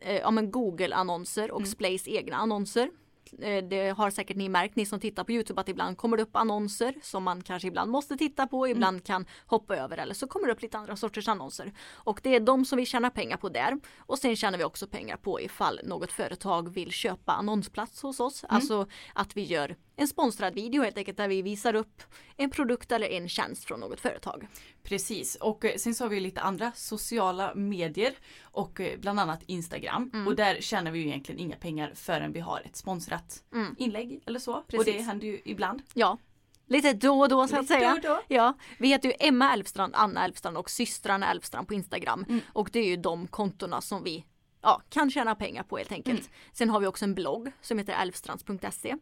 eh, 0.01 0.17
ja, 0.17 0.31
Google-annonser 0.31 1.51
och 1.51 1.67
Splays 1.69 2.09
egna 2.09 2.37
annonser. 2.37 2.91
Eh, 3.33 3.65
Det 3.65 3.97
har 3.97 4.11
säkert 4.11 4.37
ni 4.37 4.49
märkt, 4.49 4.77
ni 4.77 4.87
som 4.87 5.01
tittar 5.01 5.25
på 5.25 5.33
Youtube, 5.33 5.61
att 5.61 5.69
ibland 5.69 5.97
kommer 5.97 6.17
det 6.17 6.23
upp 6.23 6.37
annonser 6.37 6.95
som 7.03 7.23
man 7.25 7.43
kanske 7.43 7.69
ibland 7.69 7.91
måste 7.91 8.17
titta 8.17 8.47
på, 8.47 8.69
ibland 8.69 9.05
kan 9.05 9.27
hoppa 9.47 9.77
över 9.77 9.99
eller 9.99 10.15
så 10.15 10.27
kommer 10.27 10.47
det 10.47 10.53
upp 10.53 10.63
lite 10.63 10.79
andra 10.79 10.97
sorters 10.97 11.29
annonser. 11.29 11.73
Och 11.95 12.21
det 12.23 12.35
är 12.35 12.41
de 12.41 12.65
som 12.65 12.77
vi 12.79 12.87
tjänar 12.87 13.11
pengar 13.11 13.37
på 13.37 13.49
där. 13.49 13.81
Och 13.99 14.19
sen 14.19 14.37
tjänar 14.37 14.59
vi 14.59 14.65
också 14.65 14.87
pengar 14.87 15.17
på 15.17 15.41
ifall 15.41 15.81
något 15.85 16.13
företag 16.13 16.69
vill 16.75 16.91
köpa 16.91 17.33
annonsplats 17.33 18.03
hos 18.03 18.21
oss. 18.21 18.45
Alltså 18.49 18.87
att 19.15 19.37
vi 19.37 19.43
gör 19.45 19.77
en 19.97 20.09
sponsrad 20.09 20.55
video 20.55 20.83
helt 20.83 20.99
enkelt 20.99 21.17
där 21.17 21.29
vi 21.29 21.43
visar 21.43 21.75
upp 21.75 22.03
en 22.37 22.51
produkt 22.51 22.93
eller 22.93 23.09
en 23.09 23.29
tjänst 23.29 23.65
från 23.65 23.81
något 23.81 24.01
företag. 24.01 24.47
Precis 24.83 25.35
och 25.35 25.65
eh, 25.65 25.77
sen 25.77 25.95
så 25.95 26.05
har 26.05 26.09
vi 26.09 26.21
lite 26.21 26.41
andra 26.41 26.73
sociala 26.73 27.55
medier 27.55 28.15
och 28.43 28.81
eh, 28.81 28.99
bland 28.99 29.21
annat 29.21 29.43
Instagram 29.47 30.11
Mm. 30.15 30.27
och 30.27 30.37
där 30.37 30.61
tjänar 30.61 30.91
vi 30.91 30.99
ju 30.99 31.07
egentligen 31.07 31.39
inga 31.41 31.57
pengar 31.57 31.93
förrän 31.95 32.33
vi 32.33 32.41
har 32.41 32.61
ett 32.65 32.77
sponsrat 32.77 33.43
inlägg 33.79 34.23
eller 34.27 34.39
så. 34.39 34.53
Och 34.55 34.65
det 34.69 34.75
Mm. 34.77 34.85
Precis. 34.87 35.07
händer 35.07 35.27
ju 35.27 35.41
ibland. 35.45 35.83
Ja, 35.95 36.19
lite 36.67 36.93
då 36.93 37.21
och 37.21 37.29
då 37.29 37.49
så 37.49 37.55
att 37.57 37.63
Lite 37.63 37.75
säga. 37.75 37.99
då 38.03 38.09
då. 38.09 38.21
Ja, 38.29 38.55
vi 38.79 38.89
heter 38.89 39.09
ju 39.09 39.15
Emma 39.21 39.53
Elfstrand, 39.53 39.95
Anna 39.97 40.25
Elfstrand 40.25 40.57
och 40.57 40.71
systrarna 40.71 41.31
Elfstrand 41.31 41.69
på 41.69 41.75
Instagram. 41.75 42.25
Mm. 42.29 42.41
Och 42.53 42.69
det 42.73 42.79
är 42.79 42.87
ju 42.87 42.97
de 42.97 43.27
kontona 43.27 43.81
som 43.81 44.03
vi 44.05 44.25
ja, 44.63 44.83
kan 44.91 45.11
tjäna 45.11 45.35
pengar 45.35 45.63
på 45.63 45.77
helt 45.77 45.93
enkelt. 45.93 46.21
Mm. 46.21 46.33
Sen 46.53 46.71
har 46.71 46.81
vi 46.81 46.87
också 46.87 47.05
en 47.05 47.15
blogg 47.15 47.53
som 47.61 47.79
heter 47.79 47.93
elfstrands.se. 48.03 48.95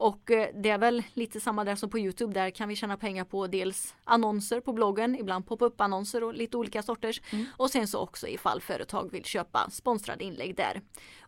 Och 0.00 0.30
eh, 0.30 0.48
det 0.54 0.70
är 0.70 0.78
väl 0.78 1.02
lite 1.14 1.40
samma 1.40 1.64
där 1.64 1.74
som 1.76 1.90
på 1.90 1.98
Youtube. 1.98 2.32
Där 2.34 2.50
kan 2.50 2.68
vi 2.68 2.76
tjäna 2.76 2.96
pengar 2.96 3.24
på 3.24 3.46
dels 3.46 3.94
annonser 4.04 4.60
på 4.60 4.72
bloggen, 4.72 5.16
ibland 5.20 5.46
pop-up 5.46 5.80
annonser 5.80 6.24
och 6.24 6.34
lite 6.34 6.56
olika 6.56 6.82
sorters. 6.82 7.20
Mm. 7.32 7.46
Och 7.56 7.70
sen 7.70 7.88
så 7.88 7.98
också 7.98 8.28
ifall 8.28 8.60
företag 8.60 9.10
vill 9.12 9.24
köpa 9.24 9.70
sponsrade 9.70 10.24
inlägg 10.24 10.56
där. 10.56 10.80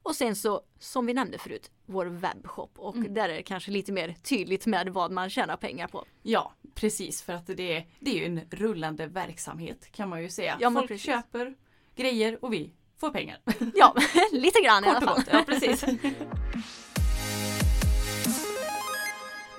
Och 0.03 0.17
sen 0.17 0.37
så 0.37 0.61
som 0.79 1.07
vi 1.07 1.15
nämnde 1.15 1.39
förut, 1.39 1.71
vår 1.87 2.07
webbshop. 2.07 2.79
Och 2.79 2.97
Mm. 2.97 3.15
där 3.15 3.29
är 3.29 3.35
det 3.35 3.43
kanske 3.43 3.71
lite 3.71 3.93
mer 3.93 4.15
tydligt 4.23 4.67
med 4.67 4.89
vad 4.89 5.11
man 5.11 5.31
tjänar 5.31 5.57
pengar 5.57 5.87
på. 5.89 6.05
Ja 6.23 6.53
precis 6.75 7.23
för 7.23 7.33
att 7.33 7.47
det 7.47 7.77
är, 7.77 7.87
det 8.01 8.11
är 8.11 8.15
ju 8.15 8.25
en 8.25 8.41
rullande 8.51 9.07
verksamhet 9.07 9.93
kan 9.93 10.09
man 10.09 10.23
ju 10.23 10.29
säga. 10.29 10.57
Ja, 10.61 10.71
Folk 10.71 10.89
precis. 10.89 11.07
köper 11.07 11.55
grejer 11.97 12.45
och 12.45 12.53
vi 12.53 12.73
får 13.01 13.11
pengar. 13.11 13.39
Ja, 13.75 13.95
lite 14.33 14.61
grann 14.61 14.85
i 14.85 14.89
alla 14.89 15.01
fall. 15.01 15.17
gott, 15.17 15.29
ja 15.33 15.43
precis. 15.47 15.85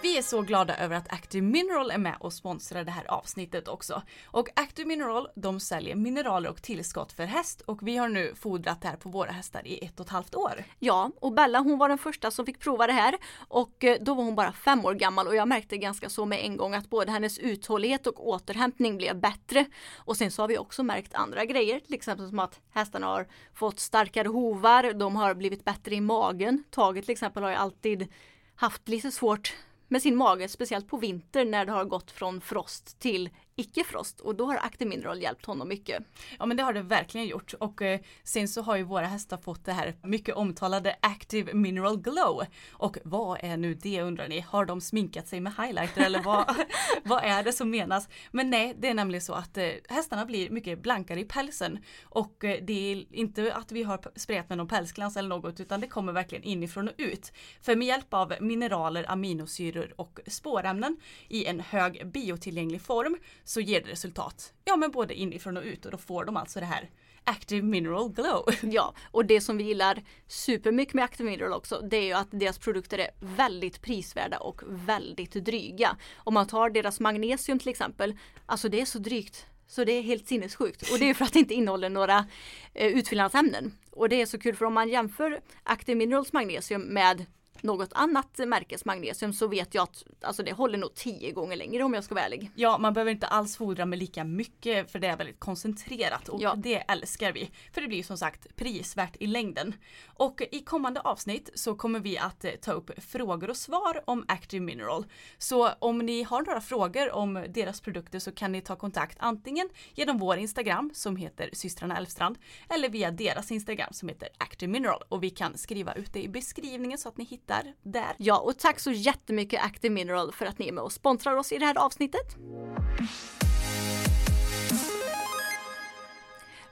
Vi 0.04 0.18
är 0.18 0.22
så 0.22 0.42
glada 0.42 0.78
över 0.78 0.96
att 0.96 1.14
Active 1.14 1.48
Mineral 1.48 1.92
är 1.92 1.98
med 1.98 2.16
och 2.20 2.34
sponsrar 2.34 2.84
det 2.84 2.92
här 2.92 3.12
avsnittet 3.12 3.68
också. 3.68 4.02
Och 4.26 4.50
Active 4.56 4.88
Mineral, 4.88 5.28
de 5.36 5.60
säljer 5.60 5.96
mineraler 5.96 6.50
och 6.50 6.62
tillskott 6.62 7.12
för 7.12 7.26
häst 7.26 7.62
och 7.62 7.88
vi 7.88 7.98
har 7.98 8.10
nu 8.10 8.36
fodrat 8.36 8.82
det 8.82 8.88
här 8.88 8.96
på 8.96 9.10
våra 9.10 9.32
hästar 9.32 9.68
i 9.68 9.86
ett 9.86 10.00
och 10.00 10.06
ett 10.06 10.12
halvt 10.12 10.36
år. 10.36 10.64
Ja, 10.80 11.12
och 11.22 11.34
Bella 11.34 11.60
hon 11.60 11.78
var 11.78 11.90
den 11.90 11.98
första 11.98 12.32
som 12.32 12.46
fick 12.46 12.60
prova 12.60 12.88
det 12.88 12.94
här 12.94 13.18
och 13.48 13.84
eh, 13.84 13.98
då 14.02 14.14
var 14.14 14.24
hon 14.24 14.36
bara 14.36 14.52
fem 14.52 14.86
år 14.86 14.94
gammal 14.94 15.28
och 15.28 15.36
jag 15.36 15.48
märkte 15.48 15.78
ganska 15.78 16.10
så 16.10 16.26
med 16.26 16.46
en 16.46 16.58
gång 16.58 16.74
att 16.74 16.90
både 16.90 17.12
hennes 17.12 17.40
uthållighet 17.40 18.08
och 18.08 18.28
återhämtning 18.28 18.98
blev 18.98 19.20
bättre. 19.20 19.66
Och 19.96 20.18
sen 20.18 20.32
så 20.32 20.44
har 20.44 20.48
vi 20.48 20.58
också 20.58 20.84
märkt 20.84 21.14
andra 21.14 21.46
grejer, 21.46 21.80
till 21.80 21.94
exempel 21.94 22.30
som 22.30 22.40
att 22.40 22.60
hästarna 22.72 23.08
har 23.08 23.28
fått 23.54 23.80
starkare 23.80 24.28
hovar, 24.28 24.94
de 24.94 25.16
har 25.16 25.34
blivit 25.34 25.66
bättre 25.66 25.96
i 25.96 26.02
magen. 26.02 26.64
Taget 26.70 27.06
till 27.06 27.12
exempel 27.12 27.44
har 27.44 27.50
ju 27.50 27.56
alltid 27.56 28.08
haft 28.56 28.88
lite 28.88 29.12
svårt 29.12 29.54
med 29.92 30.02
sin 30.02 30.16
mage, 30.16 30.48
speciellt 30.48 30.88
på 30.88 30.98
vintern 30.98 31.52
när 31.52 31.66
det 31.66 31.72
har 31.72 31.86
gått 31.86 32.12
från 32.12 32.42
frost 32.42 33.00
till 33.00 33.30
icke-frost 33.56 34.20
och 34.20 34.36
då 34.36 34.46
har 34.46 34.56
Active 34.56 34.90
Mineral 34.90 35.22
hjälpt 35.22 35.46
honom 35.46 35.68
mycket. 35.68 36.04
Ja 36.40 36.46
men 36.46 36.58
det 36.58 36.64
har 36.64 36.74
det 36.74 36.82
verkligen 36.82 37.28
gjort 37.28 37.54
och 37.54 37.82
eh, 37.82 38.00
sen 38.24 38.48
så 38.48 38.62
har 38.62 38.76
ju 38.76 38.84
våra 38.84 39.06
hästar 39.06 39.38
fått 39.38 39.66
det 39.66 39.74
här 39.74 39.96
mycket 40.04 40.36
omtalade 40.36 40.96
Active 41.02 41.54
Mineral 41.54 42.02
Glow. 42.02 42.42
Och 42.72 42.98
vad 43.04 43.40
är 43.42 43.58
nu 43.58 43.74
det 43.74 44.02
undrar 44.02 44.28
ni? 44.28 44.40
Har 44.40 44.66
de 44.66 44.82
sminkat 44.82 45.28
sig 45.28 45.40
med 45.40 45.54
highlighter 45.58 46.02
eller 46.02 46.24
vad, 46.24 46.56
vad 47.04 47.24
är 47.24 47.44
det 47.44 47.54
som 47.54 47.70
menas? 47.70 48.10
Men 48.32 48.50
nej, 48.50 48.76
det 48.80 48.88
är 48.90 48.94
nämligen 48.94 49.22
så 49.22 49.34
att 49.34 49.58
eh, 49.58 49.70
hästarna 49.90 50.26
blir 50.26 50.50
mycket 50.50 50.82
blankare 50.82 51.20
i 51.20 51.26
pälsen 51.26 51.80
och 52.04 52.44
eh, 52.44 52.64
det 52.64 52.92
är 52.92 53.16
inte 53.16 53.54
att 53.54 53.72
vi 53.72 53.84
har 53.84 54.00
sprejat 54.16 54.50
med 54.50 54.58
någon 54.58 54.68
pälsglans 54.68 55.18
eller 55.18 55.30
något 55.30 55.60
utan 55.60 55.82
det 55.82 55.88
kommer 55.88 56.14
verkligen 56.14 56.44
inifrån 56.44 56.88
och 56.88 56.94
ut. 56.98 57.32
För 57.62 57.76
med 57.76 57.88
hjälp 57.88 58.14
av 58.14 58.34
mineraler, 58.40 59.12
aminosyror 59.12 59.94
och 59.96 60.20
spårämnen 60.28 60.98
i 61.28 61.46
en 61.46 61.60
hög 61.60 62.12
biotillgänglig 62.12 62.82
form 62.82 63.18
så 63.52 63.62
ger 63.62 63.82
det 63.82 63.92
resultat. 63.92 64.54
Ja 64.66 64.76
men 64.76 64.92
både 64.92 65.14
inifrån 65.14 65.58
och 65.58 65.64
ut 65.64 65.86
och 65.86 65.92
då 65.92 65.98
får 65.98 66.26
de 66.26 66.38
alltså 66.38 66.60
det 66.60 66.66
här 66.66 66.90
Active 67.24 67.62
Mineral 67.62 68.12
Glow. 68.14 68.46
Ja, 68.62 68.94
och 69.12 69.26
det 69.26 69.42
som 69.42 69.58
vi 69.58 69.64
gillar 69.64 70.04
supermycket 70.28 70.94
med 70.94 71.06
Active 71.06 71.30
Mineral 71.30 71.54
också, 71.54 71.82
det 71.82 71.98
är 71.98 72.04
ju 72.04 72.14
att 72.14 72.28
deras 72.32 72.58
produkter 72.60 72.98
är 72.98 73.10
väldigt 73.20 73.82
prisvärda 73.82 74.38
och 74.38 74.62
väldigt 74.66 75.32
dryga. 75.32 75.98
Om 76.16 76.34
man 76.34 76.48
tar 76.48 76.70
deras 76.70 77.00
magnesium 77.00 77.60
till 77.60 77.70
exempel, 77.70 78.18
alltså 78.46 78.70
det 78.70 78.82
är 78.82 78.86
så 78.86 79.00
drygt 79.00 79.46
så 79.68 79.84
det 79.84 79.92
är 79.92 80.02
helt 80.02 80.28
sinnessjukt. 80.28 80.92
Och 80.92 81.00
det 81.00 81.10
är 81.10 81.14
för 81.14 81.26
att 81.26 81.34
det 81.34 81.40
inte 81.40 81.54
innehåller 81.54 81.90
några 81.90 82.26
eh, 82.74 82.88
utfyllnadsämnen. 82.88 83.78
Och 83.92 84.10
det 84.10 84.22
är 84.22 84.26
så 84.26 84.40
kul 84.40 84.56
för 84.56 84.66
om 84.66 84.74
man 84.74 84.90
jämför 84.90 85.42
Active 85.64 85.96
Minerals 85.96 86.34
magnesium 86.34 86.82
med 86.82 87.26
något 87.62 87.94
annat 87.94 88.38
märkes 88.48 88.86
magnesium 88.86 89.34
så 89.34 89.48
vet 89.48 89.74
jag 89.74 89.84
att 89.84 90.04
alltså 90.22 90.44
det 90.44 90.52
håller 90.54 90.78
nog 90.78 90.94
tio 90.96 91.32
gånger 91.32 91.56
längre 91.56 91.84
om 91.84 91.94
jag 91.94 92.04
ska 92.04 92.16
vara 92.16 92.26
ärlig. 92.26 92.52
Ja, 92.56 92.78
man 92.78 92.94
behöver 92.94 93.12
inte 93.12 93.28
alls 93.28 93.58
fodra 93.58 93.86
med 93.86 94.00
lika 94.00 94.24
mycket 94.24 94.92
för 94.92 95.00
det 95.00 95.08
är 95.08 95.18
väldigt 95.18 95.40
koncentrerat 95.40 96.30
och 96.30 96.42
Ja. 96.42 96.56
det 96.58 96.76
älskar 96.76 97.32
vi. 97.32 97.52
För 97.74 97.82
det 97.82 97.88
blir 97.88 98.04
som 98.04 98.18
sagt 98.18 98.56
prisvärt 98.56 99.16
i 99.20 99.28
längden. 99.28 99.74
Och 100.06 100.42
i 100.52 100.60
kommande 100.60 101.00
avsnitt 101.02 101.50
så 101.56 101.76
kommer 101.76 102.00
vi 102.00 102.18
att 102.18 102.46
eh, 102.46 102.52
ta 102.52 102.72
upp 102.72 103.04
frågor 103.04 103.50
och 103.50 103.58
svar 103.58 104.02
om 104.06 104.26
Active 104.28 104.66
Mineral. 104.66 105.06
Så 105.38 105.70
om 105.80 105.98
ni 105.98 106.24
har 106.24 106.42
några 106.42 106.62
frågor 106.62 107.12
om 107.12 107.46
deras 107.50 107.82
produkter 107.82 108.20
så 108.20 108.32
kan 108.32 108.52
ni 108.52 108.62
ta 108.62 108.76
kontakt 108.76 109.18
antingen 109.20 109.70
genom 109.94 110.18
vår 110.18 110.38
Instagram 110.38 110.92
som 110.94 111.16
heter 111.16 111.50
systrarna 111.54 111.98
Elfstrand 111.98 112.38
eller 112.70 112.90
via 112.90 113.12
deras 113.12 113.52
Instagram 113.52 113.94
som 113.94 114.10
heter 114.10 114.30
Active 114.38 114.72
Mineral 114.72 115.04
och 115.10 115.24
vi 115.24 115.30
kan 115.30 115.58
skriva 115.58 115.94
ut 115.94 116.14
det 116.14 116.24
i 116.24 116.30
beskrivningen 116.30 116.98
så 116.98 117.10
att 117.10 117.18
ni 117.18 117.24
hittar 117.24 117.41
där. 117.48 117.74
Ja, 118.18 118.40
och 118.40 118.58
tack 118.58 118.80
så 118.80 118.92
jättemycket 118.92 119.64
Active 119.64 119.94
Mineral 119.94 120.32
för 120.32 120.46
att 120.46 120.60
ni 120.60 120.68
är 120.68 120.72
med 120.72 120.84
och 120.84 120.92
sponsrar 120.92 121.36
oss 121.36 121.52
i 121.52 121.58
det 121.58 121.66
här 121.66 121.78
avsnittet. 121.78 122.36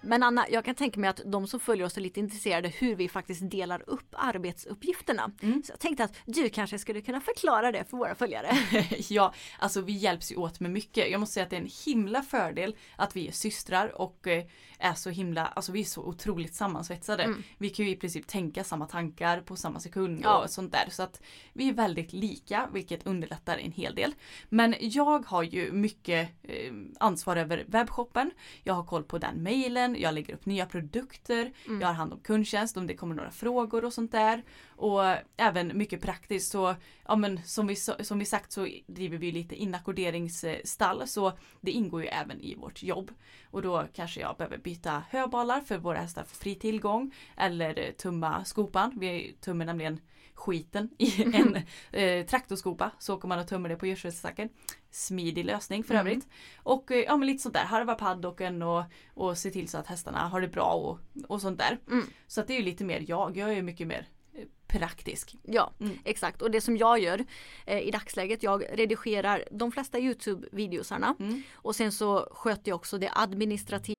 Men 0.02 0.24
Anna, 0.24 0.46
jag 0.50 0.66
kan 0.66 0.76
tänka 0.76 1.00
mig 1.00 1.10
att 1.10 1.22
de 1.26 1.48
som 1.48 1.60
följer 1.60 1.86
oss 1.86 1.98
är 1.98 2.02
lite 2.02 2.20
intresserade 2.20 2.68
hur 2.68 2.96
vi 2.96 3.10
faktiskt 3.10 3.52
delar 3.52 3.84
upp 3.90 4.16
arbetsuppgifterna. 4.18 5.32
Så 5.42 5.72
jag 5.72 5.80
tänkte 5.80 6.04
att 6.04 6.14
du 6.26 6.50
kanske 6.50 6.80
skulle 6.80 7.02
kunna 7.02 7.22
förklara 7.22 7.72
det 7.72 7.86
för 7.90 7.98
våra 7.98 8.16
följare. 8.16 8.50
ja, 9.10 9.34
alltså 9.60 9.82
vi 9.82 9.94
hjälps 9.94 10.32
ju 10.32 10.36
åt 10.36 10.60
med 10.60 10.72
mycket. 10.72 11.12
Jag 11.12 11.20
måste 11.20 11.34
säga 11.34 11.44
att 11.44 11.50
det 11.50 11.56
är 11.56 11.62
en 11.62 11.70
himla 11.86 12.22
fördel 12.22 12.76
att 12.96 13.16
vi 13.16 13.28
är 13.28 13.32
systrar 13.32 14.02
och 14.02 14.28
eh, 14.28 14.44
är 14.80 14.94
så 14.94 15.10
himla, 15.10 15.46
alltså 15.46 15.72
vi 15.72 15.80
är 15.80 15.86
så 15.86 16.02
otroligt 16.04 16.56
sammansvetsade. 16.56 17.36
Vi 17.58 17.70
kan 17.70 17.86
ju 17.86 17.92
i 17.92 17.96
princip 17.96 18.28
tänka 18.28 18.64
samma 18.64 18.86
tankar 18.86 19.42
på 19.42 19.56
samma 19.56 19.80
sekund 19.80 20.22
Ja. 20.24 20.44
och 20.44 20.50
sånt 20.50 20.72
där. 20.72 20.88
Så 20.90 21.04
att 21.04 21.22
vi 21.54 21.70
är 21.70 21.74
väldigt 21.74 22.14
lika, 22.14 22.70
vilket 22.74 23.06
underlättar 23.08 23.58
en 23.58 23.72
hel 23.72 23.96
del. 23.96 24.14
Men 24.50 24.76
jag 24.80 25.26
har 25.26 25.44
ju 25.44 25.72
mycket 25.72 26.30
eh, 26.44 26.74
ansvar 27.00 27.36
över 27.36 27.64
webbshoppen. 27.68 28.32
Jag 28.64 28.74
har 28.74 28.84
koll 28.84 29.04
på 29.04 29.18
den 29.18 29.44
mejlen, 29.44 29.89
jag 29.96 30.14
lägger 30.14 30.34
upp 30.34 30.46
nya 30.46 30.66
produkter, 30.66 31.52
jag 31.82 31.88
har 31.88 31.94
hand 31.94 32.14
om 32.14 32.20
kundtjänst 32.20 32.78
om 32.78 32.88
det 32.88 32.96
kommer 32.96 33.16
några 33.16 33.32
frågor 33.32 33.86
och 33.86 33.94
sånt 33.94 34.12
där. 34.12 34.44
Och 34.68 35.02
även 35.38 35.78
mycket 35.78 36.02
praktiskt 36.02 36.52
så, 36.52 36.76
ja 37.06 37.16
men 37.16 37.44
som 37.44 37.68
vi, 37.68 37.76
som 37.76 38.20
vi 38.20 38.26
sagt 38.26 38.52
så 38.52 38.68
driver 38.88 39.18
vi 39.18 39.32
lite 39.32 39.56
inackorderingsstall 39.56 41.08
så 41.08 41.34
det 41.62 41.72
ingår 41.72 42.02
ju 42.02 42.08
även 42.08 42.42
i 42.42 42.56
vårt 42.56 42.84
jobb. 42.84 43.12
Och 43.52 43.62
då 43.62 43.86
kanske 43.94 44.22
jag 44.22 44.38
behöver 44.38 44.58
byta 44.58 45.04
höbalar 45.10 45.62
för 45.62 45.78
våra 45.78 45.98
hästar 45.98 46.24
får 46.24 46.36
fri 46.36 46.56
tillgång 46.56 47.16
eller 47.38 47.80
eh, 47.80 47.92
tumma 47.92 48.46
skopan. 48.46 48.98
Vi 49.00 49.36
tummar 49.42 49.66
nämligen 49.66 50.00
skiten 50.40 50.90
i 50.98 51.24
en 51.24 51.58
eh, 51.92 52.26
traktorskopa 52.26 52.92
så 53.00 53.16
åker 53.16 53.28
man 53.28 53.40
och 53.40 53.48
tummar 53.48 53.70
det 53.70 53.76
på 53.76 53.88
gödselstacken. 53.88 54.50
Smidig 54.92 55.46
lösning 55.46 55.84
för 55.84 55.96
övrigt. 55.96 56.28
Och 56.58 56.92
eh, 56.92 56.98
ja 57.04 57.18
men 57.18 57.28
lite 57.28 57.44
sånt 57.44 57.56
där, 57.56 57.66
harva 57.66 57.96
paddocken 57.96 58.62
och, 58.62 58.84
och 59.14 59.38
se 59.38 59.52
till 59.52 59.70
så 59.70 59.78
att 59.78 59.88
hästarna 59.88 60.28
har 60.28 60.42
det 60.42 60.48
bra 60.48 60.74
och, 60.74 61.00
och 61.28 61.42
sånt 61.42 61.60
där. 61.60 61.80
Så 62.28 62.42
att 62.42 62.48
det 62.48 62.54
är 62.54 62.58
ju 62.58 62.64
lite 62.64 62.84
mer 62.84 63.06
jag, 63.08 63.38
jag 63.38 63.50
är 63.50 63.54
ju 63.56 63.62
mycket 63.62 63.88
mer 63.88 64.08
eh, 64.34 64.46
praktisk. 64.68 65.36
Ja, 65.44 65.74
exakt. 66.04 66.42
Och 66.42 66.52
det 66.52 66.62
som 66.62 66.78
jag 66.78 67.00
gör 67.00 67.26
eh, 67.66 67.80
i 67.80 67.92
dagsläget, 67.92 68.44
jag 68.44 68.64
redigerar 68.72 69.44
de 69.52 69.72
flesta 69.72 70.00
Youtube-videosarna 70.00 71.16
och 71.54 71.76
sen 71.76 71.92
så 71.92 72.28
sköter 72.32 72.72
jag 72.72 72.76
också 72.76 72.98
det 72.98 73.12
administrativa 73.16 73.99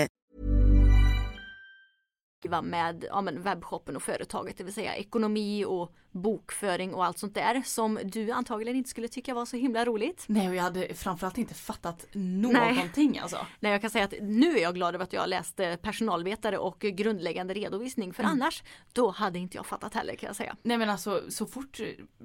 Med 2.63 3.05
ja, 3.09 3.21
men 3.21 3.41
webbshoppen 3.41 3.95
och 3.95 4.03
företaget, 4.03 4.57
det 4.57 4.63
vill 4.63 4.73
säga 4.73 4.95
ekonomi 4.95 5.65
och 5.65 5.95
bokföring 6.11 6.93
och 6.93 7.05
allt 7.05 7.17
sånt 7.17 7.35
där 7.35 7.61
som 7.65 7.99
du 8.03 8.31
antagligen 8.31 8.75
inte 8.75 8.89
skulle 8.89 9.07
tycka 9.07 9.33
var 9.33 9.45
så 9.45 9.57
himla 9.57 9.85
roligt. 9.85 10.23
Nej 10.27 10.49
och 10.49 10.55
jag 10.55 10.63
hade 10.63 10.93
framförallt 10.93 11.37
inte 11.37 11.53
fattat 11.53 12.05
någonting 12.13 13.19
alltså. 13.19 13.37
Nej 13.59 13.71
jag 13.71 13.81
kan 13.81 13.89
säga 13.89 14.05
att 14.05 14.13
nu 14.21 14.57
är 14.57 14.61
jag 14.61 14.75
glad 14.75 14.95
över 14.95 15.03
att 15.03 15.13
jag 15.13 15.29
läste 15.29 15.77
personalvetare 15.81 16.57
och 16.57 16.79
grundläggande 16.79 17.53
redovisning 17.53 18.13
för 18.13 18.23
annars 18.23 18.63
då 18.93 19.09
hade 19.09 19.39
inte 19.39 19.57
jag 19.57 19.65
fattat 19.65 19.93
heller 19.93 20.15
kan 20.15 20.27
jag 20.27 20.35
säga. 20.35 20.55
Nej 20.63 20.77
men 20.77 20.89
alltså 20.89 21.23
så 21.29 21.45
fort 21.45 21.79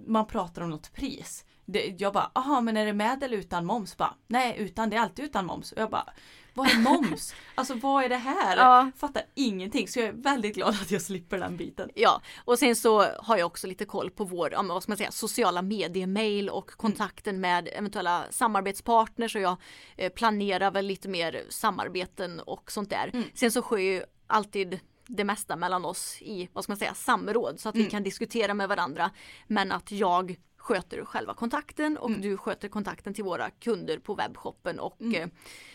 man 0.06 0.26
pratar 0.26 0.62
om 0.62 0.70
något 0.70 0.92
pris. 0.92 1.44
Det, 1.64 1.94
jag 2.00 2.12
bara, 2.12 2.30
aha 2.34 2.60
men 2.60 2.76
är 2.76 2.86
det 2.86 2.92
med 2.92 3.22
eller 3.22 3.36
utan 3.36 3.66
moms? 3.66 3.96
Bara, 3.96 4.14
Nej 4.26 4.56
utan, 4.58 4.90
det 4.90 4.96
är 4.96 5.00
alltid 5.00 5.24
utan 5.24 5.46
moms. 5.46 5.72
Och 5.72 5.78
jag 5.78 5.90
bara, 5.90 6.12
vad 6.56 6.70
är 6.70 6.78
moms? 6.78 7.34
alltså 7.54 7.74
vad 7.74 8.04
är 8.04 8.08
det 8.08 8.16
här? 8.16 8.56
Ja. 8.56 8.90
Fattar 8.96 9.22
ingenting 9.34 9.88
så 9.88 9.98
jag 9.98 10.08
är 10.08 10.12
väldigt 10.12 10.54
glad 10.54 10.68
att 10.68 10.90
jag 10.90 11.02
slipper 11.02 11.38
den 11.38 11.56
biten. 11.56 11.90
Ja, 11.94 12.22
och 12.44 12.58
sen 12.58 12.76
så 12.76 13.02
har 13.18 13.36
jag 13.36 13.46
också 13.46 13.66
lite 13.66 13.84
koll 13.84 14.10
på 14.10 14.24
vår, 14.24 14.52
ja, 14.52 14.62
vad 14.62 14.82
ska 14.82 14.90
man 14.90 14.96
säga, 14.96 15.10
sociala 15.10 15.62
medier-mail 15.62 16.48
och 16.48 16.70
kontakten 16.70 17.40
med 17.40 17.68
eventuella 17.72 18.24
samarbetspartners 18.30 19.36
och 19.36 19.42
jag 19.42 19.56
eh, 19.96 20.12
planerar 20.12 20.70
väl 20.70 20.86
lite 20.86 21.08
mer 21.08 21.44
samarbeten 21.48 22.40
och 22.40 22.72
sånt 22.72 22.90
där. 22.90 23.24
Sen 23.34 23.50
så 23.50 23.62
sker 23.62 23.78
ju 23.78 24.02
alltid 24.26 24.80
det 25.06 25.24
mesta 25.24 25.56
mellan 25.56 25.84
oss 25.84 26.18
i, 26.20 26.48
vad 26.52 26.64
ska 26.64 26.70
man 26.70 26.78
säga, 26.78 26.94
samråd 26.94 27.60
så 27.60 27.68
att 27.68 27.76
vi 27.76 27.84
kan 27.84 28.02
diskutera 28.02 28.54
med 28.54 28.68
varandra. 28.68 29.10
Men 29.46 29.72
att 29.72 29.92
jag 29.92 30.36
sköter 30.66 31.04
själva 31.04 31.34
kontakten 31.34 31.96
och 31.96 32.10
du 32.10 32.36
sköter 32.36 32.68
kontakten 32.68 33.14
till 33.14 33.24
våra 33.24 33.50
kunder 33.50 33.98
på 33.98 34.14
webbshoppen 34.14 34.80
och 34.80 35.02
eh, 35.02 35.28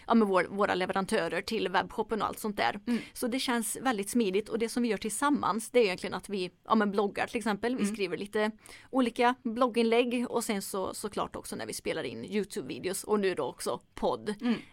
ja, 0.07 0.13
med 0.13 0.27
vår, 0.27 0.43
våra 0.49 0.75
leverantörer 0.75 1.41
till 1.41 1.69
webbshoppen 1.69 2.21
och 2.21 2.27
allt 2.27 2.39
sånt 2.39 2.57
där. 2.57 2.79
Så 3.13 3.27
det 3.27 3.39
känns 3.39 3.77
väldigt 3.81 4.09
smidigt 4.09 4.49
och 4.49 4.59
det 4.59 4.69
som 4.69 4.83
vi 4.83 4.89
gör 4.89 4.97
tillsammans 4.97 5.69
det 5.69 5.79
är 5.79 5.83
egentligen 5.83 6.13
att 6.13 6.29
vi 6.29 6.51
ja, 6.67 6.75
men 6.75 6.91
bloggar 6.91 7.27
till 7.27 7.37
exempel. 7.37 7.75
Vi 7.75 7.85
skriver 7.85 8.17
lite 8.17 8.51
olika 8.89 9.35
blogginlägg 9.43 10.25
och 10.29 10.43
sen 10.43 10.61
så 10.61 10.93
såklart 10.93 11.35
också 11.35 11.55
när 11.55 11.65
vi 11.65 11.73
spelar 11.73 12.03
in 12.03 12.25
Youtube-videos 12.25 13.03
och 13.03 13.19
nu 13.19 13.35
då 13.35 13.43
också 13.43 13.79
podd. 13.93 14.29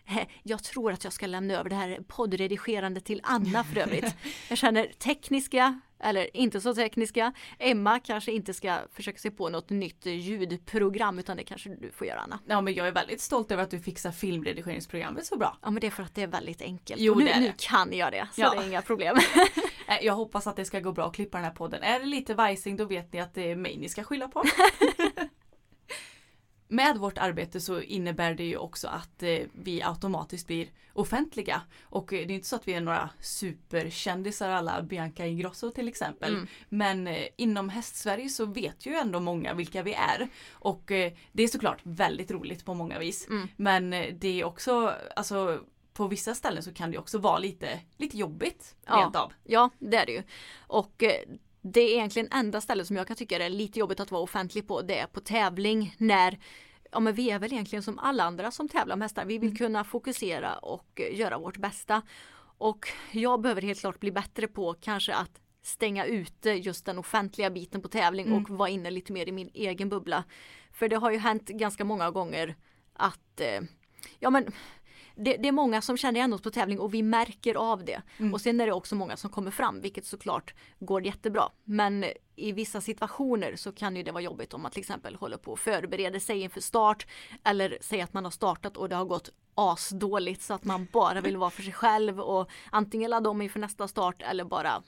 Eh, 0.06 0.26
Jag 0.42 0.62
tror 0.64 0.92
att 0.92 1.04
jag 1.04 1.12
ska 1.12 1.26
lämna 1.26 1.54
över 1.54 1.70
det 1.70 1.76
här 1.76 1.98
poddredigerande 2.08 3.00
till 3.00 3.20
Anna 3.24 3.64
för 3.64 3.80
övrigt. 3.80 4.14
Jag 4.48 4.58
känner 4.58 4.86
tekniska 4.98 5.80
eller 6.00 6.36
inte 6.36 6.60
så 6.60 6.74
tekniska. 6.74 7.32
Emma 7.58 7.98
kanske 8.00 8.32
inte 8.32 8.54
ska 8.54 8.78
försöka 8.92 9.18
sig 9.18 9.30
på 9.30 9.48
något 9.48 9.70
nytt 9.70 10.06
ljudprogram 10.06 11.18
utan 11.18 11.36
det 11.36 11.44
kanske 11.44 11.68
du 11.68 11.90
får 11.90 12.06
göra 12.06 12.20
Anna. 12.20 12.38
Ja 12.46 12.60
men 12.60 12.74
jag 12.74 12.86
är 12.88 12.92
väldigt 12.92 13.20
stolt 13.20 13.50
över 13.52 13.62
att 13.62 13.70
du 13.70 13.80
fixar 13.80 14.10
filmredigeringsprogrammet 14.12 15.26
så 15.26 15.36
bra. 15.38 15.58
Ja 15.62 15.70
men 15.70 15.80
det 15.80 15.86
är 15.86 15.90
för 15.90 16.02
att 16.02 16.14
det 16.14 16.22
är 16.22 16.26
väldigt 16.26 16.62
enkelt. 16.62 17.00
Jo, 17.00 17.14
nu, 17.14 17.24
det 17.24 17.30
är 17.30 17.40
nu 17.40 17.46
det. 17.46 17.54
kan 17.58 17.92
jag 17.92 18.12
det 18.12 18.28
så 18.32 18.40
Ja. 18.40 18.50
det 18.54 18.64
är 18.64 18.68
inga 18.68 18.82
problem. 18.82 19.16
Eh, 19.90 19.98
Jag 20.02 20.14
hoppas 20.14 20.46
att 20.46 20.56
det 20.56 20.64
ska 20.64 20.80
gå 20.80 20.92
bra 20.92 21.06
att 21.06 21.14
klippa 21.14 21.38
den 21.38 21.44
här 21.44 21.52
podden. 21.52 21.82
Är 21.82 22.00
det 22.00 22.06
lite 22.06 22.34
vajsing 22.34 22.76
då 22.76 22.84
vet 22.84 23.12
ni 23.12 23.20
att 23.20 23.34
det 23.34 23.50
är 23.50 23.56
mig 23.56 23.76
ni 23.78 23.88
ska 23.88 24.04
skylla 24.04 24.28
på. 24.28 24.42
Med 26.68 26.96
vårt 26.96 27.18
arbete 27.18 27.60
så 27.60 27.80
innebär 27.80 28.34
det 28.34 28.44
ju 28.44 28.56
också 28.56 28.88
att 28.88 29.22
eh, 29.22 29.38
vi 29.52 29.82
automatiskt 29.82 30.46
blir 30.46 30.68
offentliga. 30.92 31.62
Och 31.82 32.12
eh, 32.12 32.26
det 32.26 32.32
är 32.32 32.34
inte 32.34 32.48
så 32.48 32.56
att 32.56 32.68
vi 32.68 32.72
är 32.72 32.80
några 32.80 33.10
superkändisar 33.20 34.50
alla 34.50 34.82
Bianca 34.82 35.26
Ingrosso 35.26 35.70
till 35.70 35.88
exempel. 35.88 36.34
Men 36.68 37.06
eh, 37.06 37.26
inom 37.36 37.68
hästsverige 37.68 38.28
så 38.28 38.46
vet 38.46 38.86
ju 38.86 38.94
ändå 38.94 39.20
många 39.20 39.54
vilka 39.54 39.82
vi 39.82 39.94
är. 39.94 40.28
Och 40.52 40.82
det 41.32 41.42
är 41.42 41.48
såklart 41.48 41.80
väldigt 41.82 42.30
roligt 42.30 42.64
på 42.64 42.74
många 42.74 42.98
vis. 42.98 43.28
Men 43.56 43.92
eh, 43.92 44.14
det 44.14 44.40
är 44.40 44.44
också, 44.44 44.94
alltså 45.16 45.60
på 45.92 46.08
vissa 46.08 46.34
ställen 46.34 46.62
så 46.62 46.72
kan 46.74 46.90
det 46.90 46.98
också 46.98 47.18
vara 47.18 47.38
lite, 47.38 47.80
lite 47.96 48.18
jobbigt 48.18 48.76
rent 48.86 49.14
ja. 49.14 49.20
av. 49.20 49.32
ja 49.44 49.70
det 49.78 49.96
är 49.96 50.06
det 50.06 50.12
ju. 50.12 50.22
Och 50.58 51.04
det 51.62 51.80
är 51.80 51.94
egentligen 51.94 52.28
enda 52.32 52.60
stället 52.60 52.86
som 52.86 52.96
jag 52.96 53.06
kan 53.06 53.16
tycka 53.16 53.44
är 53.44 53.50
lite 53.50 53.78
jobbigt 53.78 54.00
att 54.00 54.10
vara 54.10 54.22
offentlig 54.22 54.68
på. 54.68 54.82
Det 54.82 54.98
är 54.98 55.06
på 55.06 55.20
tävling 55.20 55.94
när 55.98 56.38
Ja 56.90 57.00
men 57.00 57.14
vi 57.14 57.30
är 57.30 57.38
väl 57.38 57.52
egentligen 57.52 57.82
som 57.82 57.98
alla 57.98 58.24
andra 58.24 58.50
som 58.50 58.68
tävlar 58.68 58.96
med 58.96 59.04
hästar. 59.04 59.24
Vi 59.24 59.38
vill 59.38 59.56
kunna 59.56 59.84
fokusera 59.84 60.58
och 60.58 61.00
göra 61.12 61.38
vårt 61.38 61.56
bästa. 61.56 62.02
Och 62.58 62.88
jag 63.12 63.40
behöver 63.40 63.62
helt 63.62 63.80
klart 63.80 64.00
bli 64.00 64.12
bättre 64.12 64.48
på 64.48 64.74
kanske 64.80 65.14
att 65.14 65.40
stänga 65.62 66.04
ute 66.04 66.50
just 66.50 66.86
den 66.86 66.98
offentliga 66.98 67.50
biten 67.50 67.82
på 67.82 67.88
tävling 67.88 68.32
och 68.32 68.50
vara 68.50 68.68
inne 68.68 68.90
lite 68.90 69.12
mer 69.12 69.28
i 69.28 69.32
min 69.32 69.50
egen 69.54 69.88
bubbla. 69.88 70.24
För 70.72 70.88
det 70.88 70.96
har 70.96 71.10
ju 71.10 71.18
hänt 71.18 71.48
ganska 71.48 71.84
många 71.84 72.10
gånger 72.10 72.56
att 72.92 73.40
eh, 73.40 73.60
ja 74.18 74.30
men 74.30 74.52
det, 75.18 75.36
det 75.36 75.48
är 75.48 75.52
många 75.52 75.82
som 75.82 75.96
känner 75.96 76.20
igen 76.20 76.32
oss 76.32 76.42
på 76.42 76.50
tävling 76.50 76.80
och 76.80 76.94
vi 76.94 77.02
märker 77.02 77.54
av 77.54 77.84
det. 77.84 78.02
Och 78.32 78.40
sen 78.40 78.60
är 78.60 78.66
det 78.66 78.72
också 78.72 78.94
många 78.94 79.16
som 79.16 79.30
kommer 79.30 79.50
fram 79.50 79.80
vilket 79.80 80.06
såklart 80.06 80.54
går 80.78 81.06
jättebra. 81.06 81.48
Men 81.64 82.04
i 82.36 82.52
vissa 82.52 82.80
situationer 82.80 83.56
så 83.56 83.72
kan 83.72 83.96
ju 83.96 84.02
det 84.02 84.12
vara 84.12 84.22
jobbigt 84.22 84.54
om 84.54 84.62
man 84.62 84.70
till 84.70 84.80
exempel 84.80 85.14
håller 85.14 85.36
på 85.36 85.52
och 85.52 85.58
förbereder 85.58 86.18
sig 86.18 86.40
inför 86.40 86.60
start. 86.60 87.06
Eller 87.44 87.78
säger 87.80 88.04
att 88.04 88.12
man 88.12 88.24
har 88.24 88.30
startat 88.30 88.76
och 88.76 88.88
det 88.88 88.96
har 88.96 89.04
gått 89.04 89.30
asdåligt 89.58 90.42
så 90.42 90.54
att 90.54 90.64
man 90.64 90.88
bara 90.92 91.20
vill 91.20 91.36
vara 91.36 91.50
för 91.50 91.62
sig 91.62 91.72
själv 91.72 92.20
och 92.20 92.50
antingen 92.70 93.10
ladda 93.10 93.30
om 93.30 93.42
inför 93.42 93.60
nästa 93.60 93.88
start 93.88 94.22
eller 94.22 94.44
bara 94.44 94.82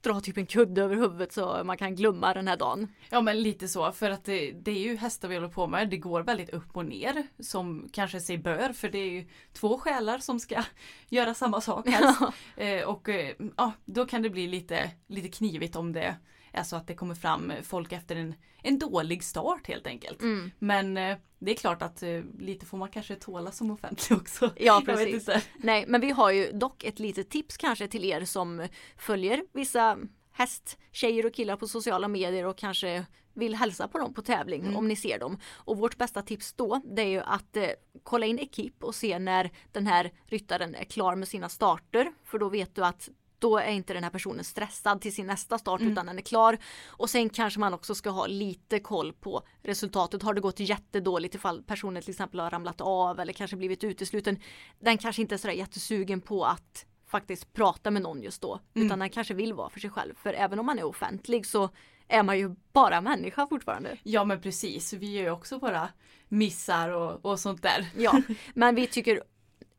dra 0.00 0.20
typ 0.20 0.36
en 0.36 0.46
kudde 0.46 0.82
över 0.82 0.96
huvudet 0.96 1.32
så 1.32 1.60
man 1.64 1.76
kan 1.76 1.94
glömma 1.94 2.34
den 2.34 2.48
här 2.48 2.56
dagen. 2.56 2.88
Ja 3.10 3.20
men 3.20 3.42
lite 3.42 3.68
så 3.68 3.92
för 3.92 4.10
att 4.10 4.24
det, 4.24 4.52
det 4.52 4.70
är 4.70 4.78
ju 4.78 4.96
hästar 4.96 5.28
vi 5.28 5.34
håller 5.34 5.48
på 5.48 5.66
med. 5.66 5.90
Det 5.90 5.96
går 5.96 6.22
väldigt 6.22 6.50
upp 6.50 6.76
och 6.76 6.86
ner 6.86 7.26
som 7.38 7.88
kanske 7.92 8.20
sig 8.20 8.38
bör 8.38 8.72
för 8.72 8.88
det 8.88 8.98
är 8.98 9.10
ju 9.10 9.28
två 9.52 9.78
själar 9.78 10.18
som 10.18 10.40
ska 10.40 10.62
göra 11.08 11.34
samma 11.34 11.60
sak 11.60 11.88
helst. 11.88 12.20
eh, 12.56 12.82
och 12.82 13.08
eh, 13.08 13.36
ja, 13.56 13.72
då 13.84 14.06
kan 14.06 14.22
det 14.22 14.30
bli 14.30 14.46
lite, 14.46 14.90
lite 15.08 15.28
knivigt 15.28 15.76
om 15.76 15.92
det 15.92 16.16
är 16.52 16.62
så 16.62 16.76
att 16.76 16.86
det 16.86 16.94
kommer 16.94 17.14
fram 17.14 17.52
folk 17.62 17.92
efter 17.92 18.16
en, 18.16 18.34
en 18.62 18.78
dålig 18.78 19.24
start 19.24 19.66
helt 19.66 19.86
enkelt. 19.86 20.22
Men 20.58 20.96
eh, 20.96 21.16
det 21.38 21.50
är 21.50 21.56
klart 21.56 21.82
att 21.82 22.02
eh, 22.02 22.20
lite 22.38 22.66
får 22.66 22.78
man 22.78 22.88
kanske 22.88 23.16
tåla 23.16 23.52
som 23.52 23.70
offentlig 23.70 24.16
också. 24.20 24.50
Ja 24.56 24.82
precis. 24.86 25.28
Nej 25.56 25.84
men 25.88 26.00
vi 26.00 26.10
har 26.10 26.30
ju 26.30 26.52
dock 26.52 26.84
ett 26.84 26.98
litet 26.98 27.30
tips 27.30 27.56
kanske 27.56 27.88
till 27.88 28.04
er 28.04 28.24
som 28.24 28.68
följer 28.96 29.44
vissa 29.52 29.98
hästtjejer 30.32 31.26
och 31.26 31.34
killar 31.34 31.56
på 31.56 31.68
sociala 31.68 32.08
medier 32.08 32.46
och 32.46 32.58
kanske 32.58 33.04
vill 33.34 33.54
hälsa 33.54 33.88
på 33.88 33.98
dem 33.98 34.14
på 34.14 34.22
tävling 34.22 34.76
om 34.76 34.88
ni 34.88 34.96
ser 34.96 35.18
dem. 35.18 35.38
Och 35.52 35.76
vårt 35.76 35.96
bästa 35.98 36.22
tips 36.22 36.52
då 36.52 36.80
det 36.84 37.02
är 37.02 37.06
ju 37.06 37.20
att 37.20 37.56
eh, 37.56 37.68
kolla 38.02 38.26
in 38.26 38.38
Ekip 38.38 38.84
och 38.84 38.94
se 38.94 39.18
när 39.18 39.50
den 39.72 39.86
här 39.86 40.12
ryttaren 40.26 40.74
är 40.74 40.84
klar 40.84 41.14
med 41.16 41.28
sina 41.28 41.48
starter. 41.48 42.12
För 42.24 42.38
då 42.38 42.48
vet 42.48 42.74
du 42.74 42.84
att 42.84 43.08
då 43.42 43.58
är 43.58 43.70
inte 43.70 43.94
den 43.94 44.04
här 44.04 44.10
personen 44.10 44.44
stressad 44.44 45.00
till 45.00 45.14
sin 45.14 45.26
nästa 45.26 45.58
start 45.58 45.80
utan 45.80 46.06
den 46.06 46.18
är 46.18 46.22
klar. 46.22 46.58
Och 46.86 47.10
sen 47.10 47.28
kanske 47.28 47.60
man 47.60 47.74
också 47.74 47.94
ska 47.94 48.10
ha 48.10 48.26
lite 48.26 48.78
koll 48.78 49.12
på 49.12 49.42
resultatet. 49.62 50.22
Har 50.22 50.34
det 50.34 50.40
gått 50.40 50.60
jättedåligt 50.60 51.34
ifall 51.34 51.62
personen 51.62 52.02
till 52.02 52.10
exempel 52.10 52.40
har 52.40 52.50
ramlat 52.50 52.80
av 52.80 53.20
eller 53.20 53.32
kanske 53.32 53.56
blivit 53.56 53.84
utesluten. 53.84 54.36
Den 54.80 54.98
kanske 54.98 55.22
inte 55.22 55.34
är 55.34 55.36
sådär 55.36 55.54
jättesugen 55.54 56.20
på 56.20 56.44
att 56.44 56.86
faktiskt 57.06 57.52
prata 57.52 57.90
med 57.90 58.02
någon 58.02 58.22
just 58.22 58.42
då. 58.42 58.60
Mm. 58.74 58.86
Utan 58.86 59.00
han 59.00 59.10
kanske 59.10 59.34
vill 59.34 59.52
vara 59.52 59.70
för 59.70 59.80
sig 59.80 59.90
själv. 59.90 60.14
För 60.14 60.34
även 60.34 60.58
om 60.58 60.66
man 60.66 60.78
är 60.78 60.84
offentlig 60.84 61.46
så 61.46 61.70
är 62.08 62.22
man 62.22 62.38
ju 62.38 62.54
bara 62.72 63.00
människa 63.00 63.46
fortfarande. 63.46 63.96
Ja 64.02 64.24
men 64.24 64.40
precis, 64.40 64.92
vi 64.92 65.12
gör 65.12 65.22
ju 65.22 65.30
också 65.30 65.58
bara 65.58 65.88
missar 66.28 66.88
och, 66.88 67.24
och 67.24 67.40
sånt 67.40 67.62
där. 67.62 67.86
Ja, 67.96 68.22
men 68.54 68.74
vi 68.74 68.86
tycker 68.86 69.22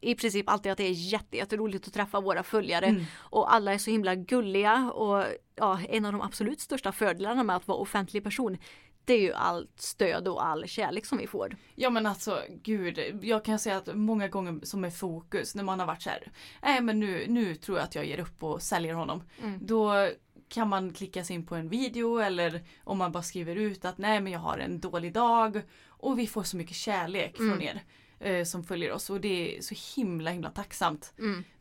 i 0.04 0.16
princip 0.16 0.50
alltid 0.50 0.72
att 0.72 0.78
det 0.78 0.88
är 0.88 0.92
jätte, 0.92 1.38
jätteroligt 1.38 1.88
att 1.88 1.94
träffa 1.94 2.20
våra 2.22 2.44
följare 2.44 2.86
Mm. 2.86 3.04
och 3.18 3.54
alla 3.54 3.74
är 3.74 3.78
så 3.78 3.92
himla 3.92 4.16
gulliga 4.16 4.92
och 4.92 5.26
ja, 5.56 5.80
en 5.90 6.06
av 6.06 6.12
de 6.12 6.22
absolut 6.22 6.60
största 6.60 6.92
fördelarna 6.92 7.44
med 7.44 7.56
att 7.56 7.68
vara 7.68 7.78
offentlig 7.78 8.24
person 8.24 8.58
det 9.06 9.14
är 9.14 9.22
ju 9.22 9.34
allt 9.34 9.82
stöd 9.82 10.28
och 10.28 10.46
all 10.46 10.68
kärlek 10.68 11.06
som 11.06 11.18
vi 11.18 11.28
får. 11.28 11.56
Ja 11.76 11.90
men 11.90 12.06
alltså 12.06 12.42
gud, 12.50 13.00
jag 13.22 13.46
kan 13.46 13.60
säga 13.60 13.78
att 13.78 13.96
många 13.96 14.28
gånger 14.28 14.60
som 14.64 14.84
är 14.84 14.90
fokus 14.90 15.56
när 15.56 15.64
man 15.64 15.80
har 15.80 15.88
varit 15.88 16.02
så 16.02 16.10
här, 16.10 16.32
nej 16.64 16.82
men 16.82 17.00
nu, 17.00 17.26
nu 17.28 17.56
tror 17.56 17.78
jag 17.78 17.86
att 17.86 17.96
jag 17.96 18.06
ger 18.06 18.20
upp 18.20 18.44
och 18.44 18.62
säljer 18.62 18.94
honom. 18.94 19.24
Då 19.62 20.10
kan 20.50 20.70
man 20.70 20.94
klicka 20.94 21.24
sig 21.24 21.36
in 21.36 21.46
på 21.46 21.56
en 21.56 21.70
video 21.70 22.18
eller 22.18 22.62
om 22.84 22.98
man 22.98 23.12
bara 23.12 23.24
skriver 23.24 23.56
ut 23.56 23.86
att 23.86 23.98
nej 23.98 24.22
men 24.22 24.34
jag 24.34 24.40
har 24.40 24.58
en 24.58 24.80
dålig 24.80 25.14
dag 25.14 25.62
och 25.88 26.20
vi 26.20 26.28
får 26.28 26.44
så 26.44 26.58
mycket 26.58 26.76
kärlek 26.76 27.38
från 27.38 27.62
er 27.62 27.82
eh, 28.24 28.44
som 28.44 28.64
följer 28.64 28.92
oss 28.92 29.10
och 29.10 29.22
det 29.22 29.58
är 29.58 29.62
så 29.62 29.76
himla 29.96 30.32
himla 30.32 30.50
tacksamt. 30.50 31.14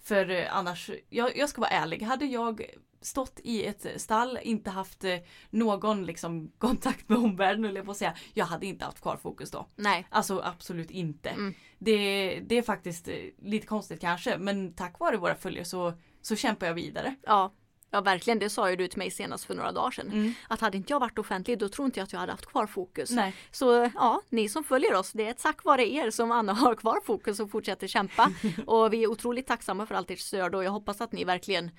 För 0.02 0.30
eh, 0.30 0.56
annars, 0.56 0.90
jag, 1.08 1.36
jag 1.36 1.48
ska 1.48 1.60
vara 1.60 1.70
ärlig, 1.70 2.02
hade 2.02 2.24
jag 2.24 2.62
stått 3.00 3.40
i 3.44 3.64
ett 3.64 3.86
stall, 3.96 4.38
inte 4.42 4.70
haft 4.70 5.04
eh, 5.04 5.16
någon 5.50 6.06
liksom 6.06 6.52
kontakt 6.58 7.08
med 7.08 7.18
omvärlden 7.18 7.64
eller 7.64 7.82
på 7.82 7.90
att 7.90 7.96
säga, 7.96 8.14
jag 8.34 8.44
hade 8.46 8.66
inte 8.66 8.84
haft 8.84 9.00
kvar 9.00 9.16
fokus 9.16 9.50
då. 9.50 9.66
Nej, 9.76 10.06
Alltså 10.10 10.40
absolut 10.44 10.90
inte. 10.90 11.30
Det, 11.78 12.40
det 12.40 12.58
är 12.58 12.62
faktiskt 12.62 13.08
eh, 13.08 13.14
lite 13.42 13.66
konstigt 13.66 14.00
kanske 14.00 14.38
men 14.38 14.72
tack 14.74 14.98
vare 14.98 15.16
våra 15.16 15.34
följare 15.34 15.64
så, 15.64 15.92
så 16.22 16.36
kämpar 16.36 16.66
jag 16.66 16.74
vidare. 16.74 17.14
ja. 17.26 17.52
Ja 17.94 18.00
verkligen, 18.00 18.38
det 18.38 18.50
sa 18.50 18.70
ju 18.70 18.76
du 18.76 18.88
till 18.88 18.98
mig 18.98 19.10
senast 19.10 19.44
för 19.44 19.54
några 19.54 19.72
dagar 19.72 19.90
sedan. 19.90 20.06
Mm. 20.06 20.34
Att 20.48 20.60
hade 20.60 20.76
inte 20.76 20.92
jag 20.92 21.00
varit 21.00 21.18
offentlig 21.18 21.58
då 21.58 21.68
tror 21.68 21.86
inte 21.86 22.00
jag 22.00 22.04
att 22.04 22.12
jag 22.12 22.20
hade 22.20 22.32
haft 22.32 22.46
kvar 22.46 22.66
fokus. 22.66 23.10
Nej. 23.10 23.34
Så 23.50 23.90
ja, 23.94 24.22
ni 24.28 24.48
som 24.48 24.64
följer 24.64 24.94
oss, 24.94 25.12
det 25.12 25.26
är 25.26 25.32
tack 25.32 25.64
vare 25.64 25.92
er 25.92 26.10
som 26.10 26.30
Anna 26.32 26.52
har 26.52 26.74
kvar 26.74 27.00
fokus 27.04 27.40
och 27.40 27.50
fortsätter 27.50 27.86
kämpa. 27.86 28.32
och 28.66 28.92
vi 28.92 29.02
är 29.04 29.10
otroligt 29.10 29.46
tacksamma 29.46 29.86
för 29.86 29.94
allt 29.94 30.10
ert 30.10 30.18
stöd 30.18 30.54
och 30.54 30.64
jag 30.64 30.70
hoppas 30.70 31.00
att 31.00 31.12
ni 31.12 31.24
verkligen 31.24 31.70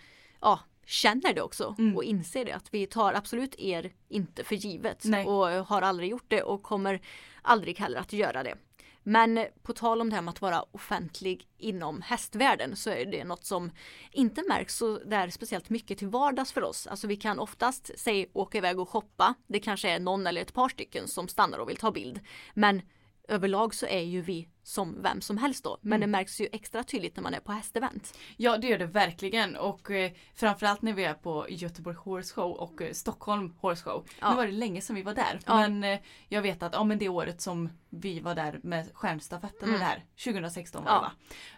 ja, 0.42 0.60
känner 0.86 1.34
det 1.34 1.42
också 1.42 1.76
Mm. 1.80 1.96
och 1.96 2.04
inser 2.04 2.46
det. 2.46 2.52
Att 2.52 2.74
vi 2.74 2.88
tar 2.88 3.14
absolut 3.14 3.56
er 3.58 3.92
inte 4.10 4.44
för 4.44 4.56
givet 4.56 5.04
Nej. 5.06 5.26
och 5.26 5.48
har 5.48 5.82
aldrig 5.82 6.10
gjort 6.10 6.26
det 6.28 6.42
och 6.44 6.64
kommer 6.64 7.02
aldrig 7.42 7.80
heller 7.80 8.00
att 8.00 8.14
göra 8.14 8.44
det. 8.44 8.56
Men 9.04 9.46
på 9.64 9.74
tal 9.74 10.02
om 10.02 10.10
det 10.10 10.16
här 10.16 10.22
med 10.22 10.32
att 10.32 10.42
vara 10.42 10.66
offentlig 10.72 11.48
inom 11.58 12.02
hästvärlden 12.02 12.76
så 12.76 12.90
är 12.90 13.06
det 13.06 13.24
något 13.24 13.46
som 13.46 13.72
inte 14.12 14.44
märks 14.50 14.78
så 14.78 14.98
där 14.98 15.30
speciellt 15.30 15.70
mycket 15.70 15.98
till 15.98 16.08
vardags 16.08 16.52
för 16.52 16.64
oss. 16.64 16.88
Alltså 16.88 17.08
vi 17.08 17.16
kan 17.16 17.40
oftast 17.40 17.92
säg 17.96 18.30
åka 18.34 18.58
iväg 18.58 18.80
och 18.80 18.90
shoppa. 18.90 19.34
Det 19.48 19.60
kanske 19.60 19.90
är 19.90 20.00
någon 20.00 20.28
eller 20.28 20.42
ett 20.42 20.54
par 20.54 20.70
stycken 20.70 21.08
som 21.08 21.28
stannar 21.28 21.58
och 21.58 21.70
vill 21.70 21.78
ta 21.78 21.92
bild. 21.92 22.20
Men 22.54 22.82
överlag 23.28 23.74
så 23.76 23.86
är 23.86 24.00
ju 24.02 24.22
vi 24.22 24.50
som 24.64 25.02
vem 25.02 25.22
som 25.22 25.38
helst 25.38 25.64
då. 25.64 25.78
Men 25.82 26.02
det 26.02 26.08
märks 26.08 26.42
ju 26.42 26.48
extra 26.52 26.84
tydligt 26.84 27.16
när 27.16 27.24
man 27.24 27.34
är 27.34 27.40
på 27.40 27.52
hästevent. 27.52 28.18
Ja 28.38 28.58
det 28.58 28.68
gör 28.68 28.78
det 28.78 28.86
verkligen 28.86 29.56
och 29.56 29.92
eh, 29.92 30.12
framförallt 30.36 30.82
när 30.82 30.94
vi 30.94 31.04
är 31.04 31.14
på 31.14 31.46
Göteborg 31.50 31.96
Horse 31.96 32.34
Show 32.34 32.52
och 32.52 32.82
eh, 32.82 32.92
Stockholm 32.94 33.56
Horse 33.60 33.84
Show. 33.84 34.06
Ja. 34.22 34.30
Nu 34.30 34.36
var 34.36 34.46
det 34.46 34.52
länge 34.52 34.82
sedan 34.82 34.96
vi 34.96 35.02
var 35.02 35.14
där 35.14 35.40
Ja. 35.46 35.56
men 35.56 35.84
eh, 35.84 36.00
jag 36.28 36.42
vet 36.42 36.64
att 36.64 36.74
ja, 36.74 36.84
men 36.84 36.98
det 36.98 37.10
året 37.10 37.42
som 37.42 37.70
vi 37.90 38.20
var 38.20 38.36
där 38.36 38.60
med 38.64 38.90
stjärnstafetten 38.94 39.74
och 39.74 39.80
det 39.80 39.86
här 39.86 40.04
2016 40.24 40.84
var 40.84 40.92
det 40.92 40.96
Ja. 40.96 41.02
va? 41.02 41.12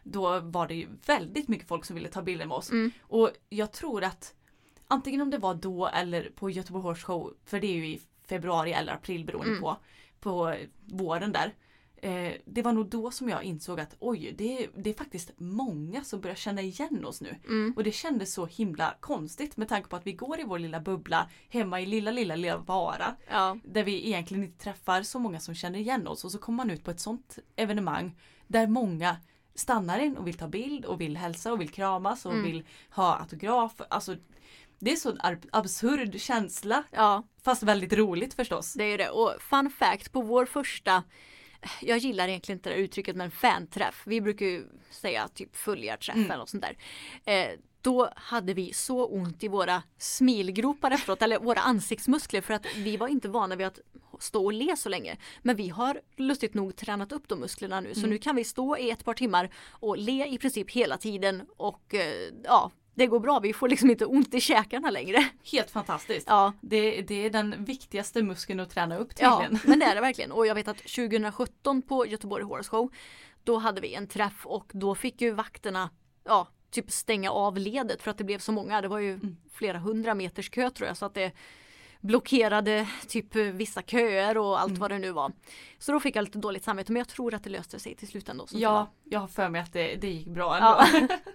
Då 0.04 0.40
var 0.40 0.68
det 0.68 0.76
ju 0.76 0.88
väldigt 1.06 1.48
mycket 1.48 1.68
folk 1.68 1.86
som 1.86 1.96
ville 1.96 2.10
ta 2.10 2.22
bilder 2.22 2.46
med 2.46 2.58
oss. 2.58 2.72
Mm. 2.72 2.92
Och 3.02 3.32
jag 3.50 3.72
tror 3.72 4.04
att 4.04 4.34
antingen 4.88 5.22
om 5.22 5.30
det 5.30 5.38
var 5.38 5.54
då 5.54 5.88
eller 5.88 6.30
på 6.36 6.50
Göteborg 6.50 6.84
Horse 6.84 7.02
Show 7.06 7.34
för 7.46 7.60
det 7.60 7.68
är 7.68 7.74
ju 7.76 7.88
i 7.88 8.02
februari 8.30 8.72
eller 8.74 8.94
april 8.94 9.26
beroende 9.26 9.50
Mm. 9.50 9.62
på, 9.62 9.78
på 10.26 10.56
våren 10.86 11.32
där. 11.32 11.54
Eh, 12.02 12.34
det 12.46 12.62
var 12.62 12.74
nog 12.74 12.90
då 12.90 13.12
som 13.12 13.30
jag 13.30 13.44
insåg 13.44 13.80
att 13.80 13.96
oj, 14.00 14.36
det 14.38 14.64
är, 14.64 14.70
det 14.76 14.90
är 14.90 14.94
faktiskt 14.94 15.32
många 15.38 16.04
som 16.04 16.22
börjar 16.22 16.36
känna 16.36 16.62
igen 16.62 17.06
oss 17.06 17.22
nu. 17.22 17.36
Mm. 17.46 17.74
Och 17.76 17.84
det 17.84 17.92
kändes 17.92 18.34
så 18.34 18.46
himla 18.46 18.96
konstigt 19.00 19.58
med 19.58 19.70
tanke 19.70 19.90
på 19.90 19.96
att 19.96 20.08
vi 20.08 20.14
går 20.14 20.40
i 20.40 20.44
vår 20.44 20.60
lilla 20.60 20.80
bubbla 20.80 21.30
hemma 21.50 21.82
i 21.82 21.86
lilla, 21.86 22.12
lilla, 22.12 22.36
lilla 22.36 22.58
Vara. 22.58 23.16
Ja. 23.30 23.58
Där 23.64 23.84
vi 23.84 24.08
egentligen 24.08 24.44
inte 24.44 24.64
träffar 24.64 25.04
så 25.04 25.20
många 25.20 25.40
som 25.40 25.56
känner 25.56 25.80
igen 25.80 26.08
oss 26.08 26.26
och 26.26 26.32
så 26.32 26.38
kommer 26.38 26.58
man 26.58 26.72
ut 26.72 26.84
på 26.84 26.92
ett 26.92 27.00
sånt 27.00 27.40
evenemang 27.56 28.16
där 28.48 28.68
många 28.68 29.18
stannar 29.56 30.00
in 30.00 30.18
och 30.18 30.28
vill 30.28 30.38
ta 30.38 30.48
bild 30.48 30.86
och 30.86 31.02
vill 31.02 31.18
hälsa 31.18 31.52
och 31.54 31.62
vill 31.62 31.70
kramas 31.70 32.26
och 32.26 32.34
Mm. 32.34 32.46
vill 32.46 32.64
ha 32.90 33.16
autograf. 33.16 33.82
Alltså, 33.90 34.16
det 34.80 34.92
är 34.92 34.96
så 34.96 35.10
en 35.10 35.42
absurd 35.52 36.22
känsla 36.22 36.84
Ja, 36.92 37.24
fast 37.44 37.64
väldigt 37.64 37.94
roligt 37.94 38.34
förstås. 38.34 38.74
det 38.74 38.84
är 38.84 38.98
det. 38.98 39.10
Och 39.10 39.34
fun 39.40 39.70
fact 39.70 40.12
på 40.12 40.22
vår 40.22 40.46
första 40.46 41.04
jag 41.82 41.98
gillar 41.98 42.28
egentligen 42.28 42.58
inte 42.58 42.70
det 42.70 42.76
uttrycket 42.76 43.16
men 43.16 43.32
fanträff. 43.32 44.04
Vi 44.06 44.22
brukar 44.22 44.46
ju 44.46 44.66
säga 44.92 45.28
typ 45.28 45.56
följarträff 45.56 46.16
eller 46.16 46.38
något 46.38 46.50
sånt 46.50 46.64
där. 46.64 46.78
Eh, 47.34 47.60
då 47.82 48.10
hade 48.16 48.54
vi 48.54 48.74
så 48.74 49.06
ont 49.06 49.44
i 49.44 49.48
våra 49.48 49.84
smilgropar 49.98 50.92
efteråt, 50.92 51.22
eller 51.22 51.40
våra 51.40 51.60
ansiktsmuskler 51.60 52.42
för 52.42 52.54
att 52.54 52.66
vi 52.76 52.98
var 52.98 53.08
inte 53.08 53.30
vana 53.30 53.56
vid 53.56 53.68
att 53.68 53.80
stå 54.20 54.46
och 54.46 54.54
le 54.54 54.78
så 54.78 54.90
länge. 54.90 55.18
Men 55.42 55.56
vi 55.56 55.70
har 55.70 56.02
lustigt 56.16 56.54
nog 56.54 56.76
tränat 56.76 57.12
upp 57.12 57.28
de 57.28 57.40
musklerna 57.40 57.82
nu 57.82 57.96
så 57.96 58.08
nu 58.08 58.18
kan 58.18 58.36
vi 58.36 58.44
stå 58.44 58.78
i 58.78 58.90
ett 58.90 59.06
par 59.06 59.14
timmar 59.14 59.50
och 59.70 59.98
le 59.98 60.28
i 60.28 60.38
princip 60.38 60.72
hela 60.72 60.98
tiden 60.98 61.44
och 61.58 61.94
eh, 61.94 62.34
ja, 62.44 62.72
det 62.96 63.08
går 63.08 63.20
bra. 63.20 63.40
Vi 63.40 63.54
får 63.54 63.70
liksom 63.70 63.90
inte 63.90 64.06
ont 64.06 64.34
i 64.34 64.42
käkarna 64.42 64.90
längre. 64.90 65.30
Helt 65.52 65.72
fantastiskt. 65.72 66.28
Ja, 66.30 66.54
Det, 66.62 67.02
det 67.02 67.26
är 67.26 67.30
den 67.30 67.66
viktigaste 67.66 68.24
muskeln 68.24 68.60
att 68.60 68.70
träna 68.70 68.98
upp 68.98 69.10
Ja, 69.20 69.40
tydligen. 69.42 69.70
men 69.70 69.80
det 69.80 69.86
är 69.86 69.96
det 69.96 70.02
verkligen. 70.10 70.32
Och 70.32 70.48
jag 70.48 70.56
vet 70.56 70.68
att 70.68 70.78
2017 70.78 71.82
på 71.82 72.06
Göteborg 72.06 72.44
Horse 72.44 72.70
Show 72.70 72.92
då 73.44 73.58
hade 73.58 73.82
vi 73.82 73.94
en 73.94 74.08
träff 74.08 74.46
och 74.46 74.72
då 74.74 74.96
fick 74.96 75.22
ju 75.22 75.32
vakterna 75.32 75.90
ja, 76.24 76.48
typ 76.72 76.92
stänga 76.92 77.32
av 77.32 77.58
ledet 77.58 78.02
för 78.02 78.12
att 78.12 78.18
det 78.18 78.24
blev 78.24 78.40
så 78.40 78.52
många. 78.52 78.82
Det 78.82 78.88
var 78.88 79.00
ju 79.00 79.20
flera 79.54 79.80
hundra 79.80 80.14
meters 80.14 80.50
kö 80.50 80.70
tror 80.70 80.88
jag 80.88 80.98
så 80.98 81.06
att 81.06 81.14
det 81.14 81.32
blockerade 82.02 82.88
typ 83.08 83.36
vissa 83.36 83.82
köer 83.82 84.38
och 84.38 84.60
allt 84.62 84.78
vad 84.78 84.92
det 84.92 85.00
nu 85.00 85.12
var. 85.12 85.32
Så 85.80 85.92
då 85.92 86.00
fick 86.00 86.16
jag 86.16 86.24
lite 86.24 86.38
dåligt 86.38 86.64
samvete 86.64 86.92
men 86.92 87.00
jag 87.00 87.08
tror 87.08 87.34
att 87.34 87.44
det 87.44 87.50
löste 87.50 87.80
sig 87.80 87.96
till 87.96 88.08
slut 88.08 88.30
ändå. 88.30 88.46
Ja, 88.52 88.92
jag 89.04 89.20
har 89.20 89.28
för 89.28 89.50
mig 89.50 89.62
att 89.62 89.74
det, 89.74 89.96
det 89.96 90.10
gick 90.10 90.28
bra 90.28 90.56
ändå. 90.58 91.08
Ja. 91.10 91.18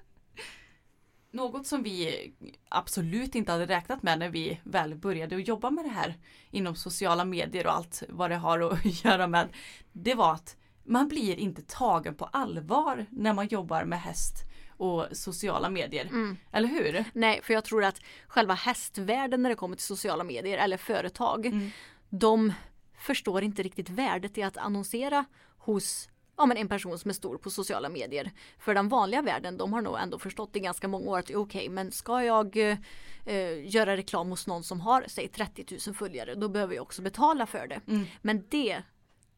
Något 1.32 1.66
som 1.66 1.82
vi 1.82 2.32
absolut 2.68 3.34
inte 3.34 3.52
hade 3.52 3.66
räknat 3.66 4.02
med 4.02 4.18
när 4.18 4.28
vi 4.28 4.60
väl 4.64 4.94
började 4.94 5.36
att 5.36 5.48
jobba 5.48 5.70
med 5.70 5.84
det 5.84 5.90
här 5.90 6.14
inom 6.50 6.76
sociala 6.76 7.24
medier 7.24 7.66
och 7.66 7.72
allt 7.72 8.02
vad 8.08 8.30
det 8.30 8.36
har 8.36 8.60
att 8.60 9.04
göra 9.04 9.26
med. 9.26 9.48
Det 9.92 10.14
var 10.14 10.32
att 10.32 10.56
man 10.84 11.08
blir 11.08 11.36
inte 11.36 11.62
tagen 11.62 12.14
på 12.14 12.24
allvar 12.24 13.06
när 13.10 13.32
man 13.32 13.46
jobbar 13.46 13.84
med 13.84 14.00
häst 14.00 14.34
och 14.76 15.06
sociala 15.12 15.70
medier. 15.70 16.06
Mm. 16.06 16.36
Eller 16.52 16.68
hur? 16.68 17.04
Nej, 17.12 17.40
för 17.42 17.54
jag 17.54 17.64
tror 17.64 17.84
att 17.84 18.00
själva 18.28 18.54
hästvärlden 18.54 19.42
när 19.42 19.50
det 19.50 19.56
kommer 19.56 19.76
till 19.76 19.84
sociala 19.84 20.24
medier 20.24 20.58
eller 20.58 20.76
företag, 20.76 21.70
de 22.08 22.52
förstår 22.98 23.42
inte 23.42 23.62
riktigt 23.62 23.88
värdet 23.88 24.38
i 24.38 24.42
att 24.42 24.56
annonsera 24.56 25.24
hos 25.58 26.08
ja, 26.40 26.46
men 26.46 26.56
en 26.56 26.68
person 26.68 26.98
som 26.98 27.08
är 27.08 27.14
stor 27.14 27.38
på 27.38 27.50
sociala 27.50 27.88
medier. 27.88 28.30
För 28.58 28.74
den 28.74 28.88
vanliga 28.88 29.22
världen, 29.22 29.56
de 29.56 29.72
har 29.72 29.80
nog 29.82 29.98
ändå 29.98 30.18
förstått 30.18 30.56
i 30.56 30.60
ganska 30.60 30.88
många 30.88 31.10
år 31.10 31.18
att 31.18 31.34
okej, 31.34 31.68
men 31.68 31.92
ska 31.92 32.24
jag 32.24 32.56
eh, 32.56 32.78
eh, 33.26 33.74
göra 33.74 33.96
reklam 33.96 34.30
hos 34.30 34.46
någon 34.46 34.64
som 34.64 34.80
har, 34.80 35.04
säg 35.08 35.28
30 35.28 35.78
000 35.86 35.94
följare, 35.94 36.34
då 36.34 36.48
behöver 36.48 36.74
jag 36.74 36.82
också 36.82 37.02
betala 37.02 37.46
för 37.46 37.66
det. 37.66 37.80
Men 38.22 38.44
det, 38.48 38.82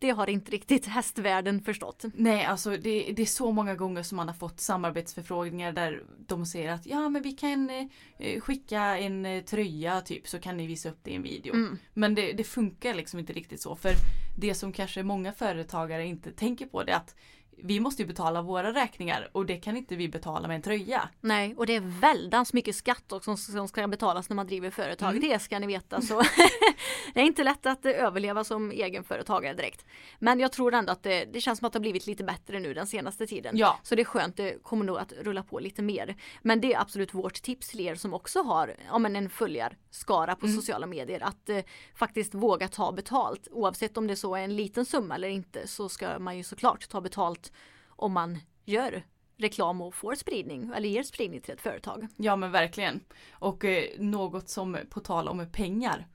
det 0.02 0.10
har 0.10 0.30
inte 0.30 0.52
riktigt 0.52 0.86
hästvärlden 0.86 1.62
förstått. 1.62 2.04
Nej, 2.14 2.44
alltså 2.44 2.70
det, 2.70 3.12
det 3.12 3.22
är 3.22 3.26
så 3.26 3.52
många 3.52 3.74
gånger 3.74 4.02
som 4.02 4.16
man 4.16 4.28
har 4.28 4.34
fått 4.34 4.60
samarbetsförfrågningar 4.60 5.72
där 5.72 6.02
de 6.26 6.46
säger 6.46 6.72
att 6.72 6.86
ja 6.86 7.08
men 7.08 7.22
vi 7.22 7.32
kan 7.32 7.70
eh, 8.18 8.40
skicka 8.40 8.80
en 8.98 9.26
eh, 9.26 9.42
tröja 9.42 10.00
typ 10.00 10.28
så 10.28 10.38
kan 10.38 10.56
ni 10.56 10.66
visa 10.66 10.88
upp 10.88 10.98
det 11.02 11.10
i 11.10 11.14
en 11.14 11.22
video. 11.22 11.54
Men 11.94 12.14
det, 12.14 12.32
det 12.32 12.44
funkar 12.44 12.94
liksom 12.94 13.18
inte 13.18 13.32
riktigt 13.32 13.60
så 13.60 13.76
för 13.76 13.92
det 14.38 14.54
som 14.54 14.72
kanske 14.72 15.02
många 15.02 15.32
företagare 15.32 16.06
inte 16.06 16.32
tänker 16.32 16.66
på 16.66 16.82
det 16.82 16.92
är 16.92 16.96
att 16.96 17.14
vi 17.56 17.80
måste 17.80 18.02
ju 18.02 18.08
betala 18.08 18.42
våra 18.42 18.72
räkningar 18.72 19.28
och 19.32 19.46
det 19.46 19.56
kan 19.56 19.76
inte 19.76 19.96
vi 19.96 20.08
betala 20.08 20.48
med 20.48 20.54
en 20.54 20.62
tröja. 20.62 21.08
Nej, 21.20 21.54
och 21.56 21.66
det 21.66 21.76
är 21.76 22.00
väldans 22.00 22.52
mycket 22.52 22.76
skatt 22.76 23.12
också 23.12 23.36
som, 23.36 23.68
ska 23.68 23.88
betalas 23.88 24.28
när 24.28 24.34
man 24.34 24.46
driver 24.46 24.70
företag. 24.70 25.20
Det 25.20 25.38
ska 25.38 25.58
ni 25.58 25.66
veta. 25.66 26.00
Så 26.00 26.22
det 27.14 27.20
är 27.20 27.24
inte 27.24 27.44
lätt 27.44 27.66
att 27.66 27.86
eh, 27.86 27.92
överleva 27.92 28.44
som 28.44 28.70
egenföretagare 28.70 29.54
direkt. 29.54 29.86
Men 30.18 30.40
jag 30.40 30.52
tror 30.52 30.74
ändå 30.74 30.92
att 30.92 31.02
det, 31.02 31.24
det 31.24 31.40
känns 31.40 31.58
som 31.58 31.66
att 31.66 31.72
det 31.72 31.78
har 31.78 31.82
blivit 31.82 32.06
lite 32.06 32.24
bättre 32.24 32.60
nu 32.60 32.74
den 32.74 32.86
senaste 32.86 33.26
tiden. 33.26 33.56
Ja. 33.56 33.78
Så 33.82 33.94
det 33.94 34.02
är 34.02 34.04
skönt, 34.04 34.36
det 34.36 34.62
kommer 34.62 34.84
nog 34.84 34.98
att 34.98 35.12
rulla 35.12 35.42
på 35.42 35.58
lite 35.58 35.82
mer. 35.82 36.16
Men 36.42 36.60
det 36.60 36.74
är 36.74 36.80
absolut 36.80 37.14
vårt 37.14 37.42
tips 37.42 37.68
till 37.68 37.80
er 37.80 37.94
som 37.94 38.14
också 38.14 38.42
har 38.42 38.76
ja, 38.88 38.98
men 38.98 39.16
en 39.16 39.30
följarskara 39.30 40.34
på 40.34 40.48
sociala 40.48 40.86
medier. 40.86 41.20
Att 41.22 41.48
eh, 41.48 41.58
faktiskt 41.94 42.34
våga 42.34 42.68
ta 42.68 42.92
betalt. 42.92 43.48
Oavsett 43.50 43.96
om 43.96 44.06
det 44.06 44.16
så 44.16 44.34
är 44.34 44.40
en 44.40 44.56
liten 44.56 44.84
summa 44.84 45.14
eller 45.14 45.28
inte 45.28 45.66
så 45.66 45.88
ska 45.88 46.18
man 46.18 46.36
ju 46.36 46.44
såklart 46.44 46.88
ta 46.88 47.00
betalt 47.00 47.51
om 47.88 48.12
man 48.12 48.38
gör 48.64 49.02
reklam 49.36 49.80
och 49.80 49.94
får 49.94 50.14
spridning 50.14 50.72
eller 50.76 50.88
ger 50.88 51.02
spridning 51.02 51.40
till 51.40 51.54
ett 51.54 51.60
företag. 51.60 52.08
Ja 52.16 52.36
men 52.36 52.50
verkligen. 52.50 53.00
Och 53.32 53.64
eh, 53.64 53.84
något 53.98 54.48
som 54.48 54.78
på 54.90 55.00
tal 55.00 55.28
om 55.28 55.46
pengar 55.52 56.06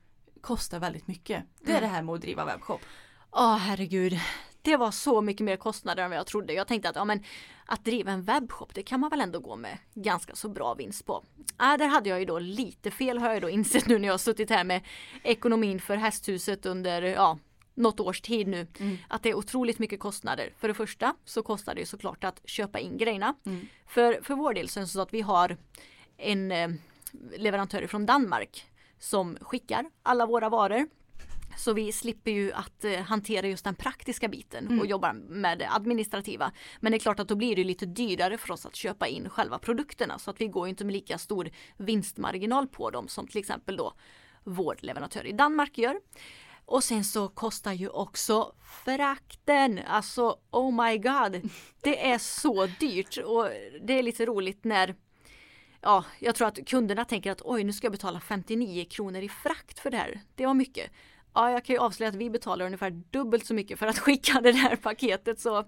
kostar 0.41 0.79
väldigt 0.79 1.07
mycket. 1.07 1.43
Det 1.59 1.71
är 1.71 1.77
Mm. 1.77 1.89
det 1.89 1.95
här 1.95 2.01
med 2.01 2.15
att 2.15 2.21
driva 2.21 2.45
webbshop. 2.45 2.81
Ja 3.31 3.57
herregud. 3.61 4.19
Det 4.61 4.77
var 4.77 4.91
så 4.91 5.21
mycket 5.21 5.45
mer 5.45 5.55
kostnader 5.57 6.03
än 6.03 6.09
vad 6.09 6.19
jag 6.19 6.27
trodde. 6.27 6.53
Jag 6.53 6.67
tänkte 6.67 6.89
att 6.89 6.95
ja, 6.95 7.05
men, 7.05 7.23
att 7.65 7.85
driva 7.85 8.11
en 8.11 8.23
webbshop 8.23 8.73
det 8.73 8.83
kan 8.83 8.99
man 8.99 9.09
väl 9.09 9.21
ändå 9.21 9.39
gå 9.39 9.55
med 9.55 9.77
ganska 9.93 10.35
så 10.35 10.49
bra 10.49 10.73
vinst 10.73 11.05
på. 11.05 11.23
Äh, 11.61 11.77
där 11.77 11.87
hade 11.87 12.09
jag 12.09 12.19
ju 12.19 12.25
då 12.25 12.39
lite 12.39 12.91
fel 12.91 13.17
har 13.17 13.33
jag 13.33 13.41
då 13.41 13.49
insett 13.49 13.87
nu 13.87 13.99
när 13.99 14.07
jag 14.07 14.13
har 14.13 14.17
suttit 14.17 14.49
här 14.49 14.63
med 14.63 14.81
ekonomin 15.23 15.79
för 15.79 15.95
hästhuset 15.95 16.65
under 16.65 17.01
ja, 17.01 17.37
något 17.77 17.99
års 17.99 18.21
tid 18.21 18.47
nu. 18.47 18.67
Att 19.07 19.23
det 19.23 19.29
är 19.29 19.33
otroligt 19.35 19.79
mycket 19.79 19.99
kostnader. 19.99 20.53
För 20.57 20.67
det 20.67 20.73
första 20.73 21.15
så 21.25 21.43
kostar 21.43 21.75
det 21.75 21.85
såklart 21.85 22.23
att 22.23 22.41
köpa 22.45 22.79
in 22.79 22.97
grejerna. 22.97 23.35
För, 23.85 24.19
för 24.23 24.35
vår 24.35 24.53
del 24.53 24.69
så 24.69 24.79
är 24.79 24.81
det 24.81 24.87
så 24.87 25.01
att 25.01 25.13
vi 25.13 25.21
har 25.21 25.57
en 26.17 26.51
eh, 26.51 26.69
leverantör 27.37 27.87
från 27.87 28.05
Danmark 28.05 28.65
som 28.99 29.37
skickar 29.41 29.85
alla 30.03 30.25
våra 30.25 30.49
varor. 30.49 30.87
Så 31.57 31.73
vi 31.73 31.91
slipper 31.91 32.31
ju 32.31 32.51
att 32.51 32.83
eh, 32.83 32.99
hantera 32.99 33.47
just 33.47 33.63
den 33.63 33.75
praktiska 33.75 34.27
biten 34.27 34.79
och 34.79 34.85
jobba 34.85 35.13
med 35.13 35.59
det 35.59 35.69
administrativa. 35.71 36.51
Men 36.79 36.91
det 36.91 36.97
är 36.97 36.99
klart 36.99 37.19
att 37.19 37.27
då 37.27 37.35
blir 37.35 37.55
det 37.55 37.63
lite 37.63 37.85
dyrare 37.85 38.37
för 38.37 38.51
oss 38.53 38.65
att 38.65 38.75
köpa 38.75 39.07
in 39.07 39.29
själva 39.29 39.59
produkterna 39.59 40.19
så 40.19 40.31
att 40.31 40.41
vi 40.41 40.47
går 40.47 40.67
inte 40.67 40.85
med 40.85 40.93
lika 40.93 41.17
stor 41.17 41.49
vinstmarginal 41.77 42.67
på 42.67 42.89
dem 42.89 43.07
som 43.07 43.27
till 43.27 43.39
exempel 43.39 43.77
då 43.77 43.93
vår 44.43 44.77
leverantör 44.81 45.27
i 45.27 45.31
Danmark 45.31 45.77
gör. 45.77 45.99
Och 46.67 46.83
sen 46.83 47.03
så 47.03 47.27
kostar 47.27 47.73
ju 47.73 47.89
också 47.89 48.53
frakten. 48.85 49.79
Alltså 49.87 50.39
oh 50.51 50.85
my 50.85 50.97
god. 50.97 51.49
Det 51.81 52.11
är 52.11 52.17
så 52.17 52.65
dyrt 52.65 53.17
och 53.17 53.49
det 53.81 53.99
är 53.99 54.03
lite 54.03 54.25
roligt 54.25 54.63
när 54.63 54.95
Ja, 55.81 56.05
jag 56.19 56.35
tror 56.35 56.47
att 56.47 56.67
kunderna 56.67 57.05
tänker 57.05 57.31
att 57.31 57.41
oj 57.41 57.63
nu 57.63 57.73
ska 57.73 57.85
jag 57.85 57.91
betala 57.91 58.19
59 58.19 58.85
kronor 58.85 59.21
i 59.21 59.29
frakt 59.29 59.79
för 59.79 59.91
det 59.91 59.97
här. 59.97 60.21
Det 60.35 60.45
var 60.45 60.53
mycket. 60.53 60.91
Ja, 61.33 61.51
jag 61.51 61.65
kan 61.65 61.75
ju 61.75 61.79
avslöja 61.79 62.09
att 62.09 62.15
vi 62.15 62.29
betalar 62.29 62.65
ungefär 62.65 62.89
dubbelt 62.89 63.45
så 63.45 63.53
mycket 63.53 63.79
för 63.79 63.87
att 63.87 63.99
skicka 63.99 64.41
det 64.41 64.51
där 64.51 64.75
paketet 64.75 65.39
så 65.39 65.65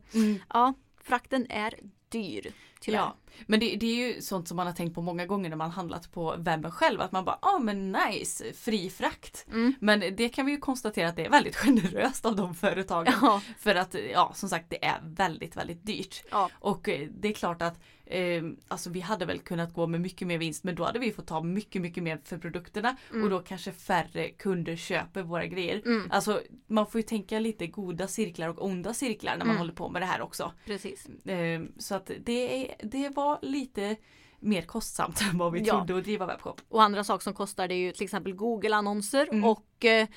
ja, 0.49 0.73
frakten 1.03 1.45
är 1.49 1.73
dyr. 2.09 2.53
Tyvärr. 2.79 2.99
Ja, 2.99 3.15
men 3.45 3.59
det, 3.59 3.75
det 3.75 3.85
är 3.85 4.07
ju 4.07 4.21
sånt 4.21 4.47
som 4.47 4.57
man 4.57 4.67
har 4.67 4.73
tänkt 4.73 4.95
på 4.95 5.01
många 5.01 5.25
gånger 5.25 5.49
när 5.49 5.57
man 5.57 5.71
handlat 5.71 6.11
på 6.11 6.35
webben 6.37 6.71
själv. 6.71 7.01
Att 7.01 7.11
man 7.11 7.25
bara, 7.25 7.39
ja 7.41 7.55
ah, 7.55 7.59
men 7.59 7.91
nice, 7.91 8.53
fri 8.53 8.89
frakt. 8.89 9.45
Mm. 9.47 9.73
Men 9.79 9.99
det 10.15 10.29
kan 10.29 10.45
vi 10.45 10.51
ju 10.51 10.57
konstatera 10.57 11.09
att 11.09 11.15
det 11.15 11.25
är 11.25 11.29
väldigt 11.29 11.55
generöst 11.65 12.25
av 12.25 12.35
de 12.35 12.55
företagen. 12.55 13.13
Ja. 13.21 13.41
För 13.59 13.75
att, 13.75 13.95
ja 14.13 14.31
som 14.35 14.49
sagt 14.49 14.69
det 14.69 14.85
är 14.85 14.99
väldigt, 15.03 15.57
väldigt 15.57 15.85
dyrt. 15.85 16.23
Ja. 16.31 16.49
Och 16.53 16.89
eh, 16.89 17.07
det 17.19 17.27
är 17.27 17.33
klart 17.33 17.61
att 17.61 17.79
eh, 18.09 18.43
alltså 18.67 18.89
vi 18.89 18.99
hade 18.99 19.25
väl 19.25 19.39
kunnat 19.39 19.73
gå 19.73 19.87
med 19.87 20.01
mycket 20.01 20.27
mer 20.27 20.37
vinst 20.37 20.63
men 20.63 20.75
då 20.75 20.83
hade 20.83 20.99
vi 20.99 21.11
fått 21.11 21.27
ta 21.27 21.41
mycket, 21.43 21.81
mycket 21.81 22.03
mer 22.03 22.19
för 22.23 22.37
produkterna 22.37 22.95
Mm. 23.11 23.23
och 23.23 23.29
då 23.29 23.39
kanske 23.39 23.71
färre 23.71 24.29
kunder 24.29 24.75
köper 24.75 25.23
våra 25.23 25.45
grejer. 25.45 25.81
Alltså 26.09 26.41
man 26.67 26.87
får 26.87 26.99
ju 26.99 27.03
tänka 27.07 27.39
lite 27.39 27.67
goda 27.67 28.07
cirklar 28.07 28.49
och 28.49 28.65
onda 28.65 28.93
cirklar 28.93 29.37
när 29.37 29.45
man 29.45 29.57
håller 29.57 29.73
på 29.73 29.89
med 29.89 30.01
det 30.01 30.05
här 30.05 30.21
också. 30.21 30.51
Precis. 30.65 31.05
Eh, 31.25 31.61
Så 31.77 31.95
att 31.95 32.11
det, 32.25 32.65
är, 32.71 32.75
det 32.87 33.09
var 33.09 33.39
lite 33.41 33.95
mer 34.39 34.61
kostsamt 34.61 35.21
än 35.31 35.37
vad 35.37 35.51
vi 35.51 35.59
Ja. 35.59 35.77
trodde 35.85 35.97
att 35.97 36.03
driva 36.03 36.25
webbshop. 36.25 36.61
Och 36.69 36.83
andra 36.83 37.03
saker 37.03 37.23
som 37.23 37.33
kostar 37.33 37.67
det 37.67 37.73
är 37.73 37.77
ju 37.79 37.91
till 37.91 38.03
exempel 38.03 38.33
Google-annonser 38.33 39.45
och 39.45 39.85
eh, 39.85 40.07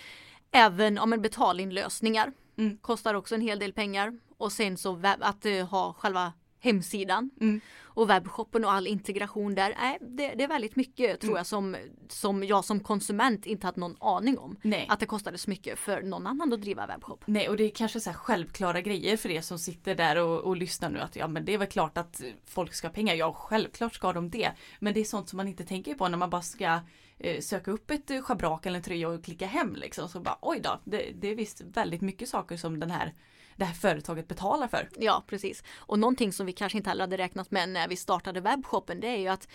även 0.51 0.97
ja, 0.97 1.07
men 1.07 1.23
betalninlösningar. 1.23 2.33
Mm. 2.59 2.77
Kostar 2.77 3.15
också 3.15 3.35
en 3.35 3.41
hel 3.41 3.59
del 3.59 3.73
pengar. 3.73 4.19
Och 4.37 4.53
sen 4.53 4.77
så 4.77 5.01
att 5.21 5.47
eh, 5.47 5.67
ha 5.67 5.93
själva 5.93 6.33
hemsidan 6.63 7.31
Mm. 7.41 7.61
och 7.85 8.11
webbshoppen 8.11 8.65
och 8.65 8.73
all 8.73 8.87
integration 8.87 9.55
där. 9.55 9.75
Nej, 9.81 9.99
det, 10.01 10.35
det 10.35 10.45
är 10.45 10.49
väldigt 10.49 10.77
mycket 10.77 11.21
tror 11.21 11.31
Mm. 11.31 11.37
jag 11.39 11.47
som, 11.47 11.77
som 12.09 12.45
jag 12.45 12.65
som 12.65 12.81
konsument 12.81 13.47
inte 13.47 13.67
hade 13.67 13.81
någon 13.81 13.97
aning 14.01 14.39
om. 14.39 14.57
Nej. 14.63 14.87
Att 14.89 15.01
det 15.01 15.07
kostade 15.07 15.39
så 15.39 15.51
mycket 15.51 15.79
för 15.79 16.03
någon 16.03 16.27
annan 16.27 16.53
att 16.53 16.61
driva 16.63 16.87
webbshop. 16.87 17.25
Nej 17.27 17.49
och 17.49 17.57
det 17.57 17.65
är 17.65 17.71
kanske 17.71 18.01
så 18.01 18.11
här 18.11 18.17
självklara 18.17 18.81
grejer 18.81 19.17
för 19.17 19.29
er 19.31 19.41
som 19.41 19.59
sitter 19.59 19.95
där 19.95 20.17
och, 20.17 20.41
och 20.41 20.57
lyssnar 20.57 20.91
nu 20.91 20.99
att 20.99 21.17
ja 21.17 21.29
men 21.29 21.45
det 21.45 21.55
är 21.55 21.59
väl 21.59 21.69
klart 21.69 21.99
att 21.99 22.23
folk 22.47 22.75
ska 22.75 22.87
ha 22.89 22.93
pengar. 22.95 23.15
Ja 23.15 23.33
självklart 23.33 23.95
ska 23.95 24.13
de 24.13 24.31
det. 24.31 24.53
Men 24.81 24.95
det 24.95 25.01
är 25.01 25.05
sånt 25.05 25.29
som 25.29 25.37
man 25.37 25.49
inte 25.49 25.65
tänker 25.65 25.95
på 25.95 26.09
när 26.09 26.19
man 26.19 26.31
bara 26.31 26.43
ska 26.43 26.81
eh, 27.19 27.41
söka 27.41 27.71
upp 27.71 27.91
ett 27.91 28.11
eh, 28.11 28.21
schabrak 28.23 28.67
eller 28.67 28.77
en 28.77 28.83
tröja 28.83 29.09
och 29.09 29.25
klicka 29.25 29.47
hem 29.47 29.75
liksom. 29.77 30.09
Så 30.09 30.21
bara 30.21 30.39
oj 30.43 30.61
då, 30.63 30.81
det, 30.85 31.13
det 31.21 31.29
är 31.29 31.35
visst 31.35 31.61
väldigt 31.61 32.01
mycket 32.01 32.29
saker 32.29 32.57
som 32.57 32.81
den 32.81 32.91
här, 32.91 33.13
det 33.57 33.65
här 33.65 33.75
företaget 33.75 34.29
betalar 34.29 34.69
för. 34.69 34.89
Ja, 34.99 35.25
precis. 35.27 35.63
Och 35.77 35.99
någonting 35.99 36.33
som 36.33 36.47
vi 36.47 36.53
kanske 36.53 36.79
inte 36.79 36.91
heller 36.91 37.03
hade 37.03 37.19
räknat 37.19 37.51
med 37.51 37.69
när 37.69 37.89
vi 37.89 37.97
startade 37.97 38.41
webbshoppen 38.41 39.01
det 39.01 39.09
är 39.09 39.17
ju 39.17 39.29
att 39.29 39.49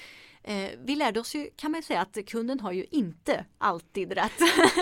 eh, 0.43 0.70
vi 0.84 0.95
lärde 0.95 1.20
oss 1.20 1.36
ju, 1.36 1.50
kan 1.56 1.72
man 1.72 1.84
säga, 1.84 2.02
att 2.02 2.18
kunden 2.28 2.60
har 2.60 2.72
ju 2.72 2.86
inte 2.91 3.45
alltid 3.58 4.12
rätt. 4.14 4.39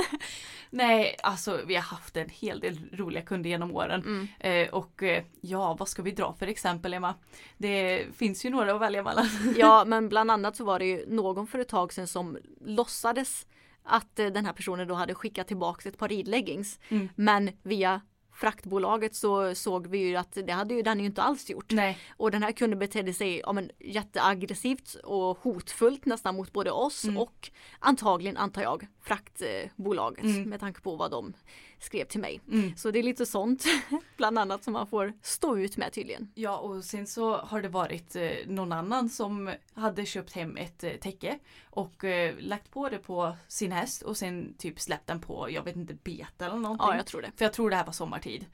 Nej, 0.70 1.16
alltså 1.24 1.62
vi 1.68 1.76
har 1.76 1.82
haft 1.82 2.18
en 2.18 2.30
hel 2.30 2.60
del 2.60 2.80
roliga 2.92 3.22
kunder 3.22 3.50
genom 3.50 3.76
åren. 3.76 4.02
Mm. 4.02 4.28
Eh, 4.40 4.74
och 4.74 5.04
eh, 5.04 5.24
ja, 5.42 5.76
vad 5.80 5.88
ska 5.88 6.02
vi 6.02 6.12
dra 6.12 6.34
för 6.40 6.48
exempel 6.48 6.94
Emma? 6.94 7.14
Det 7.58 8.06
finns 8.16 8.46
ju 8.46 8.50
några 8.50 8.76
att 8.76 8.82
välja 8.82 9.04
mellan. 9.04 9.26
ja, 9.58 9.86
men 9.86 10.10
bland 10.10 10.32
annat 10.32 10.56
så 10.56 10.66
var 10.66 10.80
det 10.80 10.86
ju 10.86 11.06
någon 11.08 11.48
för 11.48 11.60
ett 11.60 11.68
tag 11.68 11.94
sedan 11.94 12.08
som 12.08 12.38
låtsades 12.66 13.48
att 13.84 14.20
eh, 14.20 14.28
den 14.28 14.46
här 14.46 14.54
personen 14.54 14.88
då 14.88 14.94
hade 14.94 15.16
skickat 15.16 15.48
tillbaka 15.48 15.90
ett 15.90 15.98
par 15.98 16.10
ridleggings. 16.10 16.80
Mm. 16.90 17.10
Men 17.16 17.52
via 17.64 18.02
fraktbolaget 18.36 19.16
så 19.16 19.56
såg 19.56 19.88
vi 19.88 19.98
ju 19.98 20.16
att 20.16 20.38
det 20.46 20.52
hade 20.52 20.74
ju 20.74 20.82
den 20.82 21.00
ju 21.00 21.06
inte 21.06 21.22
alls 21.22 21.50
gjort. 21.50 21.72
Nej. 21.72 21.98
Och 22.18 22.32
den 22.32 22.44
här 22.44 22.52
kunden 22.52 22.80
betedde 22.80 23.14
sig 23.14 23.40
ja, 23.40 23.54
men, 23.54 23.72
jätteaggressivt 23.80 24.96
och 25.04 25.38
hotfullt 25.38 26.06
nästan 26.06 26.36
mot 26.36 26.54
både 26.54 26.72
oss 26.72 27.04
Mm. 27.04 27.18
och 27.18 27.52
antagligen 27.80 28.38
antar 28.38 28.62
jag 28.62 28.88
fraktbolaget 29.02 30.48
med 30.48 30.60
tanke 30.60 30.82
på 30.82 30.96
vad 30.96 31.12
de 31.12 31.34
skrev 31.86 32.06
till 32.06 32.20
mig. 32.20 32.42
Mm. 32.52 32.78
Så 32.78 32.92
det 32.92 33.00
är 33.00 33.04
lite 33.04 33.26
sånt 33.26 33.64
bland 34.18 34.40
annat 34.40 34.64
som 34.64 34.74
man 34.74 34.88
får 34.88 35.14
stå 35.22 35.58
ut 35.58 35.78
med 35.78 35.94
tydligen. 35.94 36.32
Ja 36.36 36.58
och 36.58 36.84
sen 36.84 37.08
så 37.08 37.38
har 37.38 37.62
det 37.62 37.70
varit 37.70 38.16
eh, 38.16 38.32
någon 38.48 38.72
annan 38.72 39.10
som 39.10 39.54
hade 39.74 40.06
köpt 40.06 40.34
hem 40.34 40.58
ett 40.58 40.84
eh, 40.84 40.92
täcke 40.92 41.40
och 41.70 42.04
eh, 42.04 42.36
lagt 42.40 42.72
på 42.72 42.90
det 42.90 42.98
på 42.98 43.36
sin 43.48 43.72
häst 43.72 44.02
och 44.02 44.18
sen 44.18 44.54
typ 44.58 44.80
släppt 44.80 45.08
den 45.08 45.22
på, 45.22 45.52
jag 45.52 45.64
vet 45.64 45.76
inte, 45.76 45.94
bete 45.94 46.46
eller 46.46 46.56
någonting. 46.56 46.88
Ja, 46.90 46.96
jag 46.96 47.06
tror 47.06 47.22
det. 47.22 47.32
För 47.36 47.46
jag 47.46 47.54
tror 47.54 47.70
det 47.70 47.76
här 47.76 47.86
var 47.86 47.94
sommartid. 47.94 48.46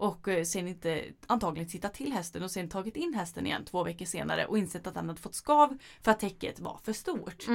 Och 0.00 0.28
eh, 0.28 0.44
sen 0.44 0.68
inte 0.68 1.04
antagligen 1.26 1.68
tittat 1.68 1.94
till 1.94 2.12
hästen 2.12 2.42
och 2.42 2.50
sen 2.50 2.68
tagit 2.68 2.96
in 2.96 3.14
hästen 3.14 3.46
igen 3.46 3.64
två 3.64 3.84
veckor 3.84 4.04
senare 4.06 4.46
och 4.46 4.58
insett 4.58 4.86
att 4.86 4.94
den 4.94 5.08
hade 5.08 5.20
fått 5.20 5.34
skav 5.34 5.78
för 6.02 6.10
att 6.10 6.20
täcket 6.20 6.60
var 6.60 6.80
för 6.84 6.92
stort. 6.92 7.46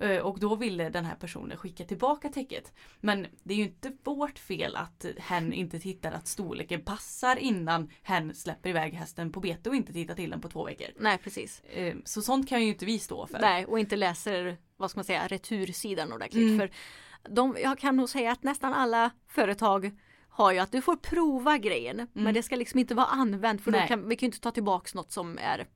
Eh, 0.00 0.16
Och 0.18 0.38
då 0.40 0.56
ville 0.56 0.90
den 0.90 1.04
här 1.04 1.14
personen 1.14 1.56
skicka 1.56 1.84
tillbaka 1.84 2.28
täcket. 2.28 2.72
Men 3.00 3.26
det 3.42 3.54
är 3.54 3.58
ju 3.58 3.64
inte 3.64 3.92
vårt 4.04 4.38
fel 4.38 4.76
att 4.76 5.06
hen 5.18 5.52
inte 5.52 5.78
tittar 5.80 6.12
att 6.12 6.26
storleken 6.28 6.80
passar 6.80 7.36
innan 7.36 7.90
hen 8.02 8.34
släpper 8.34 8.70
iväg 8.70 8.92
hästen 8.94 9.32
på 9.32 9.40
bete 9.40 9.68
och 9.70 9.76
inte 9.76 9.92
tittar 9.92 10.14
till 10.14 10.30
den 10.30 10.40
på 10.40 10.48
två 10.48 10.64
veckor. 10.64 10.88
Nej 10.98 11.18
precis. 11.18 11.60
Eh, 11.60 11.96
Så 12.04 12.22
sånt 12.22 12.48
kan 12.48 12.62
ju 12.62 12.68
inte 12.68 12.84
vi 12.84 12.98
stå 12.98 13.26
för. 13.26 13.38
Nej 13.40 13.66
och 13.66 13.78
inte 13.78 13.96
läser 13.96 14.56
vad 14.76 14.90
ska 14.90 14.98
man 14.98 15.04
säga 15.04 15.26
retursidan 15.26 16.12
ordentligt. 16.12 16.60
För 16.60 16.70
de, 17.30 17.56
jag 17.62 17.78
kan 17.78 17.96
nog 17.96 18.08
säga 18.08 18.32
att 18.32 18.42
nästan 18.42 18.72
alla 18.72 19.10
företag 19.28 19.90
har 20.34 20.52
ju 20.52 20.58
att 20.58 20.72
du 20.72 20.80
får 20.82 20.96
prova 20.96 21.58
grejen 21.58 22.06
men 22.12 22.34
det 22.34 22.42
ska 22.42 22.56
liksom 22.56 22.78
inte 22.80 22.94
vara 22.94 23.06
använt 23.06 23.64
för 23.64 23.70
då 23.70 23.78
kan 23.88 24.08
vi 24.08 24.16
kan 24.16 24.26
ju 24.26 24.28
inte 24.28 24.40
ta 24.40 24.50
tillbaks 24.50 24.94
något 24.94 25.12
som 25.12 25.38
är 25.38 25.66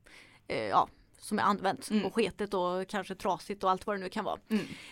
eh, 0.47 0.63
ja, 0.67 0.87
som 1.19 1.39
är 1.39 1.43
använt 1.43 1.89
och 2.05 2.15
sketet 2.15 2.53
och 2.53 2.87
kanske 2.87 3.15
trasigt 3.15 3.63
och 3.63 3.71
allt 3.71 3.87
vad 3.87 3.95
det 3.95 3.99
nu 4.03 4.09
kan 4.09 4.25
vara. 4.25 4.39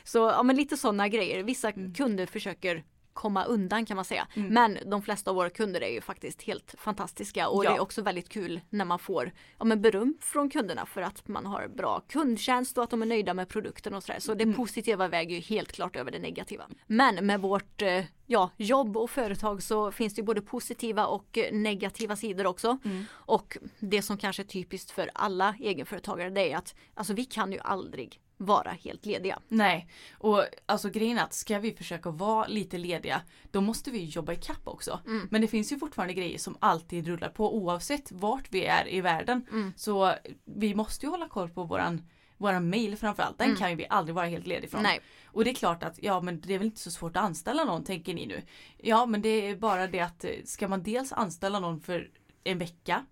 Så 0.04 0.18
ja 0.18 0.44
men 0.44 0.56
lite 0.56 0.78
sådana 0.78 1.08
grejer. 1.08 1.44
Vissa 1.44 1.72
kunder 1.72 2.26
försöker 2.26 2.84
komma 3.16 3.44
undan 3.44 3.86
kan 3.86 3.96
man 3.96 4.06
säga. 4.06 4.28
Men 4.34 4.78
de 4.86 5.02
flesta 5.02 5.30
av 5.32 5.36
våra 5.36 5.50
kunder 5.50 5.82
är 5.84 5.90
ju 5.92 6.02
faktiskt 6.02 6.42
helt 6.42 6.76
fantastiska 6.78 7.50
och 7.50 7.66
Ja. 7.66 7.70
det 7.70 7.76
är 7.76 7.80
också 7.80 8.02
väldigt 8.02 8.30
kul 8.30 8.62
när 8.70 8.86
man 8.86 9.00
får 9.00 9.32
ja, 9.60 9.66
men 9.66 9.82
beröm 9.82 10.18
från 10.22 10.50
kunderna 10.50 10.86
för 10.86 11.02
att 11.02 11.28
man 11.28 11.46
har 11.46 11.68
bra 11.68 12.00
kundtjänst 12.10 12.78
och 12.78 12.84
att 12.84 12.90
de 12.90 13.02
är 13.02 13.06
nöjda 13.06 13.34
med 13.34 13.50
produkten 13.50 13.94
och 13.94 14.04
sådär. 14.04 14.20
Så 14.20 14.34
det 14.34 14.54
positiva 14.54 15.08
väger 15.08 15.36
ju 15.36 15.42
helt 15.42 15.72
klart 15.72 15.96
över 15.96 16.12
det 16.12 16.20
negativa. 16.20 16.66
Men 16.88 17.26
med 17.26 17.42
vårt 17.42 17.82
eh, 17.82 18.04
ja, 18.26 18.50
jobb 18.58 18.98
och 18.98 19.10
företag 19.10 19.64
så 19.64 19.92
finns 19.92 20.16
det 20.16 20.24
både 20.24 20.42
positiva 20.42 21.06
och 21.08 21.38
eh, 21.38 21.54
negativa 21.54 22.16
sidor 22.16 22.46
också. 22.48 22.78
Och 23.12 23.58
det 23.80 24.02
som 24.02 24.18
kanske 24.18 24.42
är 24.42 24.48
typiskt 24.48 24.92
för 24.92 25.10
alla 25.14 25.56
egenföretagare 25.60 26.30
det 26.30 26.52
är 26.52 26.58
att 26.58 26.76
alltså 26.94 27.14
vi 27.14 27.26
kan 27.26 27.52
ju 27.52 27.60
aldrig 27.60 28.20
vara 28.38 28.72
helt 28.72 29.06
lediga. 29.06 29.40
Nej, 29.48 29.90
och 30.14 30.46
alltså 30.66 30.90
grejen 30.90 31.18
är 31.18 31.24
att 31.24 31.34
ska 31.34 31.60
vi 31.60 31.74
försöka 31.74 32.10
vara 32.12 32.48
lite 32.48 32.78
lediga 32.78 33.22
då 33.52 33.62
måste 33.62 33.92
vi 33.92 34.04
jobba 34.04 34.34
i 34.34 34.36
kapp 34.36 34.68
också. 34.68 35.00
Men 35.30 35.42
det 35.42 35.48
finns 35.48 35.72
ju 35.72 35.80
fortfarande 35.80 36.14
grejer 36.14 36.38
som 36.38 36.58
alltid 36.60 37.08
rullar 37.08 37.30
på 37.30 37.58
oavsett 37.58 38.12
vart 38.12 38.48
vi 38.52 38.66
är 38.66 38.94
i 38.94 39.02
världen. 39.02 39.46
Så 39.76 40.14
vi 40.46 40.76
måste 40.76 41.06
ju 41.06 41.10
hålla 41.10 41.28
koll 41.28 41.50
på 41.50 41.64
våran 41.64 42.02
Våran 42.38 42.70
mail 42.70 42.98
framförallt, 42.98 43.38
den 43.38 43.56
kan 43.56 43.70
ju 43.70 43.76
vi 43.76 43.88
aldrig 43.90 44.16
vara 44.16 44.26
helt 44.26 44.48
ledig 44.48 44.72
från. 44.72 44.84
Nej. 44.84 45.00
Och 45.26 45.44
det 45.44 45.50
är 45.50 45.56
klart 45.56 45.84
att 45.84 46.04
ja 46.04 46.22
men 46.22 46.42
det 46.42 46.54
är 46.54 46.58
väl 46.58 46.68
inte 46.68 46.80
så 46.80 46.92
svårt 46.92 47.18
att 47.18 47.24
anställa 47.24 47.64
någon 47.64 47.84
tänker 47.84 48.14
ni 48.14 48.26
nu. 48.26 48.42
Ja 48.78 49.06
men 49.06 49.22
det 49.22 49.30
är 49.30 49.56
bara 49.56 49.88
det 49.88 50.00
att 50.00 50.24
eh, 50.24 50.32
ska 50.46 50.68
man 50.68 50.84
dels 50.84 51.12
anställa 51.12 51.60
någon 51.60 51.82
för 51.82 52.10
en 52.44 52.58
vecka 52.58 53.06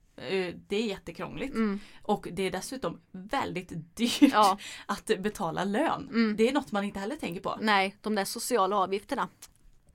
Det 0.68 0.76
är 0.76 0.86
jättekrångligt. 0.86 1.53
Mm. 1.55 1.80
Och 2.01 2.28
det 2.32 2.43
är 2.43 2.51
dessutom 2.51 3.01
väldigt 3.11 3.95
dyrt 3.97 4.22
Ja. 4.22 4.57
att 4.86 5.05
betala 5.20 5.64
lön. 5.64 6.09
Mm. 6.09 6.36
Det 6.36 6.49
är 6.49 6.53
något 6.53 6.72
man 6.72 6.84
inte 6.84 6.99
heller 6.99 7.16
tänker 7.16 7.41
på. 7.41 7.57
Nej, 7.61 7.95
de 8.01 8.16
där 8.16 8.26
sociala 8.26 8.78
avgifterna. 8.78 9.28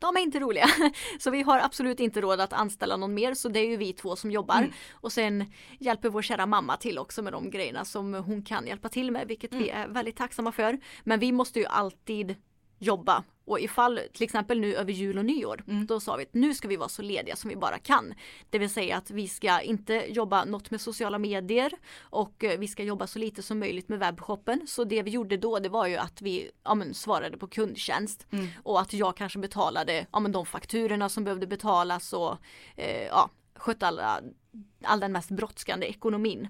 De 0.00 0.16
är 0.16 0.20
inte 0.20 0.40
roliga. 0.40 0.66
Så 1.18 1.30
vi 1.30 1.42
har 1.42 1.58
absolut 1.58 2.00
inte 2.00 2.20
råd 2.20 2.40
att 2.40 2.52
anställa 2.52 2.96
någon 2.96 3.14
mer 3.14 3.34
så 3.34 3.48
det 3.48 3.60
är 3.60 3.66
ju 3.68 3.76
vi 3.76 3.92
två 3.92 4.16
som 4.16 4.30
jobbar. 4.30 4.58
Mm. 4.58 4.72
Och 4.92 5.12
sen 5.12 5.52
hjälper 5.78 6.08
vår 6.08 6.22
kära 6.22 6.46
mamma 6.46 6.76
till 6.76 6.98
också 6.98 7.22
med 7.22 7.32
de 7.32 7.50
grejerna 7.50 7.84
som 7.84 8.14
hon 8.14 8.42
kan 8.42 8.66
hjälpa 8.66 8.88
till 8.88 9.10
med 9.10 9.28
vilket 9.28 9.52
vi 9.54 9.70
Mm. 9.70 9.82
är 9.82 9.94
väldigt 9.94 10.16
tacksamma 10.16 10.52
för. 10.52 10.78
Men 11.04 11.20
vi 11.20 11.32
måste 11.32 11.58
ju 11.58 11.66
alltid 11.66 12.36
jobba 12.78 13.24
och 13.44 13.60
ifall 13.60 14.00
till 14.12 14.22
exempel 14.22 14.60
nu 14.60 14.74
över 14.74 14.92
jul 14.92 15.18
och 15.18 15.24
nyår 15.24 15.64
Mm. 15.68 15.86
då 15.86 16.00
sa 16.00 16.16
vi 16.16 16.22
att 16.22 16.34
nu 16.34 16.54
ska 16.54 16.68
vi 16.68 16.76
vara 16.76 16.88
så 16.88 17.02
lediga 17.02 17.36
som 17.36 17.50
vi 17.50 17.56
bara 17.56 17.78
kan. 17.78 18.14
Det 18.50 18.58
vill 18.58 18.70
säga 18.70 18.96
att 18.96 19.10
vi 19.10 19.28
ska 19.28 19.60
inte 19.60 19.94
jobba 20.08 20.44
något 20.44 20.70
med 20.70 20.80
sociala 20.80 21.18
medier 21.18 21.72
och 22.00 22.44
eh, 22.44 22.58
vi 22.58 22.68
ska 22.68 22.82
jobba 22.82 23.06
så 23.06 23.18
lite 23.18 23.42
som 23.42 23.58
möjligt 23.58 23.88
med 23.88 23.98
webbshoppen. 23.98 24.66
Så 24.66 24.84
det 24.84 25.02
vi 25.02 25.10
gjorde 25.10 25.36
då 25.36 25.58
det 25.58 25.68
var 25.68 25.86
ju 25.86 25.96
att 25.96 26.22
vi 26.22 26.50
ja, 26.64 26.74
men, 26.74 26.94
svarade 26.94 27.38
på 27.38 27.46
kundtjänst 27.46 28.26
och 28.62 28.80
att 28.80 28.92
jag 28.92 29.16
kanske 29.16 29.38
betalade 29.38 30.06
ja, 30.12 30.20
men, 30.20 30.32
de 30.32 30.46
fakturorna 30.46 31.08
som 31.08 31.24
behövde 31.24 31.46
betalas 31.46 32.12
och 32.12 32.36
eh, 32.76 33.06
ja, 33.06 33.30
skötte 33.54 33.86
alla, 33.86 34.20
all 34.84 35.00
den 35.00 35.12
mest 35.12 35.30
brådskande 35.30 35.86
ekonomin. 35.86 36.48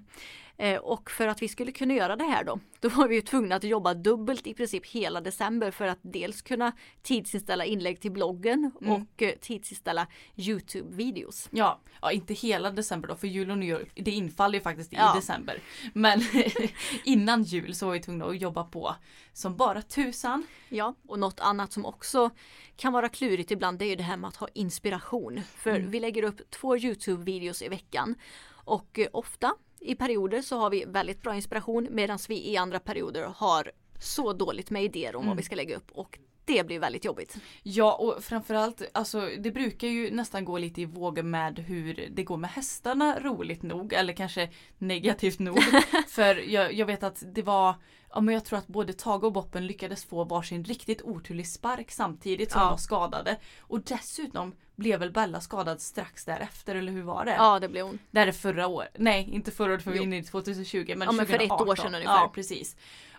Eh, 0.61 0.77
och 0.77 1.11
för 1.11 1.27
att 1.27 1.41
vi 1.41 1.47
skulle 1.47 1.71
kunna 1.71 1.93
göra 1.93 2.15
det 2.15 2.23
här 2.23 2.43
då, 2.43 2.59
då 2.79 2.89
var 2.89 3.07
vi 3.07 3.21
tvungna 3.21 3.55
att 3.55 3.63
jobba 3.63 3.93
dubbelt 3.93 4.47
i 4.47 4.53
princip 4.53 4.85
hela 4.85 5.21
december 5.21 5.71
för 5.71 5.87
att 5.87 5.99
dels 6.01 6.41
kunna 6.41 6.71
tidsinställa 7.01 7.65
inlägg 7.65 8.01
till 8.01 8.11
bloggen 8.11 8.71
och 8.79 9.21
eh, 9.21 9.33
tidsinställa 9.41 10.07
Youtube-videos. 10.35 11.47
Ja, 11.51 11.79
ja, 12.01 12.11
inte 12.11 12.33
hela 12.33 12.71
december 12.71 13.07
då 13.07 13.15
för 13.15 13.27
jul 13.27 13.51
och 13.51 13.57
nyår 13.57 13.85
det 13.95 14.11
infaller 14.11 14.55
ju 14.57 14.61
faktiskt 14.61 14.93
Ja. 14.93 15.13
i 15.13 15.19
december. 15.19 15.61
Men 15.93 16.21
innan 17.03 17.43
jul 17.43 17.75
så 17.75 17.85
var 17.85 17.93
vi 17.93 17.99
tvungna 17.99 18.25
att 18.25 18.41
jobba 18.41 18.63
på 18.63 18.95
som 19.33 19.55
bara 19.57 19.81
tusan. 19.81 20.45
Ja, 20.69 20.95
och 21.07 21.19
något 21.19 21.39
annat 21.39 21.73
som 21.73 21.85
också 21.85 22.29
kan 22.75 22.93
vara 22.93 23.09
klurigt 23.09 23.51
ibland 23.51 23.79
det 23.79 23.85
är 23.85 23.89
ju 23.89 23.95
det 23.95 24.03
här 24.03 24.17
med 24.17 24.27
att 24.27 24.35
ha 24.35 24.47
inspiration. 24.53 25.41
För 25.55 25.79
vi 25.79 25.99
lägger 25.99 26.23
upp 26.23 26.51
två 26.51 26.77
Youtube-videos 26.77 27.63
i 27.65 27.67
veckan 27.69 28.15
och 28.51 28.99
eh, 28.99 29.07
ofta 29.13 29.53
i 29.79 29.95
perioder 29.95 30.41
så 30.41 30.57
har 30.57 30.69
vi 30.69 30.85
väldigt 30.87 31.21
bra 31.21 31.35
inspiration 31.35 31.87
medan 31.91 32.19
vi 32.29 32.49
i 32.49 32.57
andra 32.57 32.79
perioder 32.79 33.23
har 33.35 33.71
så 33.99 34.33
dåligt 34.33 34.69
med 34.69 34.83
idéer 34.83 35.15
om 35.15 35.27
vad 35.27 35.37
vi 35.37 35.43
ska 35.43 35.55
lägga 35.55 35.75
upp. 35.75 35.91
Och 35.91 36.19
det 36.53 36.63
blir 36.65 36.79
väldigt 36.79 37.05
jobbigt. 37.05 37.37
Ja 37.63 37.93
och 37.95 38.23
framförallt 38.23 38.81
alltså 38.93 39.29
det 39.39 39.51
brukar 39.51 39.87
ju 39.87 40.11
nästan 40.11 40.45
gå 40.45 40.57
lite 40.57 40.81
i 40.81 40.85
vågor 40.85 41.23
med 41.23 41.59
hur 41.59 42.09
det 42.15 42.23
går 42.23 42.37
med 42.37 42.49
hästarna 42.49 43.19
roligt 43.19 43.61
nog 43.63 43.93
eller 43.93 44.13
kanske 44.13 44.49
negativt 44.77 45.39
nog. 45.39 45.59
För 46.07 46.35
jag, 46.49 46.73
jag 46.73 46.85
vet 46.85 47.03
att 47.03 47.23
det 47.35 47.41
var 47.41 47.75
Ja 48.13 48.21
men 48.21 48.33
jag 48.33 48.45
tror 48.45 48.59
att 48.59 48.67
både 48.67 48.93
Tage 48.93 49.23
och 49.23 49.33
Boppen 49.33 49.67
lyckades 49.67 50.05
få 50.05 50.23
varsin 50.23 50.63
riktigt 50.63 51.01
oturlig 51.01 51.47
spark 51.47 51.91
samtidigt 51.91 52.51
som 52.51 52.59
Ja. 52.61 52.65
de 52.65 52.71
var 52.71 52.77
skadade. 52.77 53.37
Och 53.59 53.81
dessutom 53.81 54.55
blev 54.75 54.99
väl 54.99 55.11
Bella 55.11 55.41
skadad 55.41 55.81
strax 55.81 56.25
därefter 56.25 56.75
eller 56.75 56.91
hur 56.91 57.01
var 57.03 57.25
det? 57.25 57.31
Ja, 57.35 57.59
det 57.59 57.69
blir 57.69 57.81
hon. 57.81 57.99
Det 58.11 58.19
här 58.19 58.27
är 58.27 58.31
förra 58.31 58.67
året. 58.67 58.95
Nej, 58.97 59.29
inte 59.31 59.51
förra 59.51 59.71
året 59.73 59.83
för 59.83 59.91
vi 59.91 59.97
är 59.99 60.03
inne 60.03 60.17
i 60.17 60.23
2020. 60.23 60.93
Men, 60.97 61.05
Ja, 61.05 61.11
men 61.11 61.25
för 61.25 61.33
ett 61.33 61.39
2018. 61.39 61.69
år 61.69 61.75
sedan 61.75 61.95
ungefär. 61.95 62.13
Ja, 62.15 62.31
precis. 62.35 62.75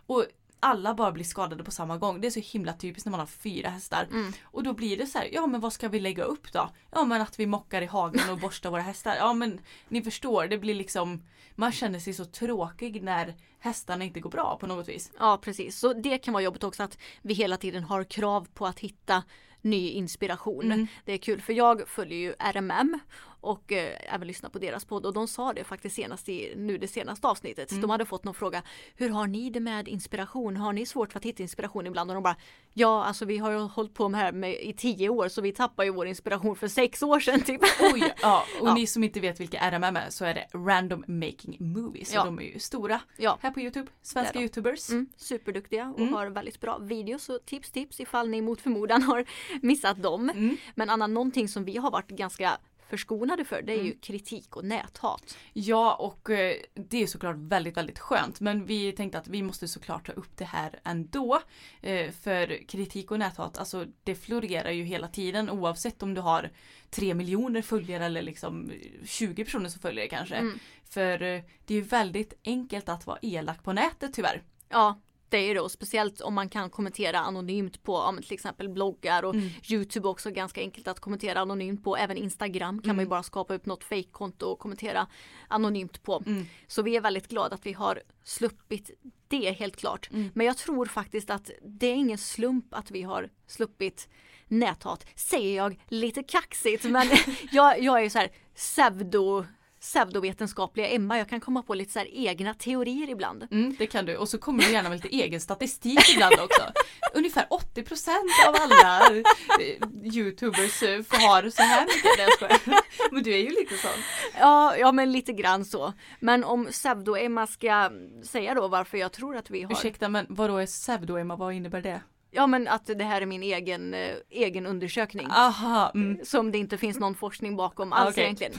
Och 0.07 0.26
alla 0.61 0.94
bara 0.94 1.12
blir 1.12 1.24
skadade 1.24 1.64
på 1.64 1.70
samma 1.70 1.98
gång. 1.98 2.20
Det 2.20 2.26
är 2.26 2.30
så 2.30 2.40
himla 2.40 2.72
typiskt 2.72 3.06
när 3.06 3.11
man 3.11 3.20
har 3.20 3.26
fyra 3.26 3.68
hästar. 3.68 4.08
Mm. 4.11 4.32
Och 4.42 4.62
då 4.62 4.72
blir 4.72 4.96
det 4.96 5.06
så 5.06 5.18
här, 5.18 5.28
ja 5.32 5.46
men 5.46 5.61
vad 5.61 5.72
ska 5.72 5.88
vi 5.88 6.00
lägga 6.00 6.24
upp 6.24 6.52
då? 6.52 6.70
Ja 6.90 7.04
men 7.04 7.20
att 7.20 7.38
vi 7.38 7.46
mockar 7.46 7.82
i 7.82 7.86
hagen 7.86 8.30
och 8.30 8.38
borstar 8.38 8.70
våra 8.70 8.82
hästar. 8.82 9.16
Ja 9.16 9.32
men 9.32 9.61
ni 9.88 10.02
förstår, 10.02 10.46
det 10.46 10.58
blir 10.58 10.74
liksom 10.74 11.22
man 11.54 11.72
känner 11.72 11.98
sig 11.98 12.14
så 12.14 12.24
tråkig 12.24 13.02
när 13.02 13.34
hästarna 13.58 14.04
inte 14.04 14.20
går 14.20 14.30
bra 14.30 14.56
på 14.61 14.66
något 14.66 14.88
vis. 14.88 15.12
Ja, 15.18 15.38
precis. 15.42 15.78
Så 15.78 15.92
det 15.92 16.18
kan 16.18 16.34
vara 16.34 16.44
jobbigt 16.44 16.64
också 16.64 16.82
att 16.82 16.98
vi 17.22 17.34
hela 17.34 17.56
tiden 17.56 17.84
har 17.84 18.04
krav 18.04 18.48
på 18.54 18.66
att 18.66 18.78
hitta 18.78 19.22
ny 19.62 19.90
inspiration. 19.90 20.88
Det 21.04 21.12
är 21.12 21.18
kul 21.18 21.40
för 21.40 21.52
jag 21.52 21.88
följer 21.88 22.18
ju 22.18 22.34
RMM 22.38 22.98
och 23.41 23.72
eh, 23.72 24.14
även 24.14 24.26
lyssnar 24.28 24.51
på 24.51 24.59
deras 24.59 24.84
podd 24.84 25.07
och 25.07 25.12
de 25.12 25.28
sa 25.28 25.53
det 25.53 25.64
faktiskt 25.64 25.97
senast 25.97 26.28
i 26.28 26.53
nu 26.57 26.78
det 26.78 26.88
senaste 26.88 27.26
avsnittet. 27.28 27.80
De 27.80 27.91
hade 27.91 28.05
fått 28.05 28.24
någon 28.24 28.34
fråga 28.34 28.62
Hur 28.95 29.11
har 29.11 29.26
ni 29.26 29.51
det 29.51 29.61
med 29.61 29.88
inspiration? 29.88 30.57
Har 30.57 30.72
ni 30.72 30.86
svårt 30.86 31.12
för 31.12 31.18
att 31.18 31.24
hitta 31.24 31.43
inspiration 31.43 31.86
ibland? 31.86 32.11
Och 32.11 32.14
de 32.14 32.22
bara 32.22 32.36
Ja, 32.72 33.05
alltså 33.05 33.24
vi 33.24 33.38
har 33.38 33.51
ju 33.51 33.59
hållit 33.59 33.95
på 33.95 34.09
med 34.09 34.20
det 34.20 34.24
här 34.24 34.32
med, 34.32 34.55
i 34.61 34.72
tio 34.72 35.09
år 35.09 35.28
så 35.28 35.41
vi 35.41 35.53
tappar 35.53 35.84
ju 35.84 35.91
vår 35.91 36.07
inspiration 36.07 36.57
för 36.57 36.68
sex 36.68 37.03
år 37.03 37.20
sedan 37.20 37.41
typ. 37.43 37.61
Oj, 37.95 38.14
ja, 38.22 38.45
och 38.61 38.68
Ja. 38.68 38.74
ni 38.74 38.86
som 38.86 39.05
inte 39.05 39.20
vet 39.20 39.41
vilka 39.41 39.59
RMM 39.70 39.97
är 39.97 40.11
så 40.11 40.24
är 40.24 40.34
det 40.34 40.47
Random 40.55 41.05
Making 41.07 41.57
Movies. 41.61 42.14
Ja. 42.14 42.24
De 42.24 42.38
är 42.38 42.43
ju 42.43 42.59
stora 42.59 43.01
Ja. 43.16 43.38
här 43.43 43.51
på 43.51 43.61
Youtube. 43.61 43.91
Svenska. 44.03 44.41
Youtubers. 44.41 44.91
Mm, 44.91 45.07
superduktiga 45.16 45.95
och 45.99 46.07
har 46.07 46.26
väldigt 46.26 46.61
bra 46.61 46.78
videos 46.78 47.28
och 47.28 47.38
tips 47.47 47.70
tips 47.70 48.01
ifall 48.01 48.28
ni 48.28 48.43
mot 48.43 48.61
förmodan 48.61 49.03
har 49.03 49.24
missat 49.62 50.03
dem. 50.03 50.57
Men 50.74 50.91
Anna, 50.91 51.07
någonting 51.07 51.49
som 51.49 51.64
vi 51.64 51.76
har 51.76 51.91
varit 51.91 52.09
ganska 52.11 52.59
förskonade 52.91 53.45
för 53.45 53.62
det 53.62 53.72
är 53.72 53.82
ju 53.82 53.93
kritik 53.93 54.57
och 54.57 54.64
näthat. 54.64 55.36
Ja 55.53 55.95
och 55.95 56.30
eh, 56.30 56.57
det 56.74 57.03
är 57.03 57.07
såklart 57.07 57.36
väldigt 57.38 57.76
väldigt 57.76 57.99
skönt 57.99 58.41
men 58.41 58.64
vi 58.66 58.93
tänkte 58.93 59.18
att 59.18 59.28
vi 59.28 59.43
måste 59.43 59.68
såklart 59.68 60.07
ta 60.07 60.12
upp 60.12 60.36
det 60.36 60.45
här 60.45 60.80
ändå. 60.84 61.41
Eh, 61.80 62.11
för 62.11 62.66
kritik 62.68 63.11
och 63.11 63.18
näthat, 63.18 63.59
alltså 63.59 63.86
det 64.05 64.14
florerar 64.14 64.70
ju 64.70 64.84
hela 64.84 65.09
tiden 65.09 65.51
oavsett 65.51 66.03
om 66.03 66.14
du 66.14 66.20
har 66.20 66.51
tre 66.91 67.14
miljoner 67.14 67.62
följare 67.62 68.05
eller 68.05 68.22
liksom 68.22 68.72
20 69.05 69.45
personer 69.45 69.68
som 69.68 69.80
följer 69.80 70.01
dig 70.01 70.09
kanske. 70.09 70.53
För 70.84 71.22
eh, 71.22 71.43
det 71.66 71.74
är 71.74 71.78
ju 71.78 71.82
väldigt 71.82 72.32
enkelt 72.45 72.88
att 72.88 73.07
vara 73.07 73.18
elak 73.22 73.64
på 73.64 73.72
nätet 73.72 74.14
tyvärr. 74.14 74.43
Ja, 74.68 75.01
det 75.31 75.39
är 75.39 75.49
ju 75.49 75.55
det 75.55 75.61
och 75.61 75.70
speciellt 75.70 76.20
om 76.20 76.35
man 76.35 76.49
kan 76.49 76.70
kommentera 76.70 77.18
anonymt 77.18 77.83
på 77.83 77.93
ja, 77.93 78.22
till 78.22 78.33
exempel 78.33 78.68
bloggar 78.68 79.22
och 79.22 79.35
Youtube 79.70 80.09
också 80.09 80.31
ganska 80.31 80.61
enkelt 80.61 80.89
att 80.89 81.01
kommentera 81.01 81.41
anonymt 81.41 81.85
på. 81.85 81.97
Även 81.97 82.16
Instagram 82.16 82.83
kan 82.83 82.97
man 82.97 83.05
ju 83.05 83.09
bara 83.09 83.22
skapa 83.22 83.55
upp 83.55 83.66
något 83.66 83.85
fejkkonto 83.85 84.47
och 84.47 84.59
kommentera 84.59 85.07
anonymt 85.49 86.03
på. 86.03 86.22
Så 86.66 86.83
vi 86.83 86.97
är 86.97 87.01
väldigt 87.01 87.28
glada 87.28 87.55
att 87.55 87.66
vi 87.66 87.72
har 87.72 88.03
sluppit 88.24 88.91
det 89.28 89.51
helt 89.51 89.76
klart. 89.76 90.09
Men 90.35 90.47
jag 90.47 90.57
tror 90.57 90.87
faktiskt 90.87 91.31
att 91.31 91.51
det 91.62 91.87
är 91.87 91.95
ingen 91.95 92.18
slump 92.18 92.74
att 92.74 92.91
vi 92.91 93.03
har 93.03 93.28
sluppit 93.47 94.09
näthat. 94.49 95.07
Säger 95.14 95.57
jag 95.57 95.81
lite 95.89 96.22
kaxigt 96.22 96.85
men 96.85 97.07
jag, 97.53 97.83
jag 97.83 97.99
är 97.99 98.03
ju 98.03 98.11
så 98.11 98.18
här 98.18 98.31
pseudo 98.55 99.45
pseudovetenskapliga 99.81 100.89
Emma. 100.89 101.18
Jag 101.18 101.28
kan 101.28 101.41
komma 101.41 101.62
på 101.62 101.74
lite 101.74 101.93
så 101.93 102.01
egna 102.01 102.55
teorier 102.55 103.11
ibland. 103.11 103.49
Mm, 103.51 103.76
det 103.78 103.87
kan 103.87 104.07
du. 104.07 104.16
Och 104.16 104.28
så 104.28 104.39
kommer 104.39 104.62
du 104.62 104.72
gärna 104.72 104.89
med 104.89 104.97
lite 104.97 105.16
egen 105.16 105.41
statistik 105.41 106.14
ibland 106.14 106.35
också. 106.41 106.62
Ungefär 107.14 107.47
80% 107.74 108.09
av 108.49 108.55
alla 108.61 109.11
eh, 109.11 110.14
Youtubers 110.14 110.83
eh, 110.83 111.05
har 111.11 111.51
så 111.51 111.62
här 111.62 111.87
mycket. 111.87 112.41
Jag. 112.66 112.83
Men 113.12 113.22
du 113.22 113.35
är 113.35 113.39
ju 113.39 113.51
lite 113.51 113.76
sån. 113.76 113.91
Ja, 114.39 114.76
ja 114.76 114.93
men 114.93 115.12
lite 115.12 115.33
grann 115.33 115.64
så. 115.64 115.93
Men 116.20 116.45
om 116.45 116.66
pseudo-Emma 116.66 117.47
ska 117.47 117.91
säga 118.24 118.55
då 118.55 118.68
varför 118.68 118.99
jag 118.99 119.12
tror 119.12 119.37
att 119.37 119.51
vi 119.51 119.62
har. 119.62 119.72
Ursäkta 119.72 120.09
men 120.09 120.26
vadå 120.28 120.57
är 120.57 120.66
pseudo-Emma? 120.66 121.37
Vad 121.37 121.55
innebär 121.55 121.83
det? 121.83 122.01
Ja 122.31 122.47
men 122.47 122.68
att 122.68 122.87
det 122.87 123.05
här 123.05 123.22
är 123.22 123.26
min 123.26 123.43
egen, 123.43 123.95
eh, 123.95 124.14
egen 124.31 124.66
undersökning. 124.66 125.26
Aha, 125.31 125.91
mm. 125.95 126.24
Som 126.24 126.53
det 126.53 126.59
inte 126.59 126.78
finns 126.78 126.99
någon 126.99 127.14
forskning 127.14 127.57
bakom 127.57 127.93
alls 127.93 128.14
Okej. 128.14 128.24
egentligen. 128.24 128.53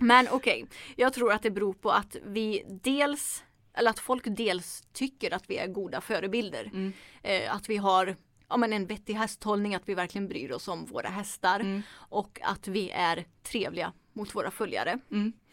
Men 0.00 0.28
okej, 0.30 0.66
jag 0.96 1.12
tror 1.12 1.32
att 1.32 1.42
det 1.42 1.50
beror 1.50 1.72
på 1.72 1.90
att 1.90 2.16
vi 2.24 2.64
dels, 2.82 3.44
eller 3.74 3.90
att 3.90 3.98
folk 3.98 4.24
dels 4.26 4.82
tycker 4.92 5.34
att 5.34 5.50
vi 5.50 5.56
är 5.56 5.66
goda 5.66 6.00
förebilder. 6.00 6.92
Eh, 7.22 7.54
att 7.54 7.68
vi 7.68 7.76
har 7.76 8.16
ja, 8.48 8.56
men 8.56 8.72
en 8.72 8.86
vettig 8.86 9.14
hästhållning, 9.14 9.74
att 9.74 9.88
vi 9.88 9.94
verkligen 9.94 10.28
bryr 10.28 10.52
oss 10.52 10.68
om 10.68 10.86
våra 10.86 11.08
hästar 11.08 11.82
och 11.94 12.40
att 12.42 12.68
vi 12.68 12.90
är 12.90 13.24
trevliga 13.42 13.92
mot 14.12 14.34
våra 14.34 14.50
följare. 14.50 14.98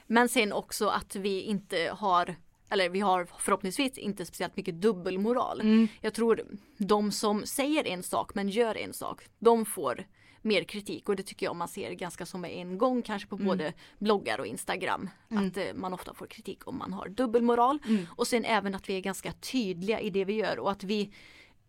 Men 0.08 0.30
sen 0.30 0.53
också 0.53 0.88
att 0.88 1.16
vi 1.16 1.41
inte 1.41 1.93
har 1.97 2.36
eller 2.70 2.89
vi 2.89 2.99
har 2.99 3.28
förhoppningsvis 3.39 3.97
inte 3.97 4.26
speciellt 4.26 4.57
mycket 4.57 4.82
dubbelmoral. 4.82 5.88
Jag 6.01 6.13
tror 6.13 6.41
de 6.78 7.11
som 7.11 7.45
säger 7.45 7.88
en 7.88 8.03
sak 8.03 8.36
men 8.36 8.49
gör 8.49 8.78
en 8.78 8.93
sak, 8.93 9.22
de 9.39 9.65
får 9.65 10.05
mer 10.41 10.63
kritik 10.63 11.09
och 11.09 11.15
det 11.15 11.24
tycker 11.24 11.45
jag 11.45 11.55
man 11.55 11.68
ser 11.68 11.91
ganska 11.91 12.26
som 12.26 12.45
en 12.45 12.78
gång 12.78 13.01
kanske 13.01 13.30
på 13.30 13.38
både 13.38 13.74
bloggar 13.99 14.39
och 14.39 14.47
Instagram. 14.47 15.09
Att 15.30 15.57
eh, 15.57 15.63
man 15.76 15.93
ofta 15.93 16.13
får 16.13 16.28
kritik 16.28 16.68
om 16.68 16.78
man 16.78 16.93
har 16.93 17.09
dubbelmoral. 17.09 17.80
Och 18.09 18.28
sen 18.28 18.45
även 18.45 18.76
att 18.76 18.89
vi 18.89 18.97
är 18.97 19.01
ganska 19.01 19.32
tydliga 19.32 19.99
i 19.99 20.09
det 20.09 20.26
vi 20.26 20.34
gör 20.34 20.59
och 20.59 20.72
att 20.72 20.84
vi, 20.84 21.13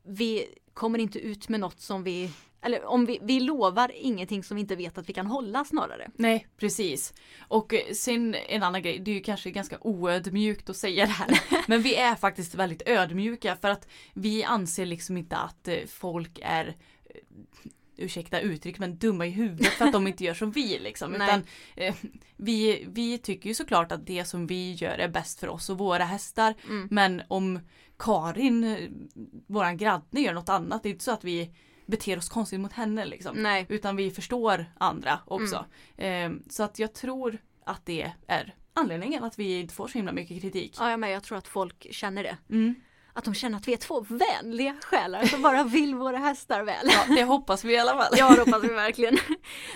vi 0.03 0.47
kommer 0.75 0.99
inte 0.99 1.19
ut 1.19 1.49
med 1.49 1.61
något 1.61 1.81
som 1.81 2.03
vi 2.03 2.31
eller 2.63 2.85
om 2.85 3.07
vi, 3.07 3.19
vi 3.23 3.41
lovar 3.41 3.93
ingenting 3.95 4.43
som 4.43 4.55
vi 4.55 4.61
inte 4.61 4.77
vet 4.77 4.99
att 4.99 5.09
vi 5.09 5.13
kan 5.13 5.27
hålla 5.27 5.65
snarare. 5.65 6.11
Nej, 6.17 6.47
precis. 6.57 7.15
Och 7.41 7.75
eh, 7.75 7.93
sen 7.93 8.35
en 8.35 8.63
annan 8.63 8.83
grej, 8.83 8.99
det 8.99 9.11
är 9.11 9.15
ju 9.15 9.21
kanske 9.21 9.51
ganska 9.51 9.79
oödmjukt 9.81 10.71
att 10.71 10.77
säga 10.77 11.07
det 11.07 11.13
här. 11.13 11.41
men 11.67 11.83
vi 11.83 11.95
är 11.95 12.15
faktiskt 12.15 12.55
väldigt 12.55 12.89
ödmjuka 12.89 13.57
för 13.57 13.69
att 13.69 13.89
vi 14.15 14.45
anser 14.45 14.87
liksom 14.87 15.17
inte 15.17 15.37
att 15.37 15.69
eh, 15.69 15.79
folk 15.87 16.39
är 16.43 16.67
eh, 16.67 17.21
ursäkta 17.97 18.41
uttryck, 18.41 18.79
men 18.79 18.99
dumma 18.99 19.27
i 19.27 19.31
huvudet 19.31 19.73
för 19.73 19.85
att 19.85 19.93
de 19.93 20.07
inte 20.07 20.25
gör 20.25 20.35
som 20.35 20.51
vi 20.51 20.79
liksom. 20.79 21.15
Utan, 21.15 21.43
eh, 21.77 21.95
vi, 22.37 22.87
vi 22.89 23.19
tycker 23.19 23.49
ju 23.49 23.55
såklart 23.55 23.93
att 23.93 24.07
det 24.07 24.25
som 24.25 24.47
vi 24.47 24.73
gör 24.73 24.99
är 24.99 25.09
bäst 25.09 25.41
för 25.41 25.49
oss 25.49 25.71
och 25.71 25.79
våra 25.79 26.05
hästar. 26.05 26.55
Mm. 26.69 26.89
Men 26.91 27.23
om 27.29 27.61
Karin, 27.99 28.77
våran 29.47 29.77
granne, 29.77 30.21
gör 30.21 30.35
något 30.35 30.49
annat, 30.49 30.83
det 30.83 30.89
är 30.89 30.91
inte 30.91 31.05
så 31.05 31.13
att 31.13 31.25
vi 31.25 31.51
beter 31.89 32.19
oss 32.19 32.29
konstigt 32.29 32.61
mot 32.61 32.73
henne 32.73 33.05
liksom. 33.05 33.37
Nej. 33.37 33.67
Utan 33.69 33.97
vi 33.97 34.11
förstår 34.11 34.67
andra 34.79 35.21
också. 35.27 35.65
Eh, 35.97 36.31
så 36.51 36.63
att 36.63 36.79
jag 36.79 36.93
tror 36.93 37.39
att 37.65 37.87
det 37.87 38.13
är 38.27 38.55
anledningen 38.75 39.25
att 39.25 39.39
vi 39.39 39.61
inte 39.61 39.75
får 39.75 39.89
så 39.89 39.99
himla 39.99 40.13
mycket 40.13 40.43
kritik. 40.43 40.77
Ja, 40.79 40.91
jag 40.91 41.01
med. 41.01 41.11
Jag 41.11 41.23
tror 41.23 41.39
att 41.39 41.49
folk 41.49 41.87
känner 41.91 42.23
det. 42.23 42.37
Mm. 42.51 42.75
Att 43.13 43.25
de 43.25 43.35
känner 43.35 43.59
att 43.59 43.69
vi 43.69 43.73
är 43.73 43.77
två 43.77 44.01
vänliga 44.09 44.77
själar 44.83 45.25
som 45.25 45.43
bara 45.43 45.65
vill 45.65 45.95
våra 45.95 46.19
hästar 46.19 46.63
väl. 46.63 46.87
Ja, 46.87 47.15
det 47.15 47.25
hoppas 47.25 47.65
vi 47.65 47.75
i 47.75 47.79
alla 47.79 47.97
fall. 47.97 48.13
Ja, 48.17 48.35
det 48.35 48.41
hoppas 48.41 48.65
vi 48.65 48.69
verkligen. 48.69 49.19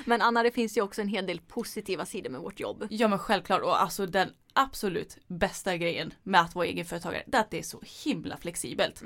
Men 0.04 0.22
Anna, 0.22 0.42
det 0.42 0.50
finns 0.50 0.76
ju 0.76 0.82
också 0.82 1.00
en 1.02 1.08
hel 1.08 1.26
del 1.26 1.40
positiva 1.40 2.06
sidor 2.06 2.30
med 2.30 2.40
vårt 2.40 2.60
jobb. 2.60 2.86
Ja 2.90 3.08
men 3.08 3.18
självklart 3.18 3.62
och 3.62 3.82
alltså 3.82 4.06
den 4.06 4.30
absolut 4.52 5.18
bästa 5.26 5.76
grejen 5.76 6.14
med 6.22 6.40
att 6.40 6.54
vara 6.54 6.66
egenföretagare 6.66 7.22
det 7.26 7.36
är 7.36 7.40
att 7.40 7.50
det 7.50 7.58
är 7.58 7.62
så 7.62 7.82
himla 8.04 8.36
flexibelt. 8.36 9.02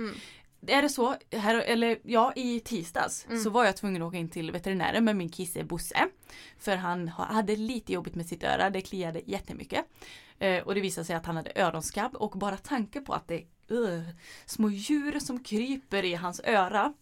Är 0.66 0.82
det 0.82 0.88
så, 0.88 1.16
här, 1.32 1.54
eller 1.54 1.98
ja 2.02 2.32
i 2.36 2.60
tisdags 2.60 3.26
så 3.44 3.50
var 3.50 3.64
jag 3.64 3.76
tvungen 3.76 4.02
att 4.02 4.08
åka 4.08 4.16
in 4.16 4.28
till 4.28 4.50
veterinären 4.50 5.04
med 5.04 5.16
min 5.16 5.28
kisse 5.32 5.64
Bosse. 5.64 6.08
För 6.58 6.76
han 6.76 7.08
ha- 7.08 7.24
hade 7.32 7.56
lite 7.56 7.92
jobbigt 7.92 8.14
med 8.14 8.26
sitt 8.26 8.42
öra, 8.42 8.70
det 8.70 8.80
kliade 8.80 9.20
jättemycket. 9.26 9.84
Eh, 10.38 10.62
och 10.62 10.74
det 10.74 10.80
visade 10.80 11.04
sig 11.04 11.16
att 11.16 11.26
han 11.26 11.36
hade 11.36 11.52
öronskabb 11.54 12.14
och 12.16 12.30
bara 12.30 12.56
tanken 12.56 13.04
på 13.04 13.12
att 13.12 13.28
det 13.28 13.34
är 13.34 13.44
uh, 13.72 14.02
små 14.46 14.70
djur 14.70 15.18
som 15.20 15.44
kryper 15.44 16.04
i 16.04 16.14
hans 16.14 16.40
öra. 16.44 16.94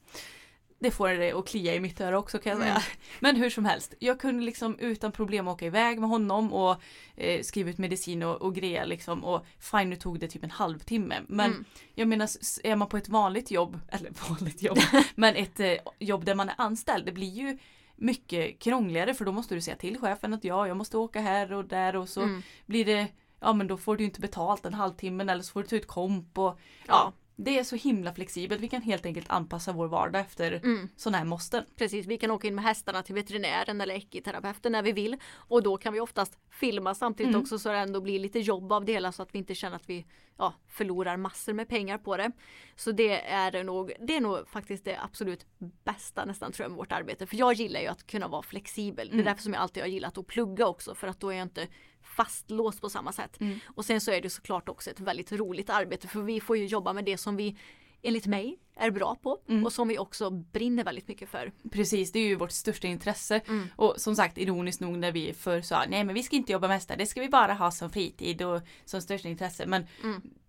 Det 0.85 0.91
får 0.91 1.09
det 1.09 1.33
att 1.33 1.49
klia 1.49 1.75
i 1.75 1.81
mitt 1.81 2.01
öra 2.01 2.19
också 2.19 2.39
kan 2.39 2.51
jag 2.53 2.61
säga. 2.61 2.83
Men 3.21 3.37
hur 3.37 3.51
som 3.51 3.65
helst, 3.65 3.95
jag 3.99 4.21
kunde 4.21 4.45
liksom 4.45 4.79
utan 4.79 5.13
problem 5.13 5.49
åka 5.49 5.67
iväg 5.67 6.01
med 6.01 6.09
honom 6.09 6.53
och 6.53 6.83
eh, 7.17 7.43
skriva 7.43 7.71
ut 7.71 7.79
medicin 7.79 8.23
och, 8.23 8.43
och 8.43 8.55
grejer 8.55 8.87
liksom. 8.87 9.25
Och 9.25 9.47
fine 9.59 9.91
nu 9.91 9.97
tog 9.97 10.21
det 10.21 10.29
typ 10.29 10.45
en 10.45 10.51
halvtimme. 10.51 11.21
Men 11.29 11.53
jag 11.95 12.09
menar 12.09 12.29
är 12.65 12.77
man 12.77 12.89
på 12.89 12.97
ett 12.97 13.09
vanligt 13.09 13.51
jobb, 13.51 13.81
eller 13.89 14.11
vanligt 14.29 14.63
jobb, 14.63 14.79
men 15.15 15.37
ett 15.37 15.61
eh, 15.61 15.75
jobb 15.99 16.25
där 16.25 16.35
man 16.35 16.49
är 16.49 16.55
anställd, 16.59 17.07
det 17.07 17.13
blir 17.13 17.31
ju 17.31 17.59
mycket 17.97 18.59
krångligare 18.59 19.15
för 19.15 19.25
då 19.25 19.33
måste 19.33 19.55
du 19.55 19.61
säga 19.61 19.77
till 19.77 19.99
chefen 19.99 20.35
att 20.35 20.45
ja, 20.45 20.69
jag 20.69 20.77
måste 20.77 20.97
åka 20.99 21.21
här 21.21 21.53
och 21.53 21.65
där 21.65 21.97
och 21.97 22.09
så 22.09 22.41
blir 22.67 22.85
det, 22.85 23.09
ja 23.41 23.53
men 23.53 23.67
då 23.67 23.77
får 23.77 23.97
du 23.97 24.05
inte 24.05 24.21
betalt 24.21 24.67
en 24.67 24.75
halvtimme 24.75 25.33
eller 25.33 25.43
så 25.43 25.53
får 25.53 25.63
du 25.63 25.69
ta 25.69 25.77
ut 25.77 25.87
komp 25.87 26.39
och 26.39 26.59
ja. 26.87 26.87
Ja. 26.87 27.13
Det 27.37 27.59
är 27.59 27.65
så 27.65 27.77
himla 27.77 28.15
flexibelt, 28.15 28.61
vi 28.61 28.69
kan 28.69 28.83
helt 28.83 29.07
enkelt 29.07 29.31
anpassa 29.31 29.73
vår 29.73 29.89
vardag 29.89 30.21
efter 30.21 30.61
sådana 30.97 31.19
här 31.19 31.25
måsten. 31.25 31.65
Precis, 31.77 32.07
vi 32.07 32.19
kan 32.19 32.31
åka 32.31 32.49
in 32.49 32.55
med 32.55 32.65
hästarna 32.65 33.03
till 33.03 33.15
veterinären 33.15 33.81
eller 33.81 33.95
ekiterapeuten 33.95 34.73
när 34.73 34.83
vi 34.83 34.93
vill. 34.93 35.17
Och 35.35 35.63
då 35.63 35.77
kan 35.77 35.93
vi 35.93 36.01
oftast 36.01 36.39
filma 36.51 36.95
samtidigt 36.95 37.37
också 37.37 37.59
så 37.59 37.69
det 37.69 37.79
ändå 37.79 38.01
blir 38.01 38.19
lite 38.19 38.39
jobb 38.39 38.73
av 38.73 38.85
det 38.85 38.93
hela 38.93 39.13
så 39.13 39.23
att 39.23 39.35
vi 39.35 39.39
inte 39.39 39.55
känner 39.55 39.77
att 39.77 39.91
vi 39.91 40.07
ja, 40.39 40.55
förlorar 40.69 41.17
massor 41.17 41.53
med 41.53 41.69
pengar 41.69 41.99
på 41.99 42.17
det. 42.17 42.33
Så 42.77 42.93
det 42.93 43.21
är, 43.31 43.65
nog, 43.65 43.93
det 44.01 44.17
är 44.17 44.21
nog 44.21 44.49
faktiskt 44.49 44.85
det 44.85 44.99
absolut 45.03 45.47
bästa 45.85 46.25
nästan 46.25 46.53
tror 46.53 46.65
jag 46.65 46.71
med 46.71 46.79
vårt 46.79 46.93
arbete. 46.93 47.27
För 47.27 47.37
jag 47.37 47.53
gillar 47.53 47.81
ju 47.81 47.87
att 47.87 48.07
kunna 48.07 48.29
vara 48.29 48.43
flexibel. 48.43 49.11
Det 49.13 49.19
är 49.19 49.25
därför 49.25 49.43
som 49.43 49.53
jag 49.53 49.63
alltid 49.63 49.83
har 49.83 49.89
gillat 49.89 50.19
att 50.19 50.27
plugga 50.27 50.67
också 50.67 50.95
för 50.95 51.07
att 51.07 51.21
då 51.21 51.29
är 51.29 51.37
jag 51.37 51.43
inte 51.43 51.69
fastlåst 52.05 52.81
på 52.81 52.91
samma 52.91 53.13
sätt. 53.13 53.39
Och 53.67 53.85
sen 53.85 54.01
så 54.01 54.11
är 54.11 54.21
det 54.21 54.31
såklart 54.31 54.69
också 54.69 54.91
ett 54.91 55.01
väldigt 55.01 55.33
roligt 55.33 55.71
arbete 55.71 56.09
för 56.09 56.23
vi 56.23 56.41
får 56.41 56.57
ju 56.57 56.67
jobba 56.67 56.93
med 56.93 57.05
det 57.05 57.19
som 57.19 57.37
vi 57.37 57.57
enligt 58.03 58.27
mig 58.27 58.59
är 58.77 58.91
bra 58.91 59.17
på 59.23 59.39
och 59.65 59.73
som 59.73 59.89
vi 59.89 59.99
också 59.99 60.31
brinner 60.31 60.85
väldigt 60.85 61.09
mycket 61.09 61.29
för. 61.29 61.53
Precis, 61.73 62.13
det 62.13 62.19
är 62.19 62.27
ju 62.27 62.35
vårt 62.35 62.53
största 62.53 62.87
intresse. 62.87 63.41
Och 63.77 63.95
som 63.97 64.17
sagt 64.17 64.39
ironiskt 64.39 64.81
nog 64.81 64.99
när 64.99 65.13
vi 65.13 65.33
förr 65.33 65.61
sa 65.61 65.85
nej 65.89 66.05
men 66.05 66.15
vi 66.15 66.23
ska 66.23 66.37
inte 66.37 66.53
jobba 66.53 66.69
med 66.69 66.77
hästar, 66.77 66.97
det 66.97 67.07
ska 67.07 67.21
vi 67.21 67.29
bara 67.29 67.55
ha 67.55 67.71
som 67.71 67.91
fritid 67.91 68.43
och 68.43 68.61
som 68.85 69.01
största 69.01 69.29
intresse. 69.29 69.67
Men 69.67 69.87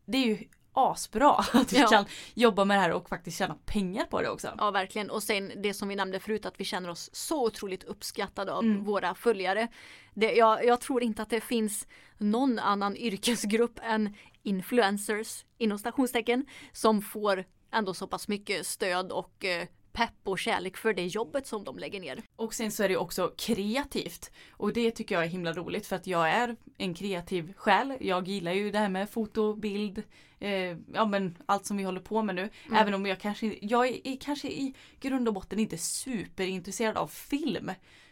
det 0.06 0.18
är 0.18 0.26
ju 0.26 0.38
asbra 0.76 1.32
att 1.54 1.74
vi 1.74 1.80
Ja. 1.80 1.88
kan 1.88 2.06
jobba 2.34 2.66
med 2.66 2.78
det 2.78 2.82
här 2.82 2.92
och 2.92 3.10
faktiskt 3.10 3.38
tjäna 3.38 3.56
pengar 3.66 4.06
på 4.06 4.22
det 4.22 4.30
också. 4.30 4.54
Ja 4.58 4.72
verkligen 4.72 5.10
och 5.10 5.24
sen 5.24 5.52
det 5.64 5.74
som 5.74 5.88
vi 5.88 5.96
nämnde 5.96 6.20
förut 6.20 6.46
att 6.46 6.60
vi 6.60 6.64
känner 6.66 6.90
oss 6.90 7.10
så 7.14 7.46
otroligt 7.46 7.84
uppskattade 7.84 8.54
av 8.54 8.66
våra 8.66 9.16
följare. 9.16 9.68
Det, 10.14 10.32
jag, 10.34 10.66
jag 10.66 10.82
tror 10.82 11.04
inte 11.04 11.22
att 11.22 11.30
det 11.30 11.42
finns 11.42 11.88
någon 12.18 12.60
annan 12.60 12.98
yrkesgrupp 12.98 13.80
än 13.84 14.16
influencers 14.44 15.46
inom 15.58 15.80
stationstecken 15.80 16.46
som 16.72 17.02
får 17.02 17.44
ändå 17.72 17.94
så 17.94 18.08
pass 18.08 18.28
mycket 18.28 18.66
stöd 18.68 19.12
och 19.12 19.46
eh, 19.46 19.68
pepp 19.92 20.14
och 20.24 20.40
kärlek 20.40 20.78
för 20.78 20.94
det 20.94 21.06
jobbet 21.06 21.48
som 21.48 21.64
de 21.64 21.78
lägger 21.78 22.00
ner. 22.00 22.22
Och 22.36 22.54
sen 22.54 22.72
så 22.72 22.84
är 22.84 22.90
det 22.90 22.98
också 22.98 23.34
kreativt. 23.38 24.32
Och 24.52 24.74
det 24.74 24.92
tycker 24.92 25.16
jag 25.16 25.24
är 25.24 25.28
himla 25.28 25.54
roligt 25.54 25.88
för 25.88 25.96
att 25.96 26.08
jag 26.08 26.30
är 26.30 26.56
en 26.78 26.94
kreativ 26.94 27.54
själ. 27.58 27.98
Jag 28.00 28.28
gillar 28.28 28.52
ju 28.52 28.72
det 28.72 28.80
här 28.80 28.90
med 28.90 29.10
foto, 29.10 29.54
bild, 29.56 30.04
eh, 30.46 30.78
ja 30.94 31.06
men 31.06 31.38
allt 31.46 31.66
som 31.66 31.78
vi 31.78 31.84
håller 31.84 32.02
på 32.02 32.24
med 32.24 32.36
nu. 32.36 32.50
Även 32.74 32.94
om 32.94 33.06
jag 33.06 33.20
kanske, 33.20 33.56
jag 33.62 33.88
är, 33.88 34.08
är 34.08 34.18
kanske 34.22 34.48
i 34.48 34.74
grund 35.00 35.28
och 35.28 35.34
botten 35.34 35.60
inte 35.60 35.78
superintresserad 35.78 36.98
av 36.98 37.08
film. 37.08 37.72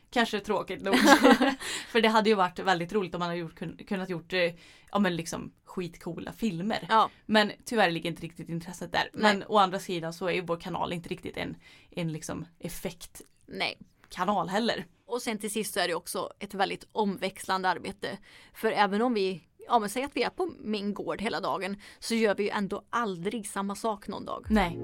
Kanske 0.10 0.40
tråkigt 0.40 0.82
nog. 0.84 0.96
för 1.88 2.02
det 2.02 2.08
hade 2.08 2.30
ju 2.30 2.36
varit 2.36 2.60
väldigt 2.60 2.94
roligt 2.94 3.16
om 3.16 3.20
man 3.20 3.28
hade 3.30 3.40
gjort, 3.40 3.60
kun- 3.60 3.86
kunnat 3.86 4.10
gjort 4.10 4.34
eh, 4.34 4.54
ja 4.92 5.00
men 5.00 5.16
liksom 5.16 5.52
skitcoola 5.66 6.34
filmer. 6.34 6.86
Ja. 6.90 7.10
Men 7.26 7.52
tyvärr 7.66 7.92
ligger 7.92 8.10
inte 8.10 8.22
riktigt 8.22 8.50
intresset 8.50 8.92
där. 8.92 9.10
Men 9.14 9.44
å 9.48 9.58
andra 9.58 9.80
sidan 9.80 10.14
så 10.14 10.28
är 10.28 10.34
ju 10.34 10.42
vår 10.42 10.58
kanal 10.58 10.94
inte 10.94 11.10
riktigt 11.10 11.38
en, 11.38 11.56
en 11.92 12.12
liksom 12.12 12.46
effekt 12.60 13.22
Nej. 13.46 13.78
kanal 14.10 14.50
heller. 14.50 14.86
Och 15.06 15.22
sen 15.22 15.38
till 15.38 15.52
sist 15.52 15.74
så 15.74 15.80
är 15.80 15.88
det 15.88 15.96
också 15.96 16.30
ett 16.40 16.54
väldigt 16.54 16.88
omväxlande 16.92 17.70
arbete. 17.70 18.18
För 18.54 18.72
även 18.72 19.02
om 19.02 19.14
vi, 19.14 19.44
ja 19.68 19.80
men 19.80 19.90
säg 19.90 20.04
att 20.04 20.16
vi 20.18 20.24
är 20.24 20.30
på 20.30 20.54
min 20.60 20.94
gård 20.94 21.22
hela 21.22 21.40
dagen 21.40 21.78
så 22.00 22.16
gör 22.16 22.36
vi 22.36 22.44
ju 22.44 22.50
ändå 22.50 22.84
aldrig 22.90 23.48
samma 23.48 23.76
sak 23.76 24.08
någon 24.08 24.26
dag. 24.26 24.46
Nej. 24.50 24.80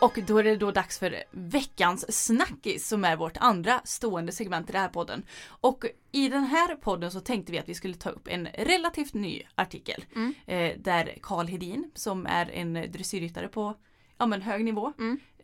Och 0.00 0.18
då 0.26 0.38
är 0.38 0.44
det 0.44 0.56
då 0.56 0.70
dags 0.70 0.98
för 0.98 1.24
veckans 1.30 2.26
snackis 2.26 2.88
som 2.88 3.04
är 3.04 3.16
vårt 3.16 3.36
andra 3.36 3.80
stående 3.84 4.32
segment 4.32 4.68
i 4.68 4.72
den 4.72 4.80
här 4.80 4.88
podden. 4.88 5.22
Och 5.46 5.84
i 6.12 6.28
den 6.28 6.44
här 6.44 6.76
podden 6.76 7.10
så 7.10 7.20
tänkte 7.20 7.52
vi 7.52 7.58
att 7.58 7.68
vi 7.68 7.74
skulle 7.74 7.94
ta 7.94 8.10
upp 8.10 8.28
en 8.28 8.46
relativt 8.46 9.14
ny 9.14 9.42
artikel. 9.54 10.04
Eh, 10.46 10.72
där 10.78 11.18
Karl 11.22 11.46
Hedin 11.46 11.90
som 11.94 12.26
är 12.26 12.50
en 12.50 12.92
dressyrryttare 12.92 13.48
på 13.48 13.74
ja, 14.18 14.26
men 14.26 14.42
hög 14.42 14.64
nivå. 14.64 14.92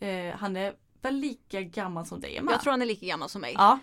Eh, 0.01 0.35
han 0.37 0.57
är 0.57 0.75
väl 1.03 1.15
lika 1.15 1.63
gammal 1.63 2.07
som 2.07 2.21
dig 2.21 2.37
Emma? 2.37 2.53
Jag 2.53 2.61
tror 2.61 2.71
han 2.71 2.83
är 2.83 2.87
lika 2.87 3.07
gammal 3.07 3.29
som 3.29 3.41
mig. 3.41 3.55
Ja. 3.59 3.79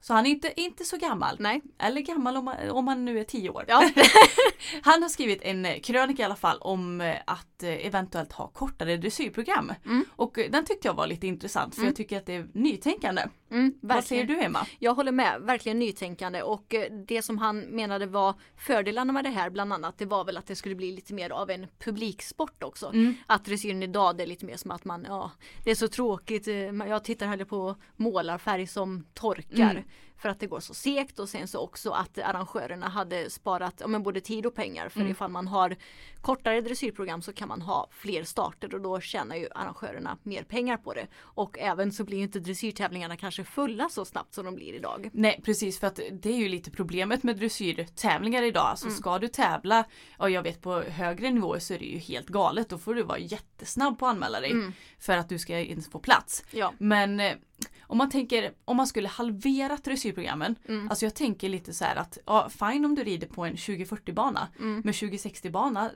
Så 0.00 0.14
han 0.14 0.26
är 0.26 0.30
inte, 0.30 0.60
inte 0.60 0.84
så 0.84 0.96
gammal. 0.96 1.36
Nej. 1.38 1.62
Eller 1.78 2.00
gammal 2.00 2.36
om 2.36 2.44
man, 2.44 2.70
om 2.70 2.84
man 2.84 3.04
nu 3.04 3.20
är 3.20 3.24
tio 3.24 3.50
år. 3.50 3.64
Ja. 3.68 3.90
Han 4.82 5.02
har 5.02 5.08
skrivit 5.08 5.42
en 5.42 5.66
eh, 5.66 5.80
krönika 5.80 6.22
i 6.22 6.24
alla 6.24 6.36
fall 6.36 6.58
om 6.60 7.00
eh, 7.00 7.16
att 7.58 7.62
eh, 7.62 7.86
eventuellt 7.86 8.32
ha 8.32 8.48
kortare 8.48 8.96
dressyrprogram. 8.96 9.72
Mm. 9.84 10.04
Och 10.16 10.38
eh, 10.38 10.50
den 10.50 10.64
tyckte 10.64 10.88
jag 10.88 10.94
var 10.94 11.06
lite 11.06 11.26
intressant 11.26 11.74
för 11.74 11.84
jag 11.84 11.96
tycker 11.96 12.18
att 12.18 12.26
det 12.26 12.34
är 12.34 12.48
nytänkande. 12.52 13.22
Mm, 13.50 13.74
Vad 13.80 14.04
säger 14.04 14.24
du 14.24 14.40
Emma? 14.40 14.66
Jag 14.78 14.94
håller 14.94 15.12
med, 15.12 15.40
verkligen 15.40 15.78
nytänkande 15.78 16.42
och 16.42 16.74
eh, 16.74 16.92
det 16.92 17.22
som 17.22 17.38
han 17.38 17.60
menade 17.60 18.06
var 18.06 18.34
fördelarna 18.56 19.12
med 19.12 19.24
det 19.24 19.30
här 19.30 19.50
bland 19.50 19.72
annat 19.72 19.98
det 19.98 20.06
var 20.06 20.24
väl 20.24 20.36
att 20.36 20.46
det 20.46 20.56
skulle 20.56 20.74
bli 20.74 20.92
lite 20.92 21.14
mer 21.14 21.30
av 21.30 21.50
en 21.50 21.66
publiksport 21.78 22.62
också. 22.62 22.92
Att 23.26 23.44
dressyren 23.44 23.82
idag 23.82 24.16
det 24.16 24.22
är 24.22 24.26
lite 24.26 24.46
mer 24.46 24.56
som 24.56 24.70
att 24.70 24.84
man, 24.84 25.04
ja 25.08 25.30
det 25.64 25.70
är 25.70 25.74
så 25.74 25.88
tråkigt, 25.88 26.46
jag 26.88 27.04
tittar 27.04 27.26
hellre 27.26 27.44
på 27.44 27.76
målarfärg 27.96 28.66
som 28.66 29.04
torkar. 29.14 29.84
För 30.18 30.28
att 30.28 30.40
det 30.40 30.46
går 30.46 30.60
så 30.60 30.74
segt 30.74 31.18
och 31.18 31.28
sen 31.28 31.48
så 31.48 31.58
också 31.60 31.90
att 31.90 32.18
arrangörerna 32.18 32.88
hade 32.88 33.30
sparat 33.30 33.74
ja, 33.80 33.86
men 33.86 34.02
både 34.02 34.20
tid 34.20 34.46
och 34.46 34.54
pengar. 34.54 34.88
För 34.88 35.00
ifall 35.10 35.30
man 35.30 35.48
har 35.48 35.76
kortare 36.20 36.60
dressyrprogram 36.60 37.22
så 37.22 37.32
kan 37.32 37.48
man 37.48 37.62
ha 37.62 37.88
fler 37.90 38.24
starter 38.24 38.74
och 38.74 38.80
då 38.80 39.00
tjänar 39.00 39.36
ju 39.36 39.48
arrangörerna 39.54 40.18
mer 40.22 40.42
pengar 40.42 40.76
på 40.76 40.94
det. 40.94 41.06
Och 41.20 41.58
även 41.58 41.92
så 41.92 42.04
blir 42.04 42.18
inte 42.18 42.40
dressyrtävlingarna 42.40 43.16
kanske 43.16 43.44
fulla 43.44 43.88
så 43.88 44.04
snabbt 44.04 44.34
som 44.34 44.44
de 44.44 44.54
blir 44.54 44.72
idag. 44.74 45.10
Nej 45.12 45.40
precis 45.44 45.80
för 45.80 45.86
att 45.86 46.00
det 46.12 46.30
är 46.30 46.36
ju 46.36 46.48
lite 46.48 46.70
problemet 46.70 47.22
med 47.22 47.36
dressyrtävlingar 47.36 48.42
idag. 48.42 48.66
Alltså 48.66 48.86
Mm. 48.86 48.96
ska 48.98 49.18
du 49.18 49.28
tävla, 49.28 49.84
och 50.18 50.30
jag 50.30 50.42
vet 50.42 50.62
på 50.62 50.80
högre 50.80 51.30
nivåer 51.30 51.58
så 51.58 51.74
är 51.74 51.78
det 51.78 51.84
ju 51.84 51.98
helt 51.98 52.28
galet. 52.28 52.68
Då 52.68 52.78
får 52.78 52.94
du 52.94 53.02
vara 53.02 53.18
jättesnabb 53.18 53.98
på 53.98 54.06
att 54.06 54.12
anmäla 54.14 54.40
dig. 54.40 54.72
För 54.98 55.16
att 55.16 55.28
du 55.28 55.38
ska 55.38 55.58
ens 55.58 55.90
få 55.90 55.98
plats. 55.98 56.44
Mm. 56.52 56.60
Ja. 56.60 56.72
Men 56.78 57.20
eh, 57.20 57.36
om 57.80 57.98
man 57.98 58.10
tänker, 58.10 58.52
om 58.64 58.76
man 58.76 58.86
skulle 58.86 59.08
halvera 59.08 59.76
dressyrprogrammen. 59.76 60.54
Mm. 60.68 60.90
Alltså 60.90 61.06
jag 61.06 61.14
tänker 61.14 61.48
lite 61.48 61.72
så 61.72 61.84
här 61.84 61.96
att, 61.96 62.18
ja 62.26 62.48
fine 62.48 62.84
om 62.84 62.94
du 62.94 63.04
rider 63.04 63.26
på 63.26 63.44
en 63.44 63.56
2040 63.56 64.14
bana. 64.14 64.48
Mm. 64.58 64.82
Men 64.84 64.94
2060 64.94 65.50
bana 65.50 65.90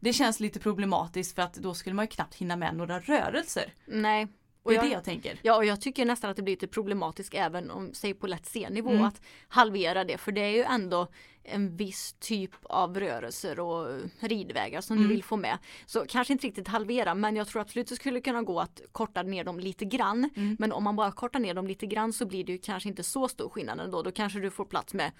det 0.00 0.12
känns 0.12 0.40
lite 0.40 0.60
problematiskt 0.60 1.34
för 1.34 1.42
att 1.42 1.54
då 1.54 1.74
skulle 1.74 1.94
man 1.94 2.04
ju 2.04 2.08
knappt 2.08 2.34
hinna 2.34 2.56
med 2.56 2.76
några 2.76 3.00
rörelser. 3.00 3.72
Nej, 3.86 4.28
Och 4.64 4.70
Det 4.70 4.76
är 4.76 4.82
jag- 4.82 4.84
det 4.90 4.92
jag 4.92 5.04
tänker. 5.04 5.38
Ja, 5.42 5.56
och 5.56 5.64
jag 5.64 5.80
tycker 5.80 6.04
nästan 6.04 6.30
att 6.30 6.36
det 6.36 6.42
blir 6.42 6.52
lite 6.52 6.66
problematiskt 6.68 7.34
även 7.34 7.70
om, 7.70 7.90
säg 7.94 8.14
på 8.14 8.26
lätt 8.26 8.46
C-nivå, 8.46 8.90
Mm. 8.90 9.04
att 9.04 9.20
halvera 9.48 10.04
det. 10.04 10.18
För 10.18 10.32
det 10.32 10.40
är 10.40 10.50
ju 10.50 10.62
ändå 10.62 11.08
en 11.42 11.76
viss 11.76 12.12
typ 12.20 12.50
av 12.62 13.00
rörelser 13.00 13.60
och 13.60 14.00
ridvägar 14.20 14.80
som 14.80 14.96
Mm. 14.96 15.08
du 15.08 15.14
vill 15.14 15.24
få 15.24 15.36
med. 15.36 15.58
Så 15.86 16.04
kanske 16.08 16.32
inte 16.32 16.46
riktigt 16.46 16.68
halvera, 16.68 17.14
men 17.14 17.36
jag 17.36 17.46
tror 17.48 17.62
absolut 17.62 17.88
det 17.88 17.96
skulle 17.96 18.20
kunna 18.20 18.42
gå 18.42 18.60
att 18.60 18.80
korta 18.92 19.22
ner 19.22 19.44
dem 19.44 19.60
lite 19.60 19.84
grann. 19.84 20.30
Mm. 20.36 20.56
Men 20.58 20.72
om 20.72 20.84
man 20.84 20.96
bara 20.96 21.12
kortar 21.12 21.40
ner 21.40 21.54
dem 21.54 21.66
lite 21.66 21.86
grann 21.86 22.12
så 22.12 22.26
blir 22.26 22.44
det 22.44 22.52
ju 22.52 22.58
kanske 22.58 22.88
inte 22.88 23.02
så 23.02 23.28
stor 23.28 23.48
skillnad 23.48 23.80
ändå. 23.80 24.02
Då 24.02 24.10
kanske 24.12 24.40
du 24.40 24.50
får 24.50 24.64
plats 24.64 24.94
med 24.94 25.12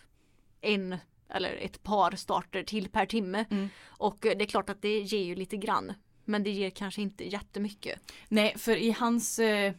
en 0.61 0.97
eller 1.29 1.57
ett 1.57 1.83
par 1.83 2.17
starter 2.17 2.63
till 2.63 2.89
per 2.89 3.07
timme. 3.07 3.45
Mm. 3.51 3.69
Och 3.87 4.17
det 4.21 4.43
är 4.43 4.47
klart 4.47 4.71
att 4.71 4.83
det 4.83 4.99
ger 5.01 5.25
ju 5.25 5.35
lite 5.35 5.57
grann. 5.57 5.93
Men 6.25 6.43
det 6.43 6.51
ger 6.51 6.71
kanske 6.71 7.03
inte 7.03 7.25
jättemycket. 7.25 8.13
Nej, 8.29 8.55
för 8.59 8.77
i 8.77 8.91
hans 8.91 9.39
eh, 9.39 9.73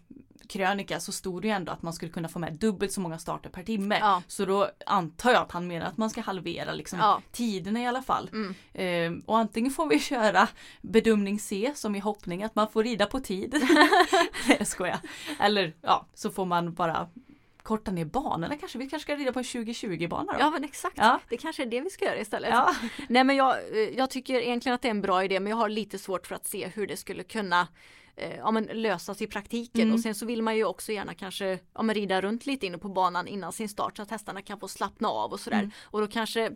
krönika 0.49 0.99
så 0.99 1.11
stod 1.11 1.41
det 1.41 1.47
ju 1.47 1.53
ändå 1.53 1.71
att 1.71 1.81
man 1.81 1.93
skulle 1.93 2.11
kunna 2.11 2.27
få 2.27 2.39
med 2.39 2.53
dubbelt 2.53 2.91
så 2.91 3.01
många 3.01 3.19
starter 3.19 3.49
per 3.49 3.63
timme. 3.63 3.97
Ja. 3.99 4.23
Så 4.27 4.45
då 4.45 4.69
antar 4.85 5.31
jag 5.31 5.41
att 5.41 5.51
han 5.51 5.67
menar 5.67 5.85
att 5.85 5.97
man 5.97 6.09
ska 6.09 6.21
halvera 6.21 6.73
liksom 6.73 6.99
Ja. 6.99 7.21
tiderna 7.31 7.81
i 7.81 7.87
alla 7.87 8.01
fall. 8.01 8.29
Mm. 8.33 8.55
Eh, 8.73 9.23
och 9.25 9.37
antingen 9.37 9.71
får 9.71 9.87
vi 9.87 9.99
köra 10.11 10.47
bedömning 10.81 11.39
C 11.39 11.71
som 11.75 11.95
i 11.95 11.99
hoppning 11.99 12.43
att 12.43 12.55
man 12.55 12.69
får 12.71 12.83
rida 12.83 13.05
på 13.05 13.19
tid. 13.19 13.55
Nej 14.47 14.55
jag 14.59 14.67
skojar. 14.67 14.99
Eller 15.39 15.73
ja, 15.81 16.05
så 16.13 16.29
får 16.29 16.45
man 16.45 16.73
bara 16.73 17.09
korta 17.65 17.91
ner 17.91 18.05
banorna 18.05 18.57
kanske. 18.57 18.77
Vi 18.77 18.89
kanske 18.89 19.03
ska 19.05 19.15
rida 19.15 19.31
på 19.33 19.39
en 19.39 19.45
2020 19.45 20.07
bana 20.07 20.33
då. 20.33 20.39
Ja 20.39 20.49
men 20.49 20.63
exakt, 20.63 20.97
Ja. 20.97 21.19
det 21.29 21.37
kanske 21.37 21.63
är 21.63 21.67
det 21.67 21.81
vi 21.81 21.89
ska 21.89 22.05
göra 22.05 22.19
istället. 22.19 22.49
Ja. 22.49 22.75
Nej 23.09 23.23
men 23.23 23.35
jag, 23.35 23.55
eh, 23.71 23.79
jag 23.97 24.09
tycker 24.09 24.35
egentligen 24.39 24.75
att 24.75 24.81
det 24.81 24.87
är 24.87 24.91
en 24.91 25.01
bra 25.01 25.23
idé 25.23 25.39
men 25.39 25.49
jag 25.49 25.57
har 25.57 25.69
lite 25.69 25.99
svårt 25.99 26.27
för 26.27 26.35
att 26.35 26.45
se 26.47 26.67
hur 26.67 26.87
det 26.87 26.97
skulle 26.97 27.23
kunna 27.23 27.67
eh, 28.15 28.35
ja, 28.37 28.51
men 28.51 28.63
lösas 28.63 29.21
i 29.21 29.27
praktiken 29.27 29.81
Mm. 29.81 29.93
och 29.93 29.99
sen 29.99 30.15
så 30.15 30.25
vill 30.25 30.41
man 30.41 30.55
ju 30.55 30.65
också 30.65 30.91
gärna 30.91 31.13
kanske 31.13 31.59
ja, 31.73 31.81
men 31.83 31.95
rida 31.95 32.21
runt 32.21 32.45
lite 32.45 32.65
inne 32.65 32.77
på 32.77 32.89
banan 32.89 33.27
innan 33.27 33.51
sin 33.53 33.69
start 33.69 33.97
så 33.97 34.03
att 34.03 34.11
hästarna 34.11 34.41
kan 34.41 34.59
få 34.59 34.67
slappna 34.67 35.07
av 35.09 35.31
och 35.31 35.39
sådär. 35.39 35.59
Mm. 35.59 35.71
Och 35.83 36.01
då 36.01 36.07
kanske 36.07 36.51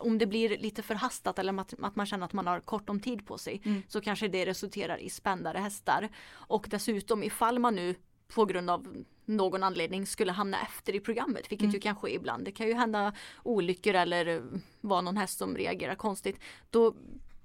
om 0.00 0.18
det 0.18 0.26
blir 0.26 0.58
lite 0.58 0.82
förhastat 0.82 1.38
eller 1.38 1.60
att, 1.60 1.74
att 1.82 1.96
man 1.96 2.06
känner 2.06 2.24
att 2.26 2.32
man 2.32 2.46
har 2.46 2.60
kort 2.60 2.90
om 2.90 3.00
tid 3.00 3.26
på 3.26 3.38
sig 3.38 3.60
Mm. 3.64 3.82
så 3.88 4.00
kanske 4.00 4.28
det 4.28 4.46
resulterar 4.46 4.96
i 4.98 5.10
spändare 5.10 5.58
hästar. 5.58 6.08
Och 6.32 6.66
dessutom 6.70 7.22
ifall 7.22 7.58
man 7.58 7.74
nu 7.74 7.94
på 8.34 8.44
grund 8.44 8.70
av 8.70 9.04
någon 9.24 9.62
anledning 9.62 10.06
skulle 10.06 10.32
hamna 10.32 10.62
efter 10.62 10.94
i 10.94 11.00
programmet, 11.00 11.52
vilket 11.52 11.64
Mm. 11.64 11.74
ju 11.74 11.80
kan 11.80 11.96
ske 11.96 12.14
ibland. 12.14 12.44
Det 12.44 12.52
kan 12.52 12.66
ju 12.66 12.74
hända 12.74 13.12
olyckor 13.42 13.94
eller 13.94 14.26
eh, 14.26 14.42
vara 14.80 15.00
någon 15.00 15.16
häst 15.16 15.38
som 15.38 15.56
reagerar 15.56 15.94
konstigt. 15.94 16.40
Då, 16.70 16.94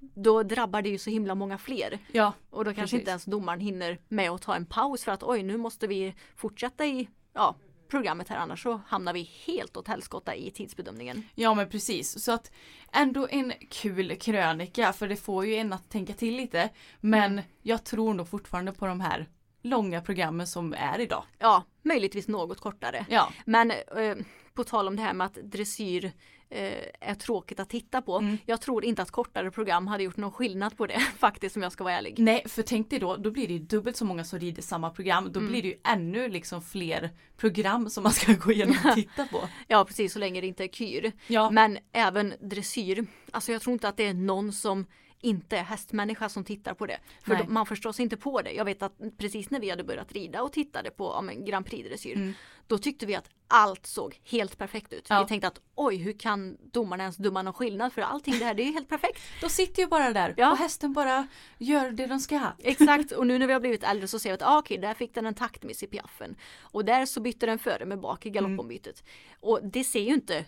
då 0.00 0.42
drabbar 0.42 0.82
det 0.82 0.88
ju 0.88 0.98
så 0.98 1.10
himla 1.10 1.34
många 1.34 1.58
fler. 1.58 1.98
Ja, 2.12 2.32
Och 2.50 2.64
då 2.64 2.70
kanske 2.70 2.82
Precis. 2.82 2.98
inte 3.00 3.10
ens 3.10 3.24
domaren 3.24 3.60
hinner 3.60 3.98
med 4.08 4.30
att 4.30 4.42
ta 4.42 4.54
en 4.54 4.66
paus 4.66 5.04
för 5.04 5.12
att 5.12 5.22
oj 5.22 5.42
nu 5.42 5.56
måste 5.56 5.86
vi 5.86 6.14
fortsätta 6.36 6.86
i 6.86 7.08
ja, 7.32 7.56
programmet 7.88 8.28
här 8.28 8.36
annars 8.36 8.62
så 8.62 8.80
hamnar 8.86 9.12
vi 9.12 9.22
helt 9.46 9.76
åt 9.76 9.88
helskotta 9.88 10.34
i 10.34 10.50
tidsbedömningen. 10.50 11.22
Ja 11.34 11.54
men 11.54 11.68
precis. 11.68 12.24
Så 12.24 12.32
att 12.32 12.52
ändå 12.92 13.28
en 13.30 13.52
kul 13.70 14.16
krönika 14.16 14.92
för 14.92 15.08
det 15.08 15.16
får 15.16 15.46
ju 15.46 15.54
en 15.54 15.72
att 15.72 15.90
tänka 15.90 16.12
till 16.12 16.36
lite. 16.36 16.68
Men 17.00 17.32
Mm. 17.32 17.44
jag 17.62 17.84
tror 17.84 18.14
nog 18.14 18.28
fortfarande 18.28 18.72
på 18.72 18.86
de 18.86 19.00
här 19.00 19.28
långa 19.62 20.00
programmen 20.00 20.46
som 20.46 20.72
är 20.78 20.98
idag. 21.00 21.22
Ja, 21.38 21.64
möjligtvis 21.82 22.28
något 22.28 22.60
kortare. 22.60 23.06
Ja. 23.08 23.32
Men 23.44 23.70
eh, 23.70 24.16
på 24.54 24.64
tal 24.64 24.88
om 24.88 24.96
det 24.96 25.02
här 25.02 25.12
med 25.12 25.24
att 25.26 25.38
dressyr 25.42 26.12
eh, 26.50 26.72
är 27.00 27.14
tråkigt 27.14 27.60
att 27.60 27.68
titta 27.70 28.02
på. 28.02 28.18
Mm. 28.18 28.38
Jag 28.46 28.60
tror 28.60 28.84
inte 28.84 29.02
att 29.02 29.10
kortare 29.10 29.50
program 29.50 29.86
hade 29.86 30.02
gjort 30.02 30.16
någon 30.16 30.32
skillnad 30.32 30.76
på 30.76 30.86
det 30.86 31.00
faktiskt 31.18 31.56
om 31.56 31.62
jag 31.62 31.72
ska 31.72 31.84
vara 31.84 31.94
ärlig. 31.94 32.14
Nej 32.18 32.42
för 32.48 32.62
tänk 32.62 32.90
dig 32.90 32.98
då, 32.98 33.16
då 33.16 33.30
blir 33.30 33.46
det 33.46 33.52
ju 33.52 33.58
dubbelt 33.58 33.96
så 33.96 34.04
många 34.04 34.24
som 34.24 34.38
rider 34.38 34.62
samma 34.62 34.90
program. 34.90 35.32
Då 35.32 35.40
Mm. 35.40 35.52
blir 35.52 35.62
det 35.62 35.68
ju 35.68 35.74
ännu 35.84 36.28
liksom 36.28 36.62
fler 36.62 37.10
program 37.36 37.90
som 37.90 38.02
man 38.02 38.12
ska 38.12 38.34
gå 38.44 38.52
igenom 38.52 38.76
och 38.84 38.94
titta 38.94 39.26
på. 39.26 39.40
Ja 39.68 39.84
precis, 39.84 40.12
så 40.12 40.18
länge 40.18 40.40
det 40.40 40.46
inte 40.46 40.64
är 40.64 40.68
kyr. 40.68 41.12
Ja. 41.26 41.50
Men 41.50 41.78
även 41.92 42.34
dressyr. 42.40 43.06
Alltså 43.30 43.52
jag 43.52 43.62
tror 43.62 43.72
inte 43.72 43.88
att 43.88 43.96
det 43.96 44.06
är 44.06 44.14
någon 44.14 44.52
som 44.52 44.86
inte 45.20 45.56
är 45.56 45.62
hästmänniska 45.62 46.28
som 46.28 46.44
tittar 46.44 46.74
på 46.74 46.86
det. 46.86 46.98
För 47.22 47.36
då, 47.36 47.44
man 47.48 47.66
förstår 47.66 47.92
sig 47.92 48.02
inte 48.02 48.16
på 48.16 48.42
det. 48.42 48.52
Jag 48.52 48.64
vet 48.64 48.82
att 48.82 48.92
precis 49.18 49.50
när 49.50 49.60
vi 49.60 49.70
hade 49.70 49.84
börjat 49.84 50.12
rida 50.12 50.42
och 50.42 50.52
tittade 50.52 50.90
på 50.90 51.04
ja, 51.04 51.20
men 51.20 51.44
Grand 51.44 51.66
Prix 51.66 51.88
dressyr. 51.88 52.34
Då 52.66 52.78
tyckte 52.78 53.06
vi 53.06 53.14
att 53.14 53.28
allt 53.48 53.86
såg 53.86 54.20
helt 54.24 54.58
perfekt 54.58 54.92
ut. 54.92 55.10
Mm. 55.10 55.18
Ja. 55.18 55.24
Vi 55.24 55.28
tänkte 55.28 55.48
att 55.48 55.60
oj 55.74 55.96
hur 55.96 56.12
kan 56.12 56.56
domarna 56.72 57.02
ens 57.02 57.16
döma 57.16 57.42
någon 57.42 57.54
skillnad 57.54 57.92
för 57.92 58.02
allting 58.02 58.38
det 58.38 58.44
här 58.44 58.54
det 58.54 58.62
är 58.62 58.66
ju 58.66 58.72
helt 58.72 58.88
perfekt. 58.88 59.20
De 59.40 59.50
sitter 59.50 59.82
ju 59.82 59.88
bara 59.88 60.12
där 60.12 60.34
Ja. 60.36 60.52
och 60.52 60.58
hästen 60.58 60.92
bara 60.92 61.26
gör 61.58 61.90
det 61.90 62.06
de 62.06 62.20
ska. 62.20 62.40
Exakt 62.58 63.12
och 63.12 63.26
nu 63.26 63.38
när 63.38 63.46
vi 63.46 63.52
har 63.52 63.60
blivit 63.60 63.84
äldre 63.84 64.08
så 64.08 64.18
ser 64.18 64.30
vi 64.30 64.34
att 64.34 64.42
ah, 64.42 64.58
okej 64.58 64.78
där 64.78 64.94
fick 64.94 65.14
den 65.14 65.26
en 65.26 65.34
taktmiss 65.34 65.82
i 65.82 65.86
piaffen. 65.86 66.36
Och 66.60 66.84
där 66.84 67.06
så 67.06 67.20
bytte 67.20 67.46
den 67.46 67.58
före 67.58 67.84
med 67.84 68.00
bak 68.00 68.26
i 68.26 68.30
galoppombytet. 68.30 69.04
Och 69.40 69.60
det 69.62 69.84
ser 69.84 70.00
ju 70.02 70.14
inte 70.14 70.44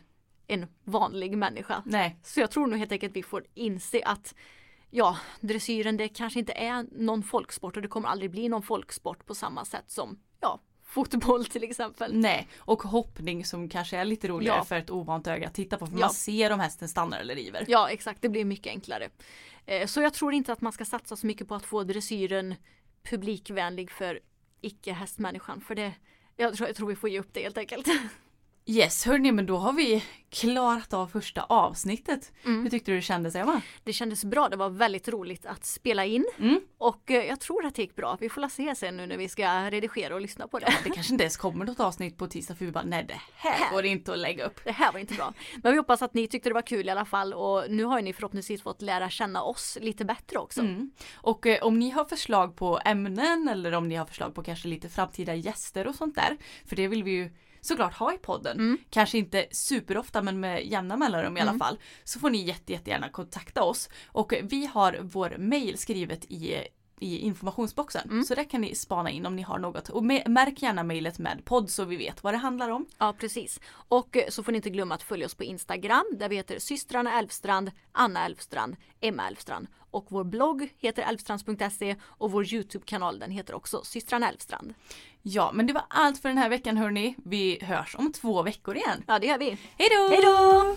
en 0.47 0.67
vanlig 0.85 1.39
människa. 1.39 1.83
Nej. 1.87 2.17
Så 2.23 2.41
jag 2.41 2.51
tror 2.51 2.67
nog 2.67 2.79
helt 2.79 2.93
enkelt 2.93 3.17
vi 3.17 3.23
får 3.23 3.45
inse 3.55 4.03
att 4.05 4.35
ja, 4.95 5.17
dressyren 5.41 5.97
det 5.97 6.09
kanske 6.09 6.39
inte 6.39 6.53
är 6.53 6.87
någon 6.93 7.23
folksport 7.23 7.77
och 7.77 7.83
det 7.83 7.89
kommer 7.89 8.09
aldrig 8.09 8.31
bli 8.31 8.49
någon 8.49 8.63
folksport 8.63 9.27
på 9.27 9.35
samma 9.35 9.65
sätt 9.65 9.85
som 9.87 10.19
ja, 10.41 10.61
fotboll 10.85 11.45
till 11.45 11.63
exempel. 11.65 12.15
Nej, 12.15 12.49
och 12.59 12.83
hoppning 12.83 13.45
som 13.45 13.69
kanske 13.69 13.97
är 13.97 14.05
lite 14.05 14.29
roligare 14.29 14.57
Ja. 14.59 14.65
för 14.65 14.77
ett 14.77 14.91
ovant 14.91 15.27
öga 15.27 15.47
att 15.47 15.55
titta 15.55 15.79
på 15.79 15.87
för 15.87 15.95
Ja. 15.95 16.01
man 16.01 16.11
ser 16.11 16.53
om 16.53 16.61
hästen 16.61 16.89
stannar 16.89 17.21
eller 17.21 17.35
river. 17.35 17.65
Ja 17.69 17.89
exakt, 17.91 18.23
det 18.23 18.29
blir 18.29 18.45
mycket 18.45 18.71
enklare. 18.71 19.09
Eh, 19.67 19.87
Så 19.87 20.01
jag 20.03 20.15
tror 20.15 20.33
inte 20.35 20.53
att 20.53 20.61
man 20.61 20.73
ska 20.73 20.85
satsa 20.85 21.17
så 21.17 21.27
mycket 21.27 21.49
på 21.49 21.55
att 21.55 21.65
få 21.65 21.85
dressyren 21.85 22.55
publikvänlig 23.11 23.91
för 23.91 24.21
icke-hästmänniskan. 24.61 25.61
För 25.61 25.75
det, 25.75 25.93
jag 26.37 26.55
tror, 26.57 26.69
jag 26.69 26.77
tror 26.77 26.89
vi 26.89 26.97
får 26.97 27.11
ge 27.11 27.21
upp 27.21 27.29
det 27.33 27.43
helt 27.43 27.59
enkelt. 27.59 27.87
Yes, 28.67 29.07
hörni, 29.07 29.33
men 29.33 29.47
då 29.47 29.57
har 29.57 29.73
vi 29.73 30.05
klarat 30.31 30.93
av 30.93 31.07
första 31.07 31.43
avsnittet. 31.43 32.33
Mm. 32.45 32.63
Hur 32.63 32.71
tyckte 32.71 32.91
du 32.91 32.97
det 32.97 33.03
kändes 33.03 33.35
Emma? 33.35 33.61
Det 33.85 33.93
kändes 33.93 34.25
bra, 34.25 34.49
det 34.49 34.57
var 34.57 34.71
väldigt 34.71 35.09
roligt 35.09 35.47
att 35.47 35.65
spela 35.65 36.05
in. 36.05 36.25
Mm. 36.39 36.61
Och 36.79 37.11
eh, 37.11 37.25
jag 37.25 37.41
tror 37.41 37.67
att 37.67 37.75
det 37.75 37.83
gick 37.83 37.97
bra. 37.97 38.17
Vi 38.21 38.29
får 38.29 38.49
se 38.49 38.75
sen 38.75 38.97
nu 38.97 39.07
när 39.07 39.17
vi 39.17 39.29
ska 39.29 39.71
redigera 39.71 40.15
och 40.15 40.21
lyssna 40.21 40.49
på 40.49 40.59
det. 40.59 40.75
Det 40.85 40.91
kanske 40.91 41.13
inte 41.13 41.25
ens 41.25 41.37
kommer 41.37 41.65
något 41.65 41.81
avsnitt 41.81 42.19
på 42.19 42.27
tisdag 42.27 42.55
för 42.55 42.65
vi 42.65 42.73
bara 42.73 42.85
nej 42.85 43.05
det 43.09 43.21
här 43.35 43.73
går 43.73 43.85
inte 43.85 44.13
att 44.13 44.19
lägga 44.19 44.47
upp. 44.47 44.61
Det 44.65 44.73
här 44.73 44.93
var 44.93 45.01
inte 45.01 45.15
bra. 45.15 45.33
Men 45.63 45.73
vi 45.73 45.79
hoppas 45.79 46.03
att 46.03 46.15
ni 46.15 46.29
tyckte 46.29 46.51
det 46.51 46.55
var 46.55 46.63
kul 46.63 46.87
i 46.87 46.91
alla 46.91 47.05
fall 47.05 47.35
och 47.35 47.65
nu 47.69 47.85
har 47.85 48.03
ni 48.03 48.13
förhoppningsvis 48.13 48.63
fått 48.63 48.83
lära 48.83 49.11
känna 49.11 49.43
oss 49.43 49.79
lite 49.81 50.05
bättre 50.05 50.39
också. 50.39 50.61
Mm. 50.61 50.91
Och 51.15 51.47
eh, 51.47 51.63
om 51.63 51.79
ni 51.79 51.91
har 51.91 52.05
förslag 52.05 52.57
på 52.57 52.81
ämnen 52.85 53.49
eller 53.49 53.73
om 53.73 53.89
ni 53.89 53.95
har 53.95 54.07
förslag 54.07 54.35
på 54.35 54.43
kanske 54.43 54.69
lite 54.69 54.89
framtida 54.89 55.35
gäster 55.35 55.87
och 55.87 55.95
sånt 55.95 56.15
där. 56.15 56.37
För 56.67 56.77
det 56.77 56.89
vill 56.89 57.05
vi 57.05 57.11
ju 57.11 57.31
såklart 57.63 57.95
ha 57.95 58.15
i 58.15 58.19
podden. 58.19 58.59
Mm. 58.59 58.79
Kanske 58.91 59.19
inte 59.19 59.47
superofta 59.51 60.23
men 60.23 60.41
med 60.41 60.67
jämna 60.67 60.97
mellanrum 60.97 61.37
i 61.37 61.41
alla 61.41 61.59
fall. 61.59 61.79
Så 62.05 62.19
får 62.21 62.31
ni 62.31 62.43
jätte, 62.45 62.73
jättegärna 62.73 63.09
kontakta 63.09 63.63
oss. 63.63 63.89
Och 64.07 64.35
vi 64.43 64.67
har 64.67 64.99
vår 65.03 65.37
mail 65.39 65.79
skrivet 65.79 66.25
i 66.25 66.55
i 67.01 67.19
informationsboxen. 67.19 68.11
Mm. 68.11 68.25
Så 68.25 68.35
där 68.35 68.45
kan 68.45 68.61
ni 68.61 68.75
spana 68.75 69.11
in 69.11 69.27
om 69.27 69.37
ni 69.37 69.43
har 69.43 69.59
något. 69.59 69.89
Och 69.89 70.05
märk 70.05 70.63
gärna 70.63 70.83
mejlet 70.83 71.19
med 71.19 71.45
podd 71.45 71.71
så 71.71 71.85
vi 71.85 71.97
vet 71.97 72.23
vad 72.23 72.35
det 72.35 72.39
handlar 72.39 72.69
om. 72.69 72.87
Ja 72.99 73.15
precis. 73.19 73.61
Och 73.89 74.17
eh, 74.17 74.29
så 74.29 74.43
får 74.43 74.53
ni 74.53 74.57
inte 74.57 74.71
glömma 74.71 74.95
att 74.95 75.03
följa 75.03 75.27
oss 75.27 75.35
på 75.35 75.45
Instagram 75.45 76.05
där 76.13 76.29
vi 76.29 76.37
heter 76.37 76.59
systrarna 76.59 77.19
Elfstrand, 77.19 77.71
Anna 77.93 78.25
Elfstrand, 78.25 78.77
Emma 79.01 79.29
Elfstrand. 79.29 79.67
Och 79.91 80.07
vår 80.09 80.25
blogg 80.25 80.75
heter 80.79 81.03
elfstrands.se 81.03 81.97
och 82.03 82.31
vår 82.31 82.55
Youtube-kanal 82.55 83.19
den 83.19 83.31
heter 83.31 83.55
också 83.55 83.81
systrarna 83.85 84.29
Elfstrand. 84.29 84.75
Ja, 85.23 85.51
men 85.55 85.67
det 85.67 85.73
var 85.73 85.85
allt 85.89 86.23
för 86.23 86.29
den 86.29 86.39
här 86.39 86.49
veckan 86.49 86.77
hörni. 86.77 87.15
Vi 87.25 87.59
hörs 87.63 87.97
om 87.99 88.13
två 88.13 88.43
veckor 88.43 88.77
igen. 88.77 89.05
Ja 89.07 89.19
det 89.19 89.27
gör 89.27 89.39
vi. 89.39 89.57
Hej 89.79 89.89
då! 89.91 90.77